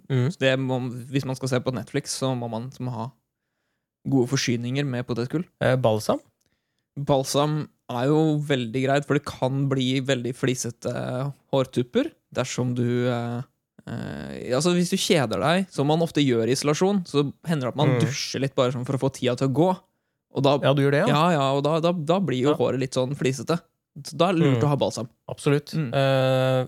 [0.09, 0.28] Mm.
[0.34, 0.80] Så det må,
[1.11, 3.05] hvis man skal se på Netflix, så må man som ha
[4.08, 5.45] gode forsyninger med potetgull.
[5.62, 6.20] Eh, balsam.
[6.95, 10.93] Balsam er jo veldig greit, for det kan bli veldig flisete
[11.53, 13.41] hårtupper dersom du eh,
[13.86, 17.74] eh, Altså, hvis du kjeder deg, som man ofte gjør i isolasjon, så hender det
[17.76, 17.99] at man Mm.
[18.06, 19.70] dusjer litt bare sånn for å få tida til å gå.
[20.41, 21.08] Da, Ja, du gjør det, ja?
[21.08, 22.56] ja, ja, og da, da, da blir jo Ja.
[22.58, 23.60] håret litt sånn flisete.
[24.03, 24.64] Så da er det lurt Mm.
[24.64, 25.08] å ha balsam.
[25.30, 25.72] Absolutt.
[25.74, 25.93] Mm.
[25.93, 26.68] Eh,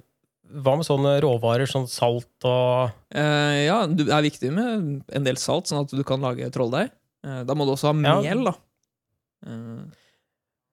[0.64, 5.36] hva med sånne råvarer, sånn salt og Eh, ja, det er viktig med en del
[5.36, 6.92] salt, sånn at du kan lage trolldeig.
[7.28, 8.21] Eh, da må du også ha Ja.
[8.23, 8.55] mel, da.
[9.45, 9.86] Eh,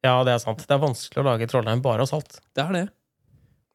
[0.05, 0.59] Ja, det er sant.
[0.69, 2.39] Det er vanskelig å lage trolldeig bare av salt.
[2.55, 2.89] det er det.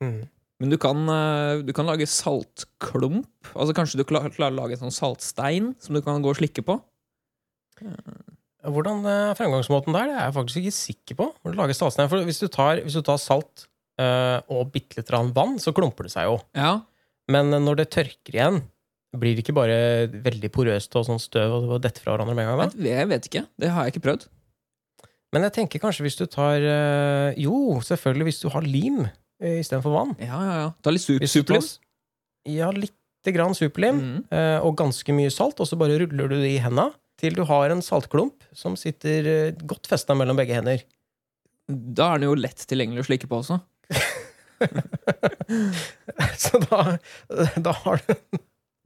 [0.04, 0.28] Mm.
[0.62, 3.26] Men du kan, eh, du kan lage saltklump.
[3.56, 6.38] Altså Kanskje du klar- klarer å lage en sånn saltstein som du kan gå og
[6.38, 6.80] slikke på.
[8.64, 10.06] Hvordan er fremgangsmåten der?
[10.12, 11.28] Det er jeg faktisk ikke sikker på.
[11.46, 12.10] Når du lager saltstein.
[12.12, 13.66] For hvis du tar, hvis du tar salt
[14.00, 16.40] og bitte litt vann, så klumper det seg jo.
[16.56, 16.82] Ja,
[17.30, 18.64] Men når det tørker igjen,
[19.18, 19.78] blir det ikke bare
[20.12, 22.68] veldig porøst og sånn støv og dette fra hverandre med en gang da?
[22.90, 23.44] jeg, vet ikke.
[23.58, 24.24] Det har jeg ikke prøvd.
[25.34, 29.58] Men jeg tenker kanskje hvis du tar eh, Jo, selvfølgelig hvis du har lim uh,
[29.60, 30.16] istedenfor vann.
[30.22, 30.70] Ja, ja, ja.
[30.86, 31.68] Ta litt tar- superlim.
[32.50, 34.00] Ja, lite grann superlim.
[34.02, 34.20] Mm.
[34.34, 36.86] eh, og ganske mye salt, og så bare ruller du det i henda
[37.20, 40.80] til du har en saltklump som sitter eh, godt festa mellom begge hender.
[41.70, 43.60] Da er den jo lett tilgjengelig å slikke på også.
[46.40, 46.80] Så da,
[47.58, 48.14] da har du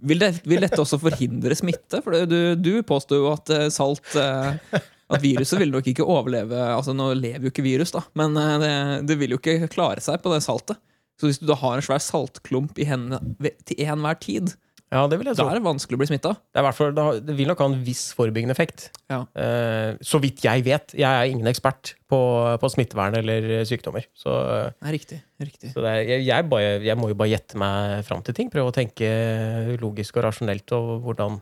[0.03, 2.01] Vil, det, vil dette også forhindre smitte?
[2.03, 4.79] For du, du påstår jo at eh, salt eh,
[5.13, 8.55] At viruset vil nok ikke overleve Altså Nå lever jo ikke virus, da, men eh,
[8.61, 8.73] det,
[9.11, 10.79] det vil jo ikke klare seg på det saltet.
[11.19, 13.19] Så hvis du da har en svær saltklump i hendene
[13.67, 14.55] til enhver tid,
[14.93, 16.31] Ja, det vil jeg da er det vanskelig å bli smitta.
[16.53, 16.63] Det,
[17.25, 18.87] det vil nok ha en viss forebyggende effekt.
[19.09, 19.23] Ja.
[19.33, 20.93] Eh, så vidt jeg vet.
[20.97, 22.19] Jeg er ingen ekspert på,
[22.61, 24.05] på smittevern eller sykdommer.
[24.17, 24.33] Så,
[24.85, 25.17] Nei, riktig.
[25.41, 25.73] riktig.
[25.73, 28.53] så er, jeg, jeg, bare, jeg må jo bare gjette meg fram til ting.
[28.53, 29.09] Prøve å tenke
[29.81, 31.41] logisk og rasjonelt og hvordan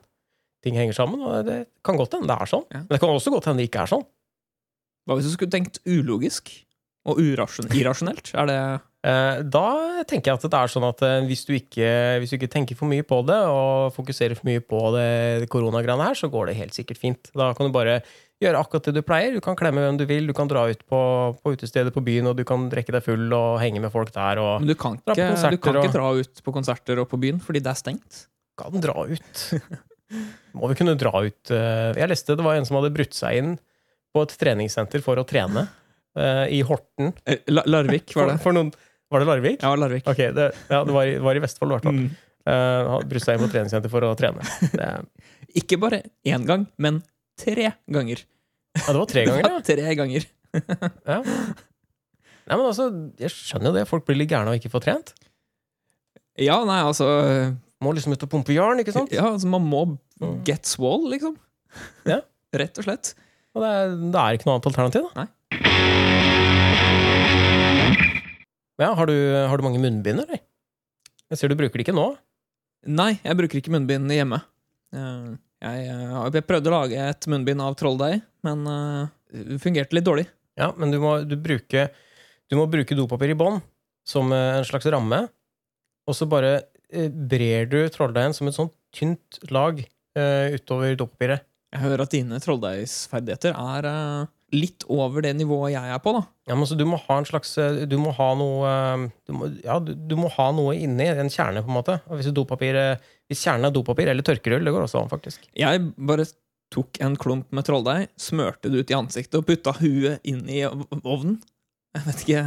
[0.63, 1.19] ting henger sammen.
[1.25, 2.67] Og det kan godt hende det er sånn.
[2.71, 2.85] Ja.
[2.85, 4.07] Men det kan også godt hende det ikke er sånn.
[5.09, 6.53] Hva hvis du skulle tenkt ulogisk
[7.09, 8.31] og irrasjonelt?
[8.37, 11.87] Er det Eh, da tenker jeg at det er sånn at eh, hvis, du ikke,
[12.21, 16.05] hvis du ikke tenker for mye på det, og fokuserer for mye på det koronagreiene
[16.11, 17.32] her, så går det helt sikkert fint.
[17.33, 18.01] Da kan du bare
[18.41, 19.33] gjøre akkurat det du pleier.
[19.33, 21.01] Du kan klemme hvem du vil, du kan dra ut på,
[21.41, 24.41] på utestedet på byen, og du kan drikke deg full og henge med folk der,
[24.41, 27.09] og Men du kan Dra ikke, du konserter kan ikke dra ut på konserter og
[27.11, 28.23] på byen fordi det er stengt.
[28.61, 29.43] kan dra ut.
[30.57, 33.37] Må vi kunne dra ut eh, Jeg leste det var en som hadde brutt seg
[33.39, 33.53] inn
[34.11, 35.63] på et treningssenter for å trene
[36.19, 37.13] eh, i Horten.
[37.23, 38.41] Eh, Larvik, var For, det?
[38.43, 38.73] for noen,
[39.12, 39.62] var det Larvik?
[39.63, 40.05] Ja, Larvik.
[40.08, 41.97] Ok, det, ja, det var i, var i Vestfold, i hvert fall.
[42.01, 42.12] Mm.
[42.42, 44.46] Uh, han seg inn på treningssenter for å trene.
[44.74, 44.88] Det,
[45.62, 47.01] Ikke bare én gang, men
[47.39, 48.24] tre ganger.
[48.79, 50.25] ja, det var tre ganger, Ja, tre ganger.
[51.12, 51.20] ja.
[51.21, 52.88] Nei, men altså,
[53.21, 53.86] jeg skjønner jo det.
[53.92, 55.13] Folk blir litt gærne av ikke får trent.
[56.42, 57.05] Ja, nei, altså
[57.83, 59.12] Må liksom ut og pumpe jern, ikke sant?
[59.13, 59.83] Ja, altså Man må
[60.21, 60.43] Mm.
[60.46, 61.33] get swall, liksom.
[62.05, 62.20] Ja.
[62.54, 63.16] Rett og slett.
[63.55, 65.25] Og det er, det er ikke noe annet alternativ, da.
[65.25, 66.20] Nei.
[68.82, 69.13] Ja, har du,
[69.45, 70.41] har du mange munnbind, eller?
[71.32, 72.08] Jeg ser du bruker det ikke nå.
[72.89, 74.41] Nei, jeg bruker ikke munnbind hjemme.
[74.95, 75.32] Eh,
[75.62, 79.12] Jeg, eh, jeg prøvde å lage et munnbind av trolldeig, men eh,
[79.51, 80.25] det fungerte litt dårlig.
[80.58, 81.83] Ja, men du må, du bruke,
[82.49, 83.59] du må bruke dopapir i bånn,
[84.01, 85.21] som eh, en slags ramme.
[86.09, 86.55] Og så bare
[86.89, 91.45] eh, brer du trolldeigen som et sånt tynt lag eh, utover dopapiret.
[91.71, 96.21] Jeg hører at dine trolldeigsferdigheter er eh, litt over det nivået jeg er på, da.
[96.49, 99.33] Ja, men så Du må ha en slags eh, Du må ha noe eh, du
[99.37, 101.97] må, Ja, du, du må ha noe inni en kjerne, på en måte.
[102.11, 105.47] Hvis, dopapir, eh, hvis kjernen er dopapir eller tørkerull, det går også an, faktisk.
[105.57, 106.28] Jeg bare
[106.71, 110.63] tok en klump med trolldeig, smørte det ut i ansiktet og putta huet inn i
[110.67, 111.39] ovnen.
[111.95, 112.43] Jeg vet ikke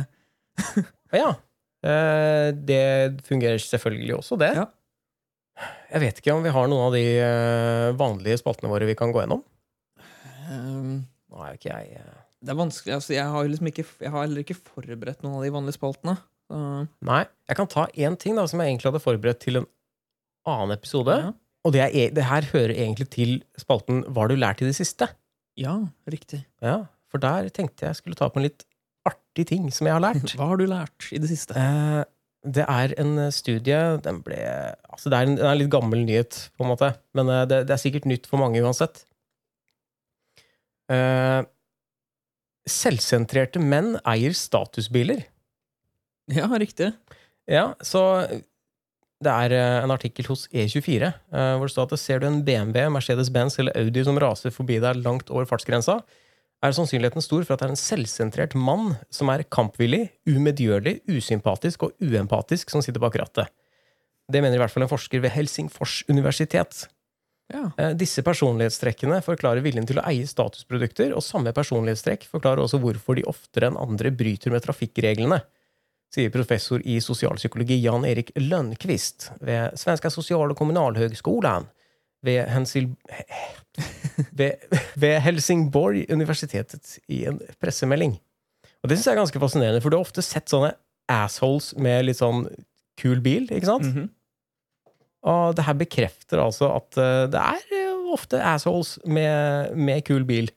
[1.20, 1.35] Ja,
[1.85, 2.85] det
[3.28, 4.55] fungerer selvfølgelig også, det.
[4.56, 4.64] Ja.
[5.93, 7.05] Jeg vet ikke om vi har noen av de
[8.01, 9.44] vanlige spaltene våre vi kan gå gjennom.
[10.48, 11.02] ehm,
[11.35, 12.94] Nå er jo ikke jeg eh, Det er vanskelig.
[12.94, 16.15] Altså, jeg har liksom ikke Jeg har heller ikke forberedt noen av de vanlige spaltene.
[16.44, 16.59] Så,
[17.09, 17.23] Nei.
[17.48, 19.66] Jeg kan ta én ting da, som jeg egentlig hadde forberedt til en
[20.47, 21.16] annen episode.
[21.23, 21.32] ja.
[21.65, 24.66] Og det, er, e- det her hører egentlig til spalten Hva har du lært i
[24.69, 25.09] det siste?
[25.56, 25.78] ja,
[26.11, 26.43] riktig.
[26.61, 28.65] Ja, For der tenkte jeg skulle ta på en litt
[29.09, 30.35] artig ting som jeg har lært.
[30.36, 31.55] Hva har du lært i det siste?
[31.56, 32.02] Eh,
[32.44, 34.36] det er en studie Den ble
[34.93, 36.90] Altså, det er en, det er en litt gammel nyhet, på en måte.
[37.16, 39.06] Men eh, det, det er sikkert nytt for mange uansett.
[40.93, 41.43] Eh,
[42.69, 45.24] selvsentrerte menn eier statusbiler.
[46.32, 46.93] Ja, riktig.
[47.48, 48.02] Ja, så
[49.24, 52.43] det er eh, en artikkel hos E24 eh, hvor det står at ser du en
[52.44, 56.01] BMW, Mercedes-Benz eller Audi som raser forbi deg langt over fartsgrensa,
[56.65, 61.85] er sannsynligheten stor for at det er en selvsentrert mann som er kampvillig, umedgjørlig, usympatisk
[61.89, 63.52] og uempatisk som sitter bak rattet.
[64.32, 66.86] Det mener i hvert fall en forsker ved Helsingfors universitet.
[67.55, 67.68] Ja.
[67.78, 73.18] Eh, Disse personlighetstrekkene forklarer viljen til å eie statusprodukter, og samme personlighetstrekk forklarer også hvorfor
[73.18, 75.40] de oftere enn andre bryter med trafikkreglene,
[76.14, 81.66] sier professor i sosialpsykologi Jan Erik Lønnqvist ved Svenska social- og Kommunalhøgskolen
[82.24, 82.90] ved, Hensil
[84.39, 84.62] ved,
[84.94, 88.14] ved Helsingborg universitetet i en pressemelding.
[88.85, 90.74] Og det syns jeg er ganske fascinerende, for du har ofte sett sånne
[91.10, 92.47] assholes med litt sånn
[93.01, 93.89] kul bil, ikke sant?
[93.90, 94.10] Mhm.
[95.24, 100.26] Og det her bekrefter altså at eh, det er eh, ofte assholes med, med kul
[100.28, 100.51] bil.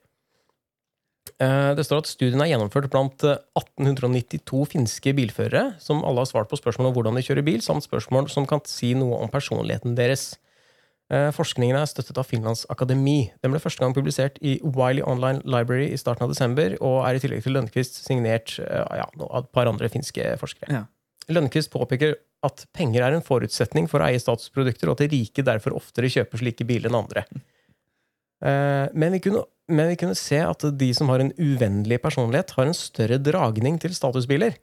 [1.39, 6.30] Eh, Det står at studien er gjennomført blant eh, 1892 finske bilførere, som alle har
[6.30, 9.31] svart på spørsmål om hvordan de kjører bil, samt spørsmål som kan si noe om
[9.31, 10.34] personligheten deres.
[11.07, 13.30] Forskningen er støttet av Finlands akademi.
[13.39, 17.15] Den ble første gang publisert i Wiley Online Library i starten av desember, og er
[17.15, 20.68] i tillegg til Lønnquist signert ja, av et par andre finske forskere.
[20.68, 20.81] Ja.
[21.31, 25.44] Lønnquist påpeker at penger er en forutsetning for å eie statusprodukter, og at de rike
[25.46, 27.24] derfor oftere kjøper slike biler enn andre.
[28.44, 32.54] Eh, Men vi, kunne, men vi kunne se at de som har en uvennlig personlighet,
[32.58, 34.58] har en større dragning til statusbiler.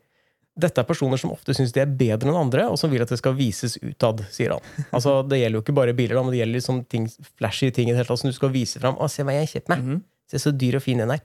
[0.55, 3.11] Dette er personer som ofte syns de er bedre enn andre, og som vil at
[3.11, 4.63] det skal vises utad, sier han.
[4.95, 7.09] Altså, Det gjelder jo ikke bare biler, men det gjelder liksom ting,
[7.41, 8.95] flashy ting i det hele tatt som du skal vise fram.
[9.03, 9.83] Å, se hva jeg har kjøpt meg!
[9.83, 10.03] Mhm.
[10.31, 11.21] Se så dyr og fin den er.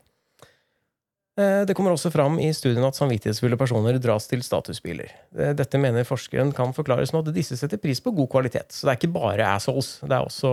[1.40, 5.10] Eh, Det kommer også fram i studien at samvittighetsfulle personer dras til statusbiler.
[5.38, 8.74] Eh, Dette mener forskeren kan forklares med at disse setter pris på god kvalitet.
[8.76, 10.52] Så det er ikke bare assholes, det er også,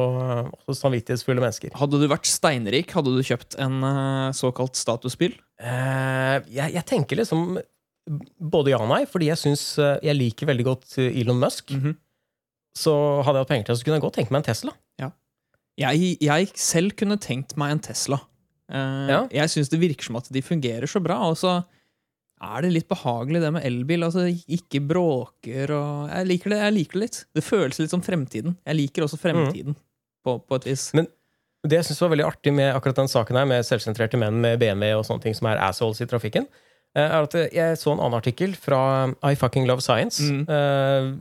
[0.61, 1.75] også samvittighetsfulle mennesker.
[1.75, 5.35] Hadde du vært steinrik, hadde du kjøpt en eh, såkalt statusbil?
[5.59, 7.59] Eh, jeg, jeg tenker liksom
[8.39, 11.73] både ja og nei, fordi jeg syns jeg liker veldig godt Elon Musk.
[11.75, 11.97] Mhm.
[12.77, 12.93] Så
[13.25, 14.73] hadde jeg hatt penger til det, så kunne jeg godt tenkt meg en Tesla.
[15.77, 18.17] Jeg, jeg selv kunne tenkt meg en Tesla.
[18.73, 19.27] Eh, Ja.
[19.31, 21.21] Jeg syns det virker som at de fungerer så bra.
[21.31, 21.65] Og så
[22.43, 24.03] er det litt behagelig, det med elbil.
[24.05, 27.25] Altså, ikke bråker og Jeg liker det jeg liker det litt.
[27.35, 28.57] Det føles litt som fremtiden.
[28.67, 29.77] Jeg liker også fremtiden,
[30.25, 30.93] på, på et vis.
[30.95, 31.09] Men-
[31.67, 34.59] Det jeg synes var veldig artig med akkurat den saken her, med selvsentrerte menn med
[34.61, 36.47] BMW og sånne ting som er assholes i trafikken,
[36.95, 40.45] eh, er at jeg så en annen artikkel fra I Fucking Love Science Mm.
[40.49, 41.17] eh,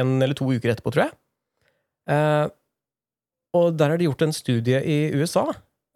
[0.00, 1.12] en eller to uker etterpå, tror jeg.
[3.54, 5.46] Og der har de gjort en studie i USA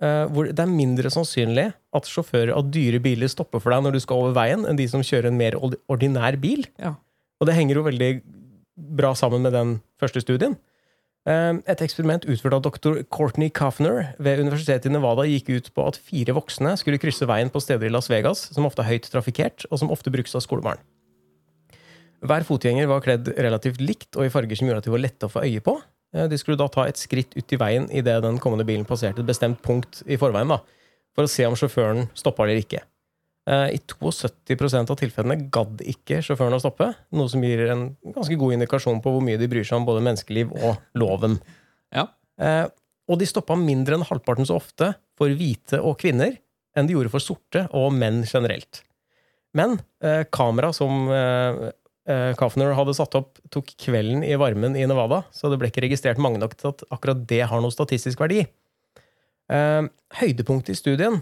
[0.01, 4.01] hvor det er mindre sannsynlig at sjåfører av dyre biler stopper for deg når du
[4.01, 6.65] skal over veien, enn de som kjører en mer ordinær bil.
[6.81, 6.95] Ja.
[7.41, 8.11] Og det henger jo veldig
[8.97, 10.57] bra sammen med den første studien.
[11.29, 13.03] Eh, Et eksperiment utført av dr.
[13.13, 17.53] Courtney Kaffner ved Universitetet i Nevada gikk ut på at fire voksne skulle krysse veien
[17.53, 20.45] på steder i Las Vegas som ofte er høyt trafikkert, og som ofte brukes av
[20.47, 20.81] skolebarn.
[22.21, 25.29] Hver fotgjenger var kledd relativt likt og i farger som gjorde at de var lette
[25.29, 25.77] å få øye på.
[26.15, 29.23] Eh, De skulle da ta et skritt ut i veien idet den kommende bilen passerte
[29.23, 30.61] et bestemt punkt i forveien, da,
[31.15, 32.83] for å se om sjåføren stoppa eller ikke.
[33.51, 38.37] Eh, I 72% av tilfellene gadd ikke sjåføren å stoppe, noe som gir en ganske
[38.39, 41.39] god indikasjon på hvor mye de bryr seg om både menneskeliv og loven.
[41.95, 42.09] Ja.
[42.41, 42.67] Eh,
[43.11, 46.37] og de stoppa mindre enn halvparten så ofte for hvite og kvinner
[46.79, 48.85] enn de gjorde for sorte og menn generelt.
[49.59, 51.73] Men eh, kamera som eh, eh,
[52.39, 56.19] Kaffner hadde satt opp, tok kvelden i varmen i Nevada, så det ble ikke registrert
[56.23, 58.45] mange nok til at akkurat det har noe statistisk verdi.
[59.51, 59.83] Eh,
[60.21, 61.19] høydepunktet i studien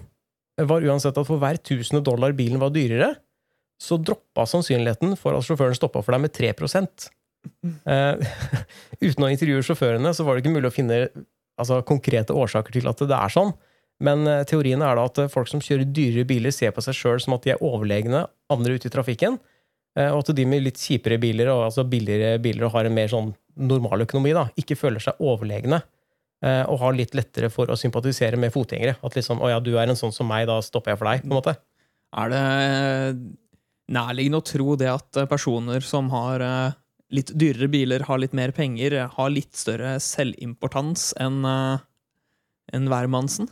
[0.69, 3.15] var uansett at for hver tusende dollar bilen var dyrere,
[3.78, 6.51] så droppa sannsynligheten for at sjåføren stoppa for deg med 3
[7.89, 8.31] eh,
[9.06, 11.01] Uten å intervjue sjåførene så var det ikke mulig å finne
[11.56, 13.55] altså, konkrete årsaker til at det er sånn.
[14.02, 16.98] Men teoriene teorien er da at eh, folk som kjører dyrere biler, ser på seg
[16.98, 19.39] sjøl som at de er overlegne andre ute i trafikken.
[19.99, 22.95] Eh, Og at de med litt kjipere biler, og altså billigere biler og har en
[22.97, 25.83] mer sånn normal økonomi, da, ikke føler seg overlegne.
[26.43, 28.97] eh, Og har litt lettere for å sympatisere med fotgjengere.
[29.03, 31.23] At liksom 'Å ja, du er en sånn som meg, da stopper jeg for deg'.
[31.23, 31.57] på en måte.
[32.16, 33.19] Er det
[33.91, 36.73] nærliggende å tro det at eh, personer som har eh,
[37.11, 41.45] litt dyrere biler, har litt mer penger, eh, har litt større selvimportans enn
[42.73, 43.49] en hvermannsen?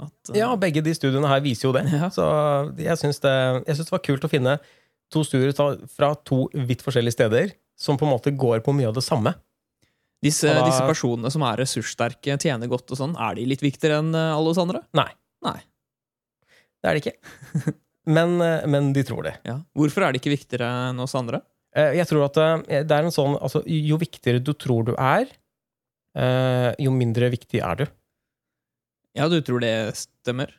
[0.00, 1.86] At, eh, Ja, begge de studiene her viser jo det.
[1.94, 2.08] Ja.
[2.10, 2.24] Så
[2.78, 4.58] jeg syns det, det var kult å finne
[5.12, 5.52] to studier
[5.88, 9.34] fra to vidt forskjellige steder som på en måte går på mye av det samme.
[10.24, 14.00] Disse, da- disse personene som er ressurssterke, tjener godt og sånn, er de litt viktigere
[14.02, 14.80] enn eh, alle oss andre?
[14.98, 15.10] Nei.
[15.46, 15.58] Nei.
[16.82, 17.74] Det er de ikke.
[18.16, 19.34] Men, eh, men de tror det.
[19.44, 19.58] Ja.
[19.76, 21.42] Hvorfor er de ikke viktigere enn oss andre?
[21.76, 25.28] Eh, Jeg tror at det er en sånn altså, Jo viktigere du tror du er,
[26.80, 27.84] jo mindre viktig er du.
[29.14, 30.50] Ja, du tror det stemmer?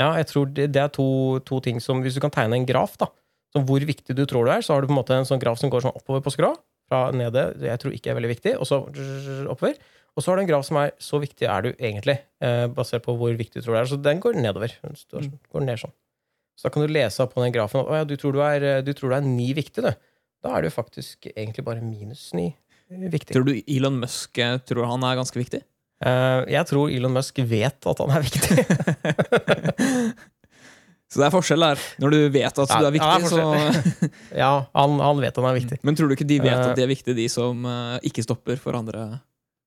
[0.00, 1.06] Ja, jeg tror det, det er to,
[1.46, 3.06] to ting som Hvis du kan tegne en graf, da,
[3.54, 5.40] som hvor viktig du tror du er, så har du på en måte en sånn
[5.42, 6.52] graf som går sånn oppover på skrå.
[6.90, 8.82] Fra nede, det jeg tror ikke er veldig viktig, og så
[9.48, 9.78] oppover.
[10.14, 13.02] Og så har du en graf som er så viktig er du egentlig, eh, basert
[13.06, 13.88] på hvor viktig du tror du er.
[13.90, 14.74] Så den går nedover.
[14.82, 15.38] Den står, Mm.
[15.54, 15.94] går ned sånn.
[16.56, 18.92] Så da kan du lese på den grafen at ja, du tror du er, du
[18.94, 19.90] tror du er ni viktig, du.
[20.44, 22.54] Da er du faktisk egentlig bare minus ni
[22.90, 23.32] viktig.
[23.34, 25.62] Tror du Elon Musk eh, tror han er ganske viktig?
[26.04, 28.66] Eh, jeg tror Elon Musk vet at han er viktig.
[31.14, 31.82] Så det er forskjell der.
[32.02, 34.08] Når du vet at Ja, du er viktig, Ja, er så
[34.42, 35.78] ja, han, han vet han er viktig.
[35.86, 36.70] Men tror du ikke de vet Eh.
[36.72, 39.20] at de er viktige, de som uh, ikke stopper for andre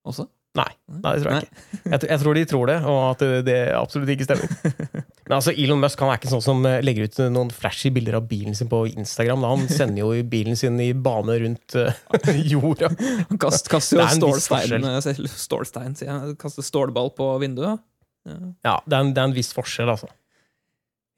[0.07, 0.27] også?
[0.57, 1.63] Nei, Nei, det tror jeg ikke.
[1.83, 4.53] Jeg, jeg tror de tror det, og at det, det absolutt ikke stemmer.
[5.27, 8.17] Men altså, Elon Musk han er ikke sånn som eh, legger ut noen flashy bilder
[8.17, 9.43] av bilen sin på Instagram.
[9.43, 9.51] Da.
[9.53, 11.91] Han sender jo bilen sin i bane rundt uh,
[12.53, 12.89] jorda.
[13.29, 16.37] Han kast, kaster jo stålstein, eh, stålstein sier jeg.
[16.41, 17.83] Kaster stålball på vinduet.
[18.25, 18.39] Ja.
[18.65, 20.09] Ja, det er, en, det er en viss forskjell, altså.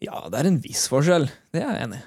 [0.04, 1.28] Ja, det er en viss forskjell.
[1.54, 2.04] Det er jeg enig i.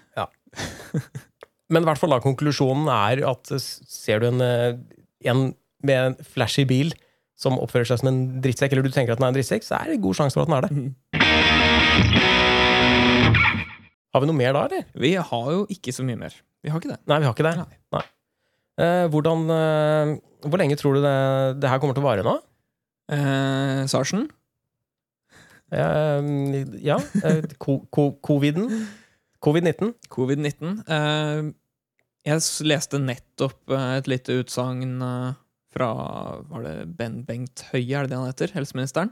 [1.73, 4.77] Men i hvert fall da, konklusjonen er at eh, ser du en, eh,
[5.28, 5.51] en
[5.82, 6.93] med en flashy bil
[7.39, 9.81] som oppfører seg som en drittsekk, eller du tenker at den er en drittsekk, så
[9.81, 10.70] er det god sjanse for at den er det.
[14.12, 14.85] Har vi noe mer da, eller?
[15.02, 16.36] Vi har jo ikke så mye mer.
[16.62, 17.01] Vi har ikke det.
[17.10, 17.55] Nei, vi har ikke det.
[17.59, 17.78] Nei.
[17.97, 18.05] Nei.
[18.82, 20.12] Eh, hvordan, eh,
[20.47, 21.16] hvor lenge tror du det,
[21.64, 22.36] det her kommer til å vare nå?
[23.12, 24.28] Eh, Sarsen?
[25.73, 27.86] Eh, ja, eh, ko-
[29.43, 29.94] Covid-19?
[30.12, 30.82] Covid-19.
[30.86, 31.53] Eh,
[32.28, 35.01] jeg leste nettopp et lite utsagn
[35.73, 35.89] fra
[36.51, 38.53] Var det Ben Bengt Høie, er det det han heter?
[38.55, 39.11] Helseministeren?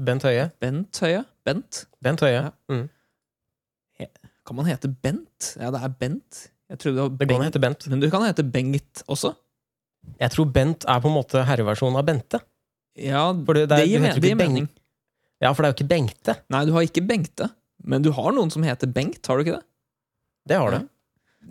[0.00, 0.48] Bent Høie?
[0.58, 1.20] Bent Høie?
[1.44, 1.84] Bent?
[2.02, 2.40] Bent Høie.
[2.48, 2.50] Ja.
[2.72, 2.88] Mm.
[4.46, 5.52] Kan man hete Bent?
[5.60, 6.48] Ja, det er Bent.
[6.72, 7.44] Jeg det var Det går an å Bengt.
[7.52, 7.86] hete Bent.
[7.92, 9.34] Men du kan hete Bengt også.
[10.18, 12.40] Jeg tror Bent er på en måte herreversjonen av Bente.
[12.98, 14.68] Ja, For det, det, det gir, du heter jo det ikke gir Beng- mening.
[15.42, 16.36] Ja, for det er jo ikke Bengte.
[16.54, 17.48] Nei, du har ikke Bengte.
[17.82, 19.66] Men du har noen som heter Bengt, har du ikke det?
[20.52, 20.76] Det har du.
[20.78, 20.88] Ja.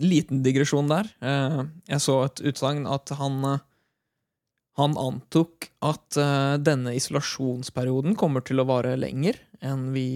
[0.00, 1.10] Liten digresjon der.
[1.20, 1.58] Eh,
[1.92, 3.58] Jeg så et utsagn at han eh,
[4.80, 10.06] Han antok at eh, denne isolasjonsperioden kommer til å vare lenger enn vi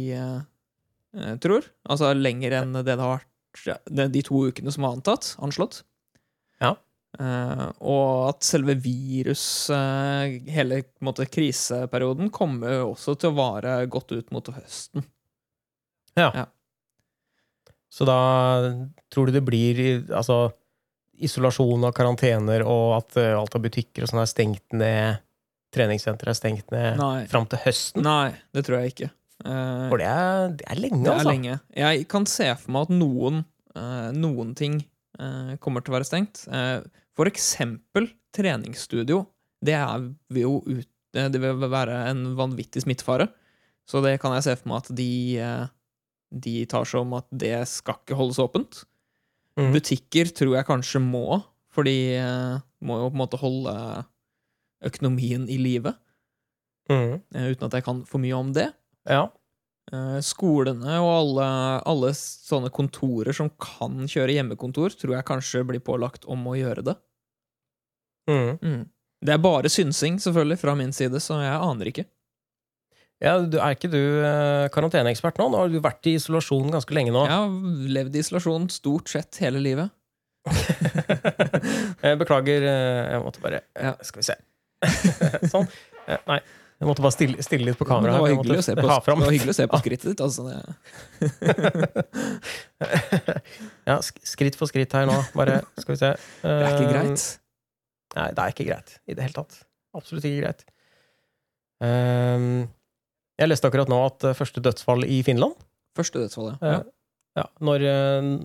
[1.41, 1.65] tror.
[1.89, 5.79] Altså lenger enn det det har vært de to ukene som var antatt, anslått.
[7.17, 7.27] Ja.
[7.27, 14.13] Eh, og at selve virus, uh, hele måte, kriseperioden, kommer også til å vare godt
[14.13, 15.07] ut mot høsten.
[16.17, 16.47] Ja
[17.93, 18.19] Så da
[19.13, 19.81] tror du det blir
[20.13, 20.51] altså,
[21.17, 25.23] isolasjon og karantener, og at uh, alt av butikker og sånn er stengt ned,
[25.73, 27.25] treningssenter er stengt ned, Nei.
[27.33, 28.05] fram til høsten?
[28.05, 29.11] Nei, det tror jeg ikke.
[29.45, 31.29] Eh, For det er, det er lenge, Det er altså.
[31.31, 31.57] lenge.
[31.77, 33.43] Jeg kan se for meg at noen,
[33.77, 34.87] eh, noen ting eh,
[35.63, 36.45] kommer til å være stengt.
[36.53, 36.85] Eh,
[37.17, 39.25] for eksempel treningsstudio.
[39.65, 39.77] Det,
[40.35, 43.31] vil jo ut, det det vil være en vanvittig smittefare.
[43.87, 45.11] Så det kan jeg se for meg at de,
[45.41, 45.67] eh,
[46.35, 48.83] de tar som at det skal ikke holdes åpent.
[49.57, 49.71] Mm.
[49.73, 51.41] Butikker tror jeg kanskje må,
[51.73, 53.77] for de eh, må jo på en måte holde
[54.85, 55.95] økonomien i live.
[56.91, 57.17] Eh,
[57.55, 58.69] uten at jeg kan for mye om det.
[59.09, 59.29] Ja.
[59.95, 61.47] Eh, Skolene og alle,
[61.87, 66.83] alle sånne kontorer som kan kjøre hjemmekontor, tror jeg kanskje blir pålagt om å gjøre
[66.91, 66.97] det.
[68.31, 68.85] Mhm.
[69.27, 72.05] Det er bare synsing, selvfølgelig, fra min side, så jeg aner ikke.
[73.25, 73.97] ja du, er ikke du
[74.27, 75.47] eh, karanteneekspert nå?
[75.51, 77.23] Nå har du vært i isolasjon ganske lenge nå.
[77.25, 79.95] Jeg har levd i isolasjon stort sett hele livet.
[82.21, 83.95] Beklager, eh, jeg måtte bare eh, Ja.
[84.05, 84.37] Skal vi se.
[85.55, 85.67] sånn.
[86.29, 86.41] Nei,
[86.77, 88.19] jeg måtte bare stille, stille litt på kamera.
[88.19, 90.21] det var hyggelig å se på, det var hyggelig å se på skrittet ditt.
[90.21, 90.45] Altså,
[93.91, 95.17] ja, skritt for skritt her nå.
[95.37, 96.11] Bare, skal vi se.
[96.45, 97.23] det er ikke Eh, greit.
[98.17, 99.53] Nei, det er ikke greit i det hele tatt.
[99.97, 100.61] Absolutt ikke greit.
[101.85, 102.67] Ehm,
[103.37, 105.55] Jeg leste akkurat nå at eh, første dødsfall i Finland
[105.97, 106.57] Første dødsfallet.
[106.65, 106.81] eh, Ja.
[107.43, 107.79] ja, når,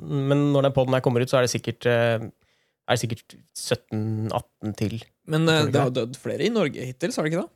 [0.08, 2.20] Men når den poden her kommer ut, så er det sikkert, er
[2.92, 4.96] det sikkert 17-18 til.
[5.28, 7.52] Men det har dødd flere i Norge hittil, sa det ikke det?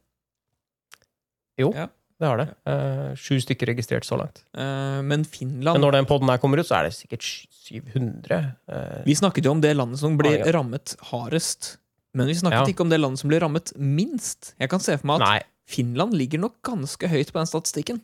[1.58, 2.46] Det har det.
[2.64, 4.44] Uh, sju stykker registrert så langt.
[4.56, 7.26] Uh, men Men når den poden her kommer ut, så er det sikkert
[7.68, 8.56] 700.
[8.72, 10.54] Uh, Vi snakket jo om det landet som blir Ah, ja.
[10.56, 11.78] rammet hardest.
[12.16, 12.72] Men vi snakket Ja.
[12.74, 14.54] ikke om det landet som blir rammet minst.
[14.60, 18.02] Jeg kan se for meg at Nei, Finland ligger nok ganske høyt på den statistikken.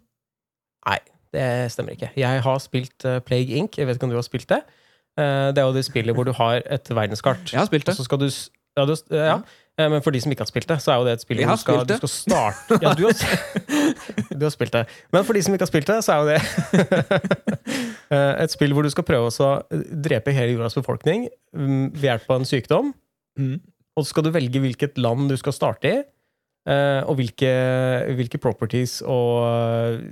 [0.85, 0.99] Nei,
[1.31, 2.11] det stemmer ikke.
[2.17, 3.77] Jeg har spilt eh, Plague Inc.
[3.77, 4.63] Jeg vet ikke om du har spilt det.
[5.17, 7.47] Eh, det er jo det spillet hvor du har et verdenskart.
[7.53, 7.97] Jeg har spilt Og det.
[7.97, 8.27] så skal du
[8.77, 9.41] Ja, du, ja.
[9.81, 11.41] Eh, men for de som ikke har spilt det, så er jo det et spill
[11.41, 13.17] hvor du skal, du skal starte Ja, du har,
[14.39, 14.85] du har spilt det.
[15.13, 16.39] Men for de som ikke har spilt det, så er jo det
[18.15, 19.51] eh, et spill hvor du skal prøve å
[20.07, 22.91] drepe hele jordas befolkning mm, ved hjelp av en sykdom.
[23.39, 23.55] Mm.
[23.97, 26.01] Og så skal du velge hvilket land du skal starte i,
[26.71, 27.53] eh, og hvilke,
[28.19, 30.03] hvilke properties og,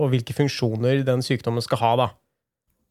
[0.00, 2.12] og hvilke funksjoner den sykdommen skal ha da,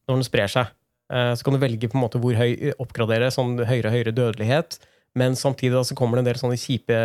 [0.10, 0.74] når den sprer seg.
[1.06, 4.80] Så kan du velge på en måte hvor høy oppgradere, sånn høyere og høyere dødelighet,
[5.16, 6.98] men samtidig da, så kommer det en del sånne kjipe,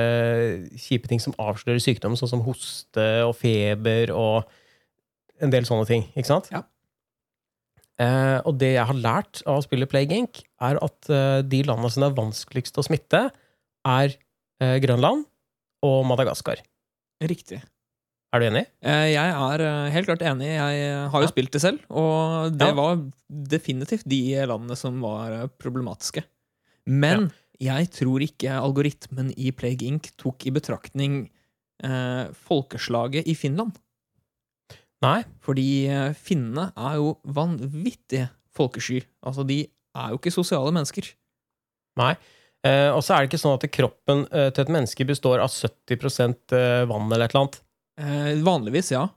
[0.83, 4.49] kjipe ting som avslører sykdom, sånn som hoste og feber og
[5.41, 6.51] en del sånne ting, ikke sant?
[6.53, 6.65] Ja.
[8.01, 11.63] Eh, og det jeg har lært av å spille Plague Inc., er at eh, de
[11.69, 13.27] landene som det er vanskeligst å smitte,
[13.89, 14.15] er
[14.63, 15.27] eh, Grønland
[15.85, 16.63] og Madagaskar.
[17.21, 17.61] Riktig.
[18.33, 18.65] Er du enig?
[18.87, 20.49] Eh, Jeg er eh, helt klart enig.
[20.55, 21.33] Jeg eh, har jo Ja.
[21.33, 22.77] spilt det selv, og det Ja.
[22.79, 26.25] var definitivt de landene som var problematiske.
[26.87, 27.31] Men
[27.61, 30.11] jeg tror ikke algoritmen i Plague Inc.
[30.21, 31.23] tok i betraktning
[31.85, 33.77] eh, folkeslaget i Finland.
[35.05, 35.21] Nei.
[35.45, 39.01] Fordi eh, finnene er jo vanvittige folkesky.
[39.25, 39.63] Altså, de
[39.97, 41.09] er jo ikke sosiale mennesker.
[42.01, 42.15] Nei.
[42.67, 45.53] Eh, og så er det ikke sånn at kroppen eh, til et menneske består av
[45.53, 47.59] 70 eh, vann eller et eller annet.
[48.01, 49.09] Eh, vanligvis, ja.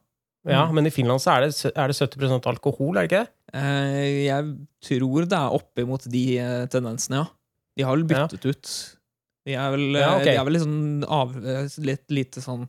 [0.43, 0.73] Ja, Mm.
[0.75, 3.29] Men i Finland så er det, er det 70% alkohol, er det ikke det?
[3.55, 4.49] Eh, jeg
[4.83, 6.23] tror det er oppimot de
[6.67, 7.29] tendensene, ja.
[7.77, 8.27] De har vel Ja.
[8.27, 8.73] byttet ut.
[9.45, 10.25] De er vel, Ja, okay.
[10.31, 12.67] de er vel litt sånn av, eh, litt lite sånn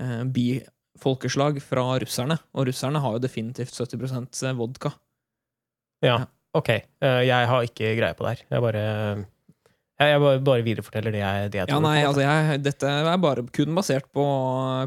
[0.00, 2.38] eh, bifolkeslag fra russerne.
[2.54, 4.94] Og russerne har jo definitivt 70% vodka.
[6.02, 6.18] Ja.
[6.18, 6.26] Ja.
[6.54, 6.68] Ok.
[6.68, 8.46] Eh, jeg har ikke greie på det her.
[8.50, 9.26] Jeg bare
[10.02, 11.82] jeg, bare, videreforteller det jeg, det jeg Ja, tror.
[11.84, 14.24] nei, altså jeg, Dette er bare kun basert på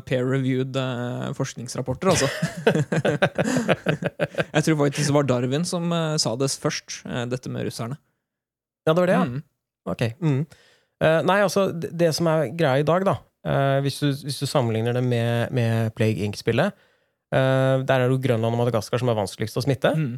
[0.05, 2.27] peer-reviewed eh, forskningsrapporter, altså.
[4.55, 7.97] jeg tror faktisk det var Darwin som eh, sa det først, eh, dette med russerne.
[8.85, 9.25] Ja, det var det, ja.
[9.25, 9.43] Mm.
[9.91, 10.03] Ok.
[10.21, 10.41] Mm.
[11.03, 13.17] Uh, nei, altså, det, det som er greia i dag, da,
[13.47, 18.13] uh, hvis, du, hvis du sammenligner det med, med Plague Inc.-spillet uh, Der er det
[18.15, 19.91] jo Grønland og Madagaskar som er vanskeligst å smitte.
[19.97, 20.15] Mm.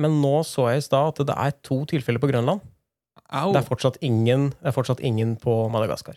[0.00, 2.62] Men nå så jeg i stad at det er to tilfeller på Grønland.
[3.30, 3.52] Au.
[3.52, 6.16] Det er fortsatt ingen, det er fortsatt ingen på Madagaskar.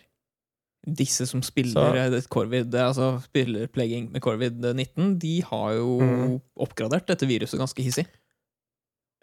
[0.84, 6.40] Disse som spiller COVID, altså spiller plagging med Corvid-19, de har jo Mm.
[6.60, 8.04] oppgradert dette viruset ganske hissig.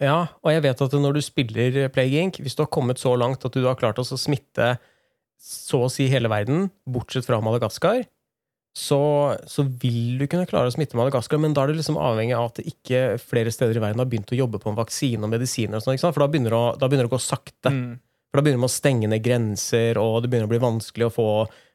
[0.02, 3.14] Ja, og jeg vet at når du spiller Plague Inc., hvis du har kommet så
[3.20, 4.74] langt at du har klart å smitte
[5.42, 8.04] så å si hele verden, bortsett fra Madagaskar,
[8.78, 9.00] så,
[9.50, 12.52] så vil du kunne klare å smitte Madagaskar, men da er det liksom avhengig av
[12.52, 15.82] at ikke flere steder i verden har begynt å jobbe på en vaksine og medisiner,
[15.82, 17.74] og sånt, for da begynner, å, da begynner det å gå sakte.
[17.74, 17.98] Mm.
[18.32, 21.16] For da begynner man å stenge ned grenser, og det begynner å bli vanskelig å
[21.18, 21.28] få,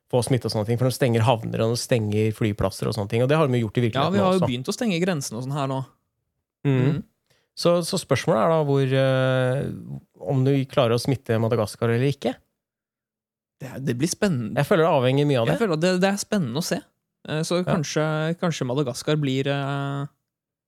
[0.09, 3.13] få smitte og sånne ting, for de stenger havner og de stenger flyplasser og sånne
[3.13, 4.49] ting, og det har de jo gjort i virkeligheten Ja, vi har jo også.
[4.49, 5.83] begynt å stenge grensene og sånn her nå.
[6.65, 6.81] Mm.
[6.81, 7.05] Mm.
[7.57, 9.61] Så, så spørsmålet er da hvor eh,
[10.29, 12.35] om du klarer å smitte Madagaskar eller ikke.
[13.61, 14.59] Det, er- det blir spennende.
[14.61, 15.55] Jeg føler det avhenger mye av det.
[15.57, 16.79] Jeg føler at det, det er spennende å se.
[17.29, 18.05] Eh, Så kanskje,
[18.43, 20.03] kanskje Madagaskar blir eh,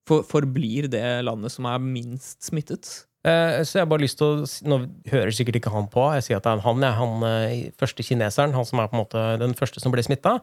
[0.08, 2.88] for, forblir det landet som er minst smittet.
[3.28, 4.78] Eh, så jeg har bare lyst til å Nå
[5.12, 6.96] hører sikkert ikke han på, jeg sier at det er han, jeg.
[7.02, 10.38] Han første kineseren, han som er på en måte den første som ble smitta.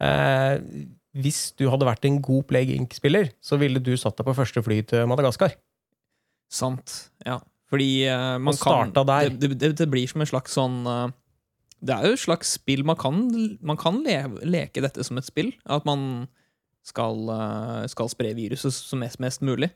[0.00, 0.56] Eh,
[1.20, 4.62] hvis du hadde vært en god Plague Inc.-spiller, så ville du satt deg på første
[4.64, 5.52] fly til Madagaskar.
[6.52, 6.92] Sant.
[7.24, 7.38] Ja.
[7.72, 8.92] Fordi uh, man kan.
[8.92, 11.06] Det, det, det blir som en slags sånn uh,
[11.80, 13.22] Det er jo et slags spill Man kan,
[13.64, 15.48] man kan le, leke dette som et spill.
[15.64, 16.26] At man
[16.84, 19.70] skal, uh, skal spre viruset som mest, mest mulig.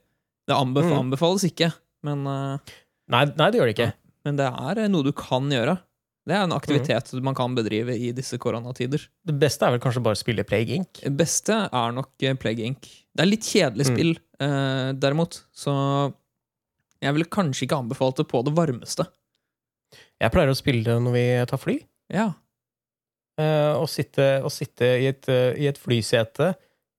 [0.46, 0.98] Det anbef Mm.
[1.08, 1.72] anbefales ikke,
[2.06, 3.92] men, Nei, nei, det gjør det ikke.
[4.28, 5.78] men det er noe du kan gjøre.
[6.26, 6.56] Det er en Mm.
[6.58, 9.02] aktivitet man kan bedrive i disse koronatider.
[9.26, 11.00] Det beste er vel kanskje bare å spille Plague Inc.
[11.02, 12.82] Det beste er nok Plague Inc.
[13.14, 13.94] Det er litt kjedelig Mm.
[13.94, 16.12] spill, eh, derimot, så
[17.06, 19.06] jeg ville kanskje ikke anbefalt det på det varmeste.
[20.20, 21.76] Jeg pleier å spille det når vi tar fly.
[22.12, 22.30] Ja.
[23.36, 26.54] Uh, å sitte, å sitte i, et, uh, i et flysete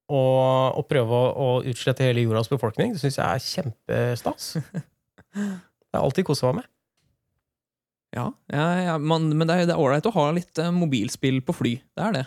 [0.07, 4.51] og, og prøve å, å utslette hele jordas befolkning, det syns jeg er kjempestas.
[5.87, 6.65] Det er alltid kosa meg med.
[8.17, 11.55] Ja, ja, ja man, men det det er ålreit å ha litt uh, mobilspill på
[11.55, 11.73] fly.
[11.95, 12.23] Det er det.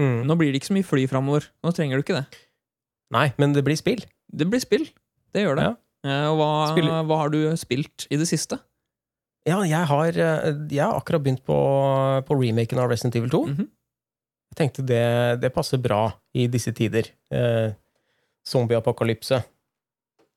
[0.00, 0.22] Mm.
[0.28, 1.48] Nå blir det ikke så mye fly framover.
[1.62, 2.40] Nå trenger du ikke det.
[3.12, 4.00] Nei, men det blir spill.
[4.32, 4.86] Det blir spill.
[5.36, 5.66] Det gjør det.
[5.68, 5.74] Ja.
[6.04, 8.58] Eh, Og hva, hva har du spilt i det siste?
[9.46, 11.56] Ja, jeg har, eh, jeg har akkurat begynt på,
[12.26, 13.46] på remaken av Resident Evil 2.
[13.52, 13.68] Mhm.
[14.52, 17.06] Jeg tenkte det, det passer bra i disse tider.
[17.32, 17.72] Eh,
[18.46, 19.38] Zombieapokalypse.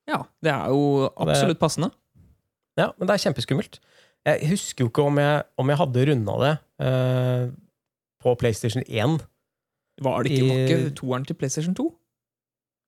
[0.08, 1.92] Ja, det er jo absolutt passende.
[2.78, 3.80] Ja, men det er kjempeskummelt.
[4.26, 6.54] Jeg husker jo ikke om jeg, om jeg hadde runda det
[6.88, 7.50] eh,
[8.24, 9.20] på PlayStation 1.
[10.02, 11.86] Var det ikke, var ikke toeren til PlayStation 2?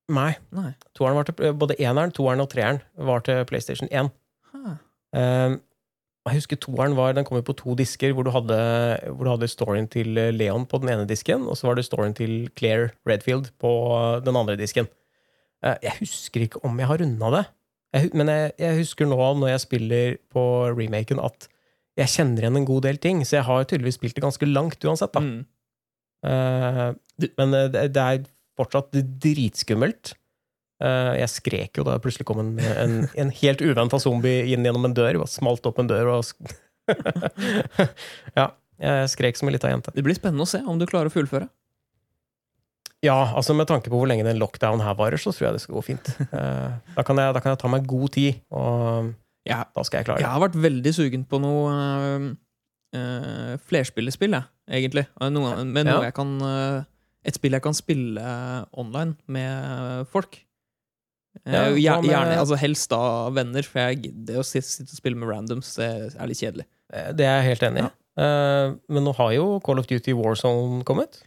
[0.08, 0.32] Nei.
[0.56, 0.72] Nei.
[0.96, 2.80] Toeren var til, både eneren, toeren og treeren
[3.10, 4.12] var til PlayStation 1.
[4.54, 4.76] Hæ.
[5.20, 5.58] Eh,
[6.28, 8.58] jeg husker toeren var, den kom jo på to disker, hvor du, hadde,
[9.16, 11.86] hvor du hadde storyen til eh, Leon på den ene disken, og så var det
[11.88, 14.90] storyen til Claire Redfield på eh, den andre disken.
[15.66, 17.46] Uh, Jeg husker ikke om jeg har runda det,
[17.96, 20.44] jeg, men jeg, jeg husker nå når jeg spiller på
[20.78, 21.48] remaken, at
[21.98, 24.86] jeg kjenner igjen en god del ting, så jeg har tydeligvis spilt det ganske langt
[24.86, 25.16] uansett.
[25.16, 25.24] da.
[25.24, 25.46] Mm.
[26.28, 28.28] Uh, men det, det er
[28.58, 28.92] fortsatt
[29.24, 30.14] dritskummelt.
[30.84, 34.66] Eh, jeg skrek jo da det plutselig kom en, en, en helt uventa zombie inn
[34.68, 35.22] gjennom en dør.
[35.24, 36.24] Og smalt opp en dør og
[38.40, 38.52] Ja.
[38.78, 39.90] Jeg skrek som en lita jente.
[39.96, 41.48] Det blir spennende å se om du klarer å fullføre.
[43.06, 45.62] Ja, altså med tanke på hvor lenge den lockdown her varer, så tror jeg det
[45.64, 46.12] skal gå fint.
[46.28, 49.14] Eh, da, kan jeg, da kan jeg ta meg god tid, og
[49.50, 49.64] Ja.
[49.74, 50.26] da skal jeg klare det.
[50.28, 52.28] Jeg har vært veldig sugen på noe øh,
[52.98, 54.46] øh, flerspillerspill, jeg,
[54.82, 55.06] egentlig.
[55.22, 56.08] Og Noe, med noe Ja.
[56.12, 56.82] jeg kan øh,
[57.28, 58.24] Et spill jeg kan spille
[58.80, 60.40] online med folk.
[61.46, 65.30] Eh, Ja, Gjerne, altså Helst da venner, for jeg, det å sitte, og spille med
[65.30, 66.66] randoms det er litt kjedelig.
[66.94, 67.88] Eh, Det er jeg helt enig i.
[67.88, 67.94] Ja.
[68.90, 71.20] men nå har jo Call of Duty Warzone kommet.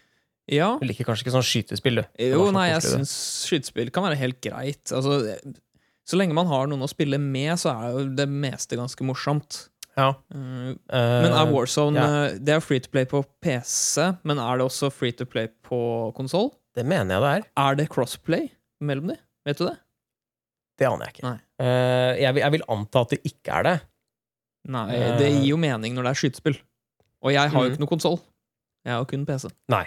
[0.51, 2.05] Ja, Du liker kanskje ikke sånn skytespill, du?
[2.19, 3.13] Jo, nei, jeg syns
[3.47, 4.91] skytespill kan være helt greit.
[4.91, 5.21] Altså,
[6.03, 9.69] så lenge man har noen å spille med, så er jo det meste ganske morsomt.
[10.01, 10.09] Ja.
[10.33, 12.07] Eh, Eh, Men er Warzone ja.
[12.31, 15.49] eh, Det er free to play på PC, men er det også free to play
[15.67, 15.81] på
[16.17, 16.51] konsoll?
[16.75, 17.47] Det mener jeg det er.
[17.61, 18.49] Er det crossplay
[18.81, 19.17] mellom de?
[19.47, 19.77] Vet du det?
[20.81, 21.33] Det aner jeg ikke.
[21.61, 23.77] Eh, jeg, vil, jeg vil anta at det ikke er det.
[24.71, 25.17] Nei, Eh.
[25.19, 26.59] det gir jo mening når det er skytespill.
[27.25, 27.73] Og jeg har jo Mhm.
[27.75, 28.21] ikke noe konsoll.
[28.87, 29.51] Jeg har kun PC.
[29.69, 29.87] Nei.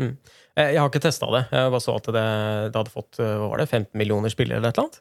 [0.00, 0.16] Mm.
[0.56, 1.44] Eh, Jeg har ikke testa det.
[1.52, 4.68] Jeg bare så at det, det hadde fått eh, var det, 15 millioner spillere eller
[4.70, 5.00] et eller annet.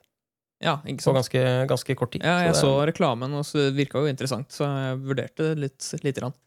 [0.63, 2.25] Ja, ikke På ganske, ganske kort tid.
[2.25, 5.89] Ja, jeg Så så reklamen, og det virka jo interessant, så jeg vurderte det litt.
[6.01, 6.37] lite grann.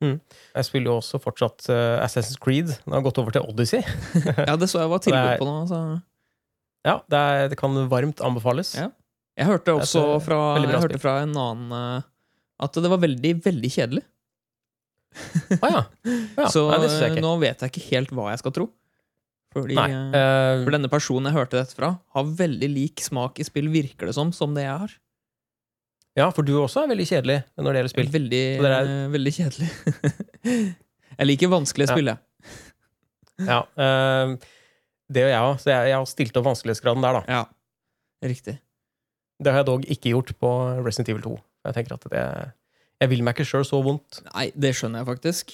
[0.00, 2.68] Jeg spiller jo også fortsatt uh, Assassin's Creed.
[2.84, 3.80] Den har gått over til Odyssey.
[4.48, 5.56] Ja, det så jeg var tilbud på nå.
[5.70, 5.80] Så.
[6.86, 8.74] Ja, det, er, det kan varmt anbefales.
[8.76, 8.90] Ja.
[9.36, 12.04] Jeg hørte også eh, fra, jeg hørte fra en annen uh,
[12.64, 14.04] at det var veldig, veldig kjedelig.
[15.60, 15.82] Ah, ja.
[16.40, 16.48] ja.
[16.52, 18.68] så Nei, det eh, nå vet jeg ikke helt hva jeg skal tro.
[19.56, 19.88] Fordi, Nei.
[20.12, 24.10] eh, For denne personen jeg hørte dette fra, har veldig lik smak i spill, virker
[24.10, 24.92] det som, som det jeg har.
[26.16, 28.10] ja, for du også er veldig kjedelig når det gjelder spill.
[28.12, 28.66] Veldig, er...
[28.66, 29.68] dere eh, veldig kjedelig.
[31.18, 31.96] jeg liker vanskelige Ja.
[31.96, 32.22] spill, jeg.
[33.46, 34.36] Ja, Uh,
[35.12, 37.22] det gjør jeg òg, så jeg, jeg har stilt opp vanskelighetsgraden der, da.
[37.30, 37.42] Ja.
[38.26, 38.54] Riktig.
[39.38, 40.50] Det har jeg dog ikke gjort på
[40.82, 41.34] Resident Evil 2.
[41.68, 42.22] Jeg tenker at det
[43.04, 44.22] Jeg vil meg ikke sjøl så vondt.
[44.32, 45.52] Nei, det skjønner jeg faktisk.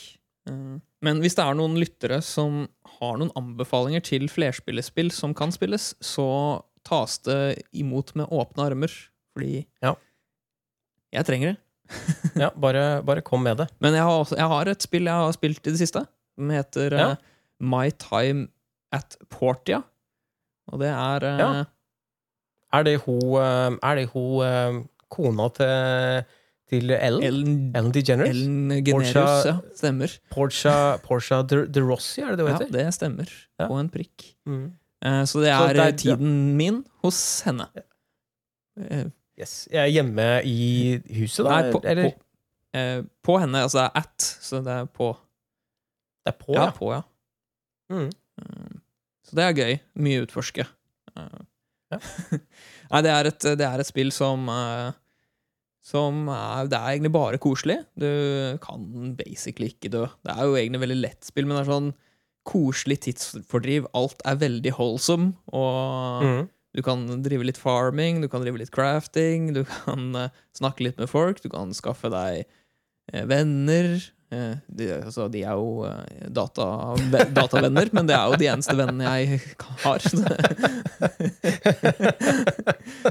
[1.02, 2.62] Men hvis det er noen lyttere som
[3.02, 6.24] har noen anbefalinger til flerspillespill som kan spilles, så
[6.86, 8.92] tas det imot med åpne armer.
[9.34, 9.94] Fordi Ja.
[11.12, 11.58] jeg trenger det.
[12.42, 13.66] Ja, bare, bare kom med det.
[13.80, 16.04] Men jeg har, også, jeg har et spill jeg har spilt i det siste,
[16.38, 17.08] som heter Ja.
[17.12, 17.16] uh,
[17.60, 18.48] My Time
[18.92, 19.82] at Portia.
[20.72, 21.64] Og det er uh, Ja.
[22.72, 26.24] Er det hun uh, Er det hun kona til,
[26.72, 27.22] til Ellen?
[27.28, 28.30] Ellen, Ellen DeGeneres?
[28.32, 30.14] Ellen Generus, Portia- Ja, stemmer.
[30.32, 33.28] Portia, Portia de, de Rossi, er det det hun Ja, det stemmer.
[33.60, 33.66] Ja.
[33.68, 34.28] På en prikk.
[34.48, 34.70] Mm.
[35.04, 37.68] Uh, Så det Så er det er- tiden tiden min hos henne.
[38.80, 39.66] Uh, Yes.
[39.72, 41.62] Jeg er hjemme i huset, da?
[41.62, 42.10] Nei, på, eller?
[42.12, 43.62] på, uh, på henne.
[43.64, 45.08] Altså det er at, så det er på.
[46.26, 46.70] Det er på, Ja, ja.
[46.76, 47.00] på, ja.
[47.90, 48.10] Mm.
[49.24, 49.78] Så det er gøy.
[49.96, 50.66] Mye utforske.
[51.16, 51.28] Ja.
[52.92, 54.46] Nei, det er, et, det er et spill som
[55.82, 57.80] Som er, Det er egentlig bare koselig.
[57.98, 58.06] Du
[58.62, 60.04] kan basically ikke dø.
[60.22, 61.92] Det er jo egentlig veldig lett spill, men det er sånn
[62.46, 63.86] koselig tidsfordriv.
[63.94, 66.48] Alt er veldig holdsom, og Mm.
[66.74, 70.98] du kan drive litt farming, du kan drive litt crafting, du kan eh, snakke litt
[70.98, 72.44] med folk, du kan skaffe deg
[73.10, 73.98] venner.
[74.32, 76.64] Eh, de, altså, de er jo eh, data,
[77.12, 79.40] ve- datavenner, men det er jo de eneste vennene jeg
[79.84, 80.00] har.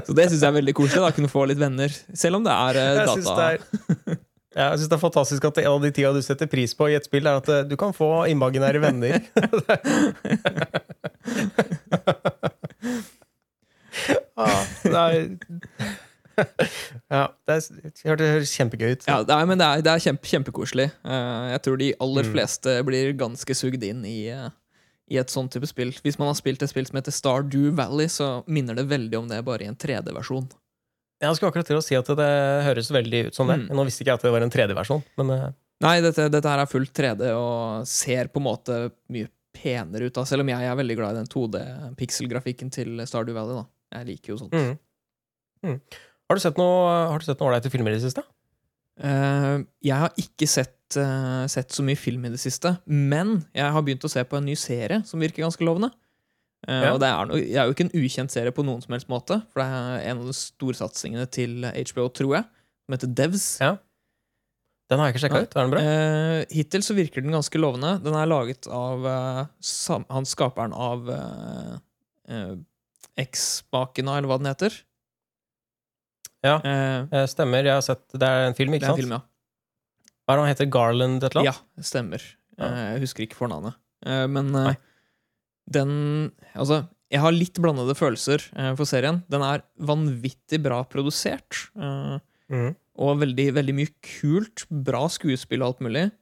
[0.02, 1.90] Så det syns jeg er veldig koselig, da, kunne få litt venner.
[2.18, 3.46] Selv om det er eh, data...
[3.54, 6.90] ja, jeg synes det er fantastisk at en av de tinga du setter pris på
[6.90, 9.14] i et spill, er at eh, du kan få imaginære venner.
[14.42, 15.14] ah, det er
[17.12, 19.04] Ja, det, er, det høres kjempegøy ut.
[19.08, 20.88] Ja, det er, men det er, det er kjempe, kjempekoselig.
[21.04, 22.32] Eh, jeg tror de aller Mm.
[22.34, 24.48] fleste blir ganske sugd inn i, eh,
[25.12, 25.92] i et sånt type spill.
[26.04, 29.28] Hvis man har spilt et spill som heter Stardew Valley, så minner det veldig om
[29.28, 30.48] det, bare i en 3D-versjon.
[31.22, 32.30] Jeg skulle akkurat til å si at det
[32.66, 33.60] høres veldig ut som det.
[33.62, 33.76] Mm.
[33.76, 35.50] Nå visste ikke jeg at det var en 3D-versjon, men eh,
[35.82, 38.76] Nei, dette, dette her er fullt 3D og ser på en måte
[39.10, 43.34] mye penere ut, da, selv om jeg er veldig glad i den 2D-pikselgrafikken til Stardew
[43.34, 43.56] Valley.
[43.60, 43.98] da.
[43.98, 44.54] Jeg liker jo sånt.
[44.54, 44.78] mm.
[45.62, 45.80] Mm.
[46.32, 48.24] Har du sett noe ålreite filmer i det siste?
[49.02, 53.72] Uh, jeg har ikke sett, uh, sett så mye film i det siste, men jeg
[53.74, 55.90] har begynt å se på en ny serie som virker ganske lovende.
[56.68, 56.90] Uh, Ja.
[56.92, 59.10] Og det er, no, det er jo ikke en ukjent serie på noen som helst
[59.10, 62.46] måte, for det er en av de storsatsingene til HBO, tror jeg,
[62.84, 63.48] som heter Devs.
[63.64, 63.72] Ja.
[64.92, 65.56] Den har jeg ikke sjekka ut.
[65.56, 65.82] Er den bra?
[66.52, 67.94] Hittil så virker den ganske lovende.
[68.04, 71.08] Den er laget av han skaperen av
[73.22, 74.76] X-Makena, eller hva den heter.
[76.44, 76.56] Ja.
[76.64, 77.62] Eh, Eh, Stemmer.
[77.64, 79.02] Jeg har sett Det er en film, det ikke er en sant?
[79.02, 79.22] film, ja.
[80.26, 80.70] Hva er det han heter?
[80.70, 81.60] Garland et eller annet?
[81.76, 82.22] Ja, stemmer.
[82.58, 82.64] Ja.
[82.66, 83.74] Eh, Jeg husker ikke fornavnet.
[84.06, 84.76] Eh, Men Nei.
[85.70, 88.40] den Altså, jeg har litt blandede følelser
[88.76, 89.22] for serien.
[89.28, 91.70] Den er vanvittig bra produsert.
[91.76, 92.76] Mhm.
[92.98, 94.66] Og veldig, veldig mye kult.
[94.70, 96.12] Bra skuespill og alt mulig.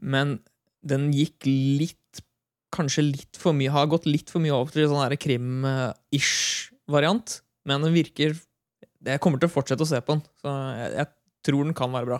[0.00, 0.40] Men
[0.84, 1.98] den gikk litt
[2.72, 7.42] Kanskje litt for mye Har gått litt for mye over til sånn krim-ish variant.
[7.66, 8.32] Men den virker
[9.04, 11.10] Jeg kommer til å fortsette å se på den, så jeg, jeg
[11.48, 12.18] tror den kan være bra.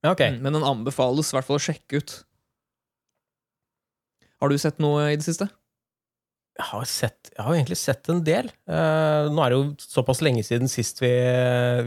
[0.00, 0.12] Okay.
[0.12, 0.22] ok.
[0.36, 2.14] Mm, Men den anbefales i hvert fall å sjekke ut.
[4.40, 5.50] Har du sett noe i det siste?
[6.60, 8.48] Jeg har, sett, jeg har egentlig sett en del.
[8.68, 11.10] Uh, nå er det jo såpass lenge siden sist vi,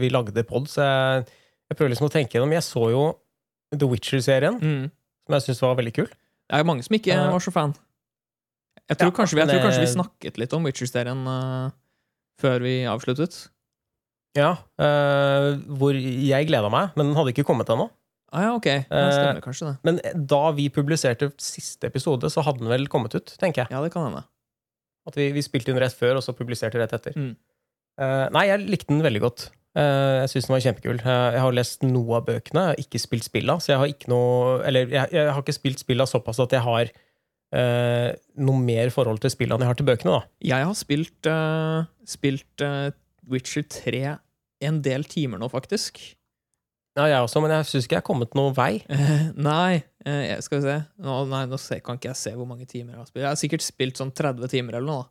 [0.00, 1.26] vi lagde pod, så jeg,
[1.70, 2.54] jeg prøver liksom å tenke gjennom.
[2.56, 3.04] Jeg så jo
[3.74, 4.88] The Witcher-serien, Mm.
[5.26, 6.08] som jeg syns var veldig kul.
[6.10, 7.74] Det er mange som ikke uh, var så fan.
[8.84, 11.70] Jeg tror, Ja, kanskje, vi, jeg tror kanskje vi eh, snakket litt om Witcher-serien uh,
[12.42, 13.38] før vi avsluttet.
[14.34, 17.88] Ja, uh, hvor jeg gleda meg, men den hadde ikke kommet ennå.
[18.34, 18.66] Ah, ja, ok.
[18.66, 19.74] Eh, stemmer kanskje det.
[19.86, 23.70] Men da vi publiserte siste episode, så hadde den vel kommet ut, tenker jeg.
[23.70, 24.24] Ja, det kan hende.
[25.06, 27.14] At vi, vi spilte inn rett før, og så publiserte rett etter.
[27.14, 27.36] Mm.
[27.94, 29.46] Uh, nei, jeg likte den veldig godt.
[29.78, 30.98] Uh, jeg syns den var kjempekul.
[31.04, 33.94] Uh, jeg har lest noe av bøkene, jeg har ikke spilt spilla, så jeg har
[33.94, 36.90] ikke noe Eller jeg, jeg har ikke spilt spilla såpass at jeg har
[37.54, 38.10] eh,
[38.44, 40.30] noe mer forhold til spillene enn jeg har til bøkene, da.
[40.44, 42.90] Jeg har spilt, eh, spilt eh,
[43.30, 44.04] Witcher 3
[44.64, 46.00] en del timer nå, faktisk.
[46.94, 48.72] Ja, jeg også, men jeg syns ikke jeg har kommet noen vei.
[48.92, 49.14] Eh,
[49.48, 50.76] nei, eh, skal vi se.
[51.02, 53.24] Nå, nei, nå kan ikke jeg se hvor mange timer jeg har spilt.
[53.24, 55.08] Jeg har sikkert spilt sånn 30 timer eller noe.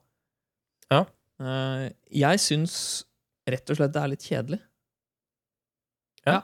[0.94, 1.02] Ja.
[1.44, 1.90] Eh,
[2.23, 2.76] jeg syns
[3.49, 4.61] rett og slett det er litt kjedelig.
[6.23, 6.38] Ja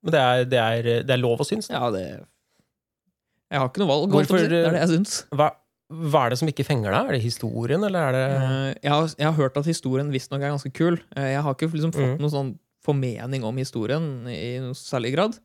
[0.00, 1.68] Men det er, det er, det er lov å synes.
[1.68, 4.14] Ja, det Jeg har ikke noe valg.
[4.14, 4.40] Hvorfor.
[4.40, 5.18] Det er det jeg syns.
[5.36, 5.50] Hva,
[5.92, 7.08] hva er det som ikke fenger deg?
[7.08, 10.40] Er det historien, eller er det Eh, jeg, har, jeg har hørt at historien visstnok
[10.42, 10.98] er ganske kul.
[11.16, 12.18] Eh, jeg har ikke liksom fått Mm.
[12.20, 12.52] noen sånn
[12.82, 15.38] formening om historien i noe særlig grad.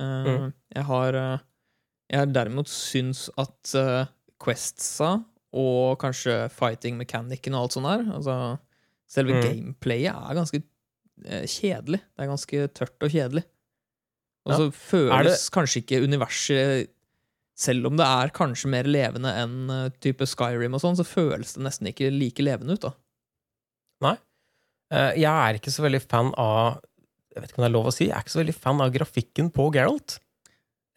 [0.00, 0.52] Eh, Mm.
[0.74, 1.40] Jeg har
[2.12, 4.08] Jeg derimot syns at
[4.42, 5.24] Questsa
[5.54, 8.58] og kanskje fighting mechanicen og alt sånt der altså
[9.08, 9.42] Selve Mm.
[9.42, 10.62] gameplayet er ganske
[11.46, 12.00] kjedelig.
[12.00, 13.44] Det er ganske tørt og kjedelig.
[14.46, 14.70] Og så ja.
[14.72, 16.88] føles kanskje ikke universet
[17.58, 21.54] selv om det er kanskje mer levende enn eh, type Skyrim, og sånn, så føles
[21.56, 22.86] det nesten ikke like levende ut.
[22.88, 22.92] da.
[24.02, 24.16] Nei.
[24.92, 26.80] Jeg er ikke så veldig fan av
[27.32, 28.80] Jeg vet ikke om det er lov å si, jeg er ikke så veldig fan
[28.84, 30.18] av grafikken på Geralt.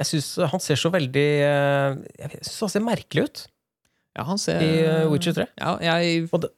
[0.02, 3.44] Jeg syns han ser så veldig eh, Jeg syns han ser merkelig ut
[4.18, 5.46] Ja, han ser i eh, Witcher 3.
[5.62, 6.52] Ja, jeg Og det-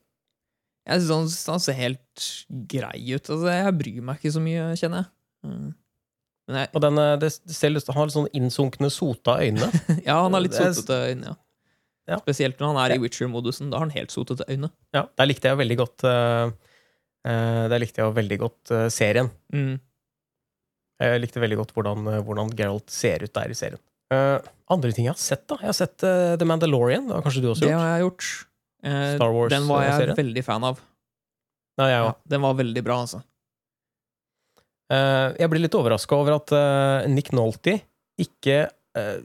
[0.89, 1.13] Jeg syns
[1.45, 2.25] han, han ser helt
[2.73, 3.29] grei ut.
[3.29, 5.11] Altså, jeg bryr meg ikke så mye, kjenner jeg.
[5.45, 5.69] Mm.
[6.47, 9.67] Jeg, Og den, eh, det, ser lyst, han har litt sånn innsunkne, sota øyne.
[10.07, 11.37] ja, han har litt er- sotete øyne, ja.
[12.07, 12.21] Ja.
[12.21, 13.67] Spesielt når han er i Witcher-modusen.
[13.67, 14.69] Da har han helt sotete øyne.
[14.95, 16.53] Ja, Der likte jeg veldig godt uh,
[17.27, 19.27] Der likte jeg veldig godt uh, serien.
[19.51, 19.73] Mm.
[21.03, 23.81] Jeg likte veldig godt hvordan, hvordan Geralt ser ut der i serien.
[24.07, 24.39] Uh,
[24.71, 25.59] andre ting jeg har sett, da?
[25.59, 27.09] Jeg har sett uh, The Mandalorian.
[27.11, 27.75] Det har kanskje du også gjort?
[27.75, 28.29] Det har jeg gjort.
[28.87, 29.51] Star Wars-serien.
[29.57, 30.79] den var jeg veldig fan av.
[31.77, 33.19] Nei, jeg Ja, den var veldig bra, altså.
[34.93, 37.79] Eh, jeg blir litt overraska over at eh, Nick Nolte
[38.21, 39.17] ikke eh,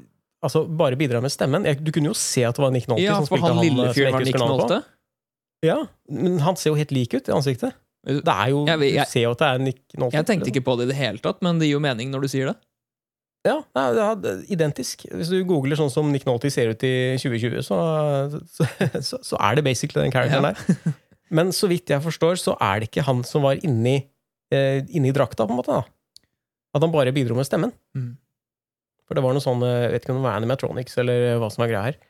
[0.43, 1.63] Altså bare bidrar med stemmen.
[1.87, 3.85] Du kunne jo se at det var Nick Nolte Ja, som spilte han han, lille
[3.95, 4.39] fyren var Nick.
[4.43, 4.81] Nolte.
[5.63, 5.77] Ja,
[6.11, 7.77] men han ser jo helt lik ut i ansiktet.
[8.03, 10.17] Det er jo, Jeg jeg, jeg- Du ser jo at det er Nick Nolte.
[10.19, 12.25] Jeg tenkte ikke på det i det hele tatt, men det gir jo mening når
[12.27, 12.57] du sier det.
[13.47, 15.07] Ja, det er identisk.
[15.15, 17.79] Hvis du googler sånn som Nick Nolte ser ut i 2020, så,
[18.51, 18.67] så,
[18.99, 20.53] så, så er det basically den characteren Ja.
[20.59, 20.97] der.
[21.31, 24.01] Men så vidt jeg forstår, så er det ikke han som var inni,
[24.53, 25.73] eh, inni drakta, på en måte.
[25.81, 26.29] da.
[26.77, 27.73] At han bare bidro med stemmen.
[27.97, 28.13] Mm.
[29.09, 31.51] For det var noe sånn, eh, jeg vet ikke om det var Animatronics eller hva
[31.53, 32.01] som er greia her.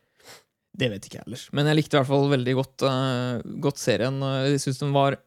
[0.72, 1.42] Det vet ikke jeg heller.
[1.52, 4.14] Men jeg likte i hvert fall veldig godt, uh, godt serien.
[4.48, 5.18] Jeg synes den var,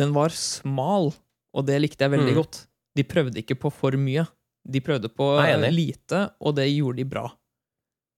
[0.00, 1.10] den var smal
[1.54, 2.38] og det likte jeg veldig Mm.
[2.40, 2.66] godt.
[2.96, 4.24] De prøvde ikke på for mye.
[4.66, 7.26] De prøvde på Nei, lite, og det gjorde de bra.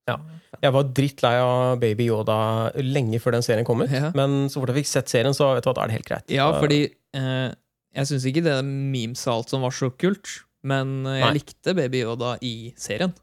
[0.06, 0.16] Ja.
[0.62, 3.90] Jeg var drittlei av Baby Yoda lenge før den serien kom ut.
[3.90, 4.12] Ja.
[4.14, 6.06] Men så fort jeg fikk sett serien, så vet du hva, da er det helt
[6.12, 6.30] greit.
[6.30, 6.78] Ja, fordi
[7.18, 7.50] eh,
[7.96, 10.28] jeg syns ikke det memes og alt som var så kult,
[10.66, 11.32] men jeg Nei.
[11.38, 13.14] likte Baby Yoda i serien.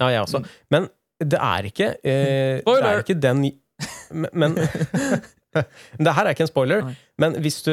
[0.00, 0.40] Ja, jeg også.
[0.42, 0.48] Mm.
[0.74, 0.88] Men
[1.32, 3.46] det er ikke eh, Det er ikke den
[4.12, 4.56] Men, men
[6.04, 6.94] Det her er ikke en spoiler, Nei.
[7.22, 7.72] men hvis du,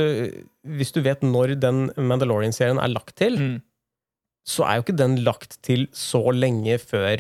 [0.77, 3.57] hvis du vet når den Mandalorian-serien er lagt til, Mm.
[4.47, 7.19] så er jo ikke den lagt til så lenge før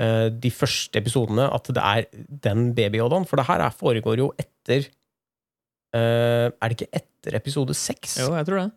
[0.00, 2.08] eh, de første episodene at det er
[2.48, 3.26] den baby-Yodaen.
[3.28, 4.88] For det her er, foregår jo etter
[5.98, 8.18] Er det ikke etter episode seks?
[8.22, 8.70] Jo, jeg tror det.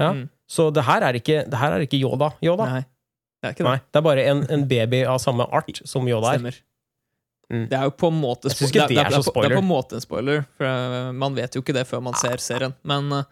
[0.00, 0.08] Ja.
[0.12, 0.24] Mm.
[0.50, 2.32] Så det her er ikke, det her er ikke Yoda.
[2.42, 2.64] Yoda.
[2.66, 3.70] Nei, det er ikke det.
[3.70, 6.58] Nei, det er bare en, en baby av samme art som Yoda er.
[7.52, 7.68] Mm.
[7.70, 9.68] Det er jo på en måte det, ikke det er på- Det er på en
[9.68, 12.74] måte en spoiler, for eh, man vet jo ikke det før man ser serien.
[12.82, 13.22] Men uh,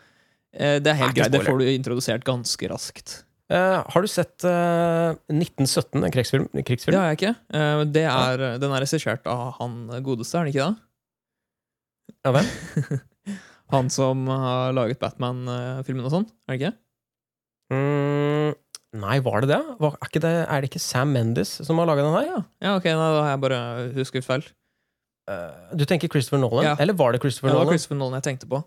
[0.52, 1.32] det er helt Det greit.
[1.32, 3.24] Det får du introdusert ganske raskt.
[3.52, 6.46] Uh, har du sett uh, 1917, en krigsfilm?
[6.52, 6.64] Det
[7.00, 7.34] har jeg ikke.
[7.52, 10.76] Eh, Det er, Den er regissert av han godeste, er den ikke det?
[12.22, 12.48] Ja, hvem?
[13.72, 16.72] Han som har laget Batman-filmen og sånn, er det ikke?
[17.72, 18.50] Mm,
[19.00, 19.60] nei, var det det?
[19.80, 20.32] Var, er, ikke det?
[20.44, 22.26] er det ikke Sam Mendes som har laga den her?
[22.28, 23.62] Ja, ja ok, nei, da har jeg bare
[23.96, 24.44] husket feil.
[25.30, 26.66] Uh, du tenker Christopher Nolan?
[26.66, 26.76] Ja.
[26.82, 27.62] Eller var det Christopher Nolan?
[27.62, 28.60] Det var Christopher Nolan jeg tenkte på.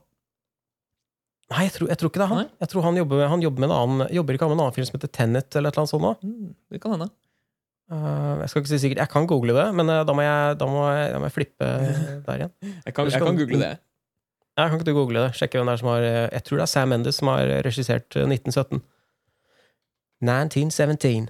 [1.54, 2.42] Nei, jeg tror, jeg tror ikke det er han.
[2.42, 2.60] Nei?
[2.64, 4.78] Jeg tror han jobber, han jobber med en annen Jobber ikke han med en annen
[4.80, 6.14] film som heter Tenet, eller et eller annet sånt nå?
[6.26, 7.12] Mm, det kan hende.
[7.92, 9.02] Eh, jeg skal ikke si sikkert.
[9.04, 11.36] Jeg kan google det, men eh, da, må jeg, da, må jeg, da må jeg
[11.36, 11.68] flippe
[12.28, 12.54] der igjen.
[12.86, 13.74] Jeg kan, jeg kan google det.
[14.56, 15.32] Jeg kan ikke du google det?
[15.36, 17.50] Sjekke hvem det er som har eh, Jeg tror det er Sam Mendes som har
[17.68, 18.82] regissert 1917.
[20.26, 21.26] 1917.
[21.26, 21.28] 1917.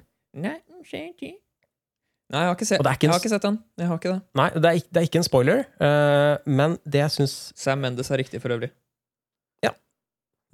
[2.25, 3.57] Nei, jeg har ikke, se, Og det er en jeg har ikke sett den.
[3.77, 4.21] Jeg har ikke det.
[4.39, 7.83] Nei, det er, ikke- det er ikke en spoiler, uh, men det jeg syns Sam
[7.85, 8.71] Mendes er riktig for øvrig.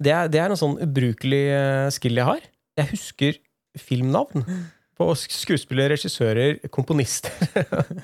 [0.02, 1.42] det er, det er en sånn ubrukelig
[1.94, 2.40] skill jeg har.
[2.80, 3.36] Jeg husker
[3.78, 4.42] filmnavn
[4.98, 7.32] på skuespillere, regissører, komponister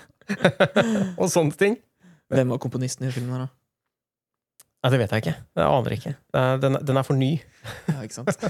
[1.20, 1.78] og sånne ting.
[2.32, 3.52] Hvem var komponisten i filmen her, da?
[4.78, 5.36] Nei, det vet jeg ikke.
[5.59, 6.15] Jeg aner ikke.
[6.62, 7.32] Den, den er for ny.
[7.89, 8.47] Ja, ikke sant?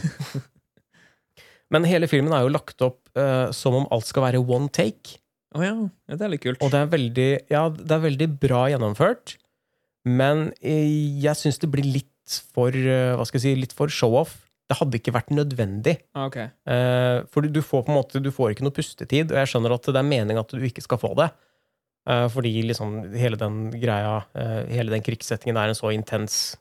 [1.73, 5.19] Men hele filmen er jo lagt opp uh, som om alt skal være one take.
[5.57, 5.75] Oh, ja.
[6.09, 6.61] ja, det er litt kult.
[6.65, 9.37] Og det er veldig, ja, det er veldig bra gjennomført.
[10.09, 12.07] Men eh, jeg syns det blir litt
[12.53, 14.37] for uh, Hva skal jeg si, litt for show-off.
[14.69, 15.95] Det hadde ikke vært nødvendig.
[16.13, 16.51] Okay.
[16.51, 16.71] ok.
[16.73, 19.53] Eh, for du, du får på en måte Du får ikke noe pustetid, og jeg
[19.53, 21.31] skjønner at det er meningen at du ikke skal få det.
[22.09, 26.57] Uh, fordi liksom hele den greia, uh, hele den krigssettingen er en så intens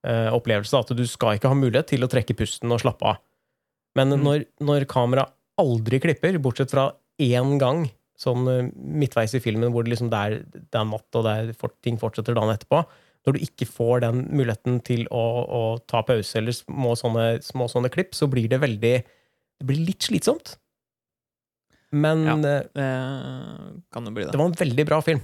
[0.00, 3.18] opplevelse at du skal ikke ha mulighet til å trekke pusten og slappe av.
[3.98, 4.22] Men Mm.
[4.24, 5.26] når, når kamera
[5.60, 6.86] aldri klipper, bortsett fra
[7.20, 7.82] én gang,
[8.16, 11.52] sånn midtveis i filmen hvor det, liksom det, er, det er natt og er,
[11.84, 12.80] ting fortsetter dagen etterpå,
[13.26, 17.66] når du ikke får den muligheten til å, å ta pause eller små sånne, små
[17.68, 18.94] sånne klipp, så blir det veldig
[19.60, 20.54] Det blir litt slitsomt.
[21.92, 22.36] Men Ja.
[22.38, 24.32] eh, Det kan det bli det.
[24.32, 25.20] det var en veldig bra film.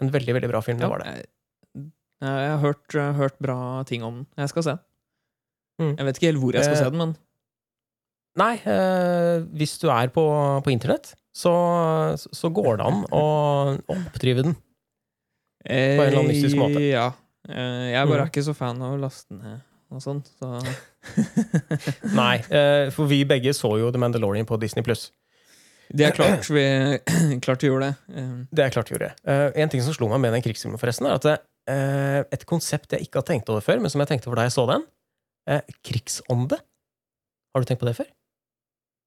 [0.00, 1.12] En veldig, veldig bra film, det var det.
[1.12, 1.90] Jeg,
[2.22, 4.26] jeg har hørt, hørt bra ting om den.
[4.38, 4.74] Jeg skal se.
[5.82, 5.96] Mm.
[5.98, 7.16] Jeg vet ikke helt hvor jeg skal Eh, se den, men
[8.40, 10.22] Nei, eh, hvis du er på,
[10.64, 11.52] på internett, så,
[12.16, 13.24] så går det an å,
[13.76, 14.54] å oppdrive den.
[15.62, 16.80] På en eller annen mystisk måte.
[16.80, 17.12] Eh, Ja.
[17.48, 18.26] Eh, Jeg bare Mm.
[18.26, 19.60] er ikke så fan av å laste ned
[19.92, 20.62] og sånn, så
[22.16, 25.10] Nei, eh, for vi begge så jo The Mandalorian på Disney Pluss.
[25.92, 26.62] Det er klart vi
[27.44, 28.16] klart vi gjorde det.
[28.16, 29.10] Eh, Det er klart vi gjorde.
[29.24, 29.56] det.
[29.60, 31.34] en ting som slo meg med den krigsfilmen, forresten, er at det,
[31.68, 34.48] eh, et konsept jeg ikke har tenkt over før, men som jeg tenkte over da
[34.48, 34.86] jeg så den.
[35.48, 36.56] eh, krigsånde.
[37.52, 38.06] Har du tenkt på det før?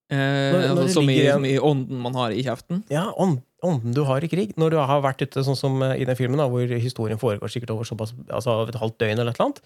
[0.10, 2.84] Eh, når når som, så, mye, ligger en- så ånden man har i kjeften.
[2.92, 4.54] Ja, ånd, ånden du har i krig.
[4.58, 7.50] Når du har vært ute, sånn som eh, i den filmen, da, hvor historien foregår
[7.50, 9.62] sikkert over såpass, altså et halvt døgn eller et eller annet.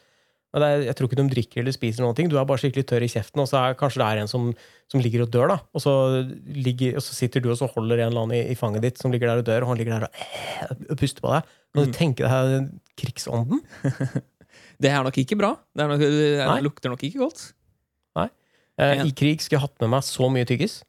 [0.55, 2.27] Er, jeg tror ikke de drikker eller spiser noen ting.
[2.31, 4.47] Du er bare skikkelig tørr i kjeften, og så er kanskje det er en som,
[4.89, 5.57] som ligger og dør, da.
[5.77, 5.91] Og så,
[6.49, 8.97] ligger, og så sitter du og så holder en eller annen i, i fanget ditt
[8.97, 11.51] som ligger der og dør, og han ligger der og, øh, puster på deg.
[11.69, 11.93] Kan du Mm.
[11.99, 13.61] tenke deg krigsånden?
[14.81, 15.51] Det er nok ikke bra.
[15.75, 17.41] Det, nok, det lukter nok ikke godt.
[18.80, 20.80] Eh, I krig skulle jeg hatt med meg så mye tyggis.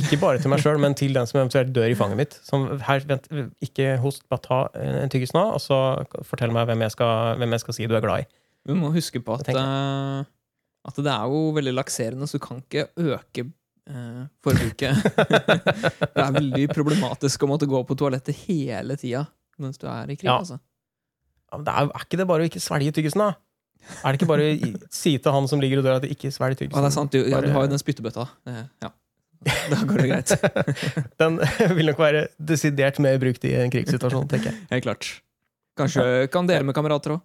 [0.00, 2.38] Ikke bare til meg sjøl, men til den som eventuelt dør i fanget mitt.
[2.42, 3.28] Som her, vent,
[3.62, 5.78] ikke host, bare ta en tyggis nå, og så
[6.26, 8.40] fortell meg hvem jeg skal, hvem jeg skal si du er glad i.
[8.66, 10.24] Du må huske på at, eh,
[10.88, 14.98] at det er jo veldig lakserende, så du kan ikke øke eh, forbruket.
[16.16, 19.26] det er veldig problematisk å måtte gå på toalettet hele tida
[19.62, 20.26] mens du er i krig.
[20.26, 20.40] Ja.
[20.40, 20.58] Altså.
[21.52, 23.36] Ja, det er, er ikke det bare å ikke svelge tyggisen, da?
[24.00, 26.32] Er det ikke bare å si til han som ligger og dør, at det ikke
[26.34, 26.76] svelg tyggisen?
[26.76, 28.26] Ja, det er sant, du, ja, du har jo den spyttebøtta.
[28.48, 28.92] Ja.
[29.44, 30.32] Da går det greit.
[31.20, 31.38] Den
[31.76, 34.60] vil nok være desidert mer brukt i en krigssituasjon, tenker jeg.
[34.70, 35.08] Helt klart.
[35.76, 37.24] Kanskje kan dele med kamerater òg.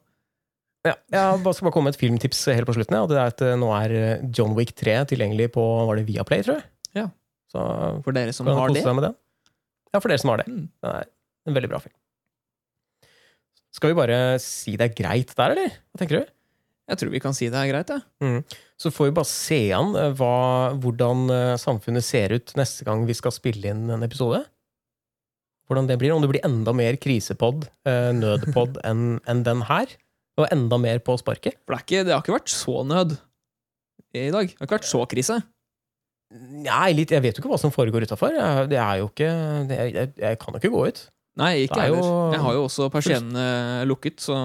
[0.88, 2.96] Ja, jeg skal bare komme med et filmtips helt på slutten.
[2.96, 6.06] Ja, det er at eh, Nå er eh, John Wick 3 tilgjengelig på var det
[6.08, 6.68] Viaplay, tror jeg.
[6.96, 7.06] Ja.
[7.52, 7.64] Så
[8.06, 8.84] For dere som har det.
[8.86, 10.48] Ja, for dere som har det.
[10.48, 10.70] Mm.
[10.80, 11.10] Det er
[11.50, 11.96] en veldig bra film.
[13.76, 15.76] Skal vi bare si det er greit der, eller?
[15.92, 16.32] Hva tenker du?
[16.90, 18.02] Jeg tror vi kan si det er greit, jeg.
[18.82, 20.32] Så får vi bare se an eh, hva,
[20.82, 24.42] hvordan eh, samfunnet ser ut neste gang vi skal spille inn en episode.
[25.70, 26.16] Hvordan det blir.
[26.16, 29.94] Om det blir enda mer krisepod, eh, nødpod, enn en den her.
[30.40, 31.58] Og enda mer på sparket.
[31.68, 33.18] For det, ikke, det har ikke vært så nød
[34.16, 34.48] i dag.
[34.50, 35.38] Det har ikke vært så krise.
[36.64, 38.34] Nei, litt, jeg vet jo ikke hva som foregår utafor.
[38.70, 39.30] Det er jo ikke
[39.70, 41.02] det, jeg, jeg kan jo ikke gå ut.
[41.40, 42.02] Nei, ikke er heller.
[42.06, 44.38] jo- Jeg har jo også persiennene lukket, så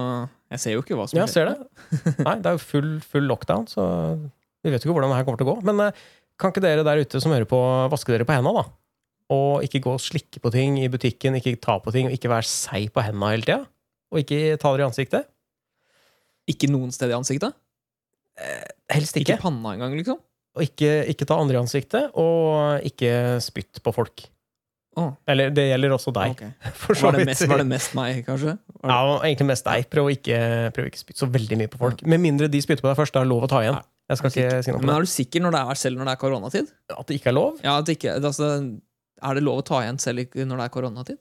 [0.55, 1.55] jeg ser jo ikke hva som Ja, ser det.
[2.25, 3.85] Nei, det er jo full, full lockdown, så
[4.65, 5.57] vi vet jo ikke hvordan det her kommer til å gå.
[5.67, 6.01] Men eh,
[6.41, 7.59] kan ikke dere der ute som hører på,
[7.93, 8.65] vaske dere på henda, da?
[9.35, 12.29] Og ikke gå og slikke på ting i butikken, ikke ta på ting, og ikke
[12.31, 13.61] være seig på henda hele tida?
[14.13, 15.29] Og ikke ta dere i ansiktet?
[16.51, 17.55] Ikke noen sted i ansiktet?
[18.91, 19.41] Helst Ikke ikke.
[19.45, 20.19] panna engang, liksom?
[20.55, 23.11] Og ikke, ikke ta andre i ansiktet, og ikke
[23.43, 24.27] spytt på folk.
[24.95, 25.05] Å.
[25.27, 26.51] Eller det gjelder også deg, Okay.
[27.03, 28.53] Var, det mest, var det mest meg, kanskje?
[28.81, 29.89] Var Ja, egentlig mest deg.
[29.91, 30.37] Prøv å ikke,
[30.77, 32.03] prøv ikke spytte så veldig mye på folk.
[32.07, 33.13] Med mindre de spytter på deg først.
[33.15, 33.79] Da er det lov å ta igjen.
[34.07, 36.05] Jeg skal ikke si noe på Men er du sikker når det er, selv når
[36.05, 36.67] det er koronatid?
[36.95, 37.55] At det ikke er lov?
[37.65, 38.49] Ja, det ikke, altså,
[39.25, 41.17] Er det lov å ta igjen selv når det er koronatid?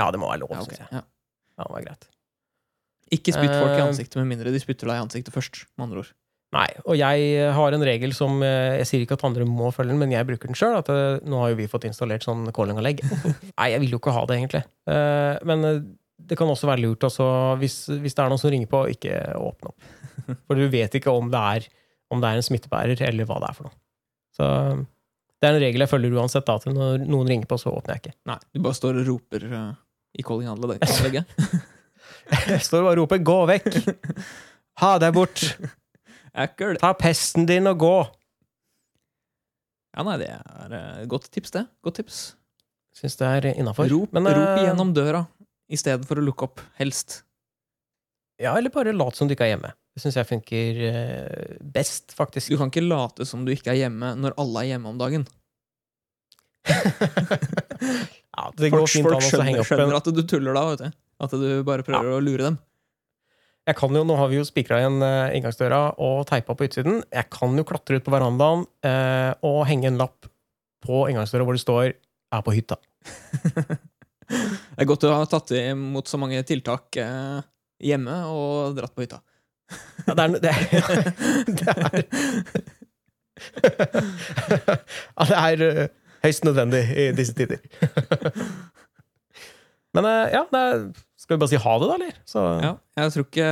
[0.00, 0.78] Ja, det må være lov, Ja, okay.
[0.80, 0.96] synes jeg.
[0.96, 1.02] ja.
[1.60, 2.08] Ja, det var greit.
[3.12, 5.66] Ikke spytt folk i Eh, ansiktet med mindre de spytter deg i ansiktet først.
[5.76, 6.10] med andre ord.
[6.50, 9.92] Nei, og jeg har en regel som eh, Jeg sier ikke at andre må følge
[9.92, 10.80] den, men jeg bruker den sjøl.
[11.22, 13.04] Nå har jo vi fått installert sånn calling-anlegg.
[13.60, 14.64] Nei, jeg vil jo ikke ha det, egentlig.
[14.90, 15.82] Eh, Men eh,
[16.30, 17.26] det kan også være lurt, altså,
[17.60, 19.86] hvis, hvis det er noen som ringer på, ikke åpne opp.
[20.46, 21.68] For du vet ikke om det er,
[22.10, 23.76] om det er en smittebærer, eller hva det er for noe.
[24.36, 24.46] Så
[25.40, 26.46] det er en regel jeg følger uansett.
[26.46, 28.16] Da, til når noen ringer på, så åpner jeg ikke.
[28.30, 29.70] Nei, du bare står og roper uh,
[30.18, 31.36] i calling-anlegget.
[32.30, 33.76] Jeg står bare og roper 'gå vekk'!
[34.82, 35.40] Ha deg bort!
[36.34, 36.78] Ekkel.
[36.80, 37.96] Ta pesten din og gå!
[39.96, 41.64] Ja, nei, det er eh, godt tips, det.
[41.82, 42.20] Godt tips.
[42.94, 43.88] Syns det er innafor.
[43.90, 45.24] Rop, rop gjennom døra
[45.70, 47.20] i stedet for å lukke opp, helst.
[48.40, 49.72] Ja, eller bare lat som du ikke er hjemme.
[49.94, 52.52] Det syns jeg funker eh, best, faktisk.
[52.52, 55.26] Du kan ikke late som du ikke er hjemme når alle er hjemme om dagen.
[56.70, 60.98] ja, det går Folk, fint folk skjønner, skjønner at du tuller da, vet du.
[61.20, 62.58] At du bare prøver å lure dem.
[63.70, 67.04] Jeg kan jo, Nå har vi jo spikra igjen eh, inngangsdøra og teipa på utsiden.
[67.14, 70.26] Jeg kan jo klatre ut på verandaen eh, og henge en lapp
[70.82, 72.80] på inngangsdøra hvor det står 'er på hytta'.
[74.30, 77.40] Det er godt du har tatt imot så mange tiltak eh,
[77.82, 79.20] hjemme og dratt på hytta.
[80.06, 80.62] Ja, det er, det er,
[81.58, 82.04] det er
[85.14, 85.88] Ja, det er eh,
[86.24, 87.62] høyst nødvendig i disse tider.
[89.96, 90.44] Men eh, ja,
[91.18, 92.18] skal vi bare si ha det, da, eller?
[92.28, 93.46] Så, Ja, jeg tror ikke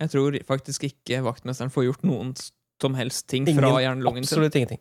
[0.00, 2.34] Jeg tror faktisk ikke vaktmesteren får gjort noen
[2.82, 4.34] som helst ting fra Ingen- jernlungen sin.
[4.38, 4.80] Absolutt ingenting.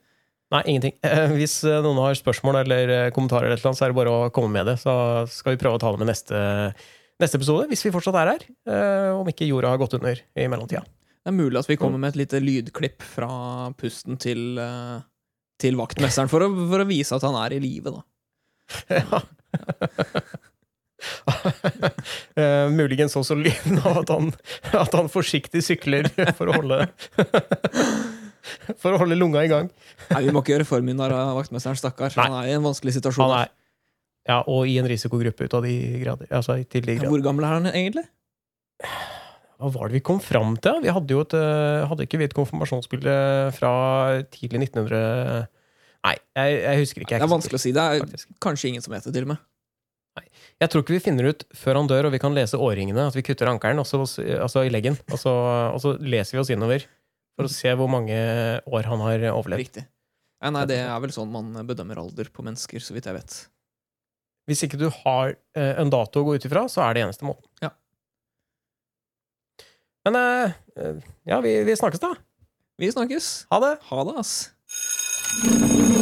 [0.54, 0.94] Nei, ingenting.
[1.06, 4.32] Eh, Hvis eh, noen har spørsmål eller kommentarer, eller noe, så er det bare å
[4.34, 4.76] komme med det.
[4.82, 4.94] Så
[5.34, 6.42] skal vi prøve å ta det med neste,
[7.22, 8.46] neste episode, hvis vi fortsatt er her.
[9.18, 10.84] Om ikke jorda har gått under i mellomtida.
[11.24, 13.30] Det er mulig at vi kommer med et lite lydklipp fra
[13.80, 14.60] pusten til,
[15.64, 18.04] til vaktmesteren for å, for å vise at han er i live, da.
[19.00, 19.22] Ja.
[22.34, 24.30] Eh, muligens også lyden av at han,
[24.80, 26.08] at han forsiktig sykler
[26.38, 26.78] for å holde
[28.82, 29.70] For å holde lunga i gang.
[30.10, 32.16] Nei, Vi må ikke gjøre for mye narr av vaktmesteren, stakkar.
[32.16, 32.26] Nei.
[32.28, 33.28] Han er i en vanskelig situasjon.
[33.28, 33.52] Han er
[34.28, 36.30] ja, og i en risikogruppe ut av de grader.
[36.32, 37.10] Altså grader.
[37.12, 38.06] Hvor gammel er han egentlig?
[39.60, 40.80] Hva var det vi kom fram til?
[40.84, 43.16] Vi hadde jo et, eh, hadde ikke vi et konfirmasjonsbilde
[43.56, 43.74] fra
[44.32, 45.48] tidlig 1900
[46.04, 47.20] Nei, jeg, jeg husker ikke.
[47.22, 47.72] Det er vanskelig å si.
[47.76, 48.32] Det er Faktisk.
[48.44, 49.44] kanskje ingen som vet det, til og med.
[50.20, 50.26] Nei.
[50.62, 53.16] Jeg tror ikke vi finner ut før han dør og vi kan lese årringene, at
[53.18, 55.32] vi kutter ankelen, altså i leggen, og så,
[55.74, 56.86] og så leser vi oss innover
[57.34, 58.18] for å se hvor mange
[58.70, 59.64] år han har overlevd.
[59.64, 59.88] Riktig.
[60.44, 63.38] Ja, nei, det er vel sånn man bedømmer alder på mennesker, så vidt jeg vet.
[64.50, 67.28] Hvis ikke du har eh, en dato å gå ut ifra, så er det eneste
[67.28, 67.48] måten.
[67.64, 67.72] Ja.
[70.04, 71.00] Men eh, eh,
[71.32, 72.12] ja, vi, vi snakkes, da.
[72.82, 73.32] Vi snakkes.
[73.54, 73.74] Ha det!
[73.88, 75.93] Ha det, ass.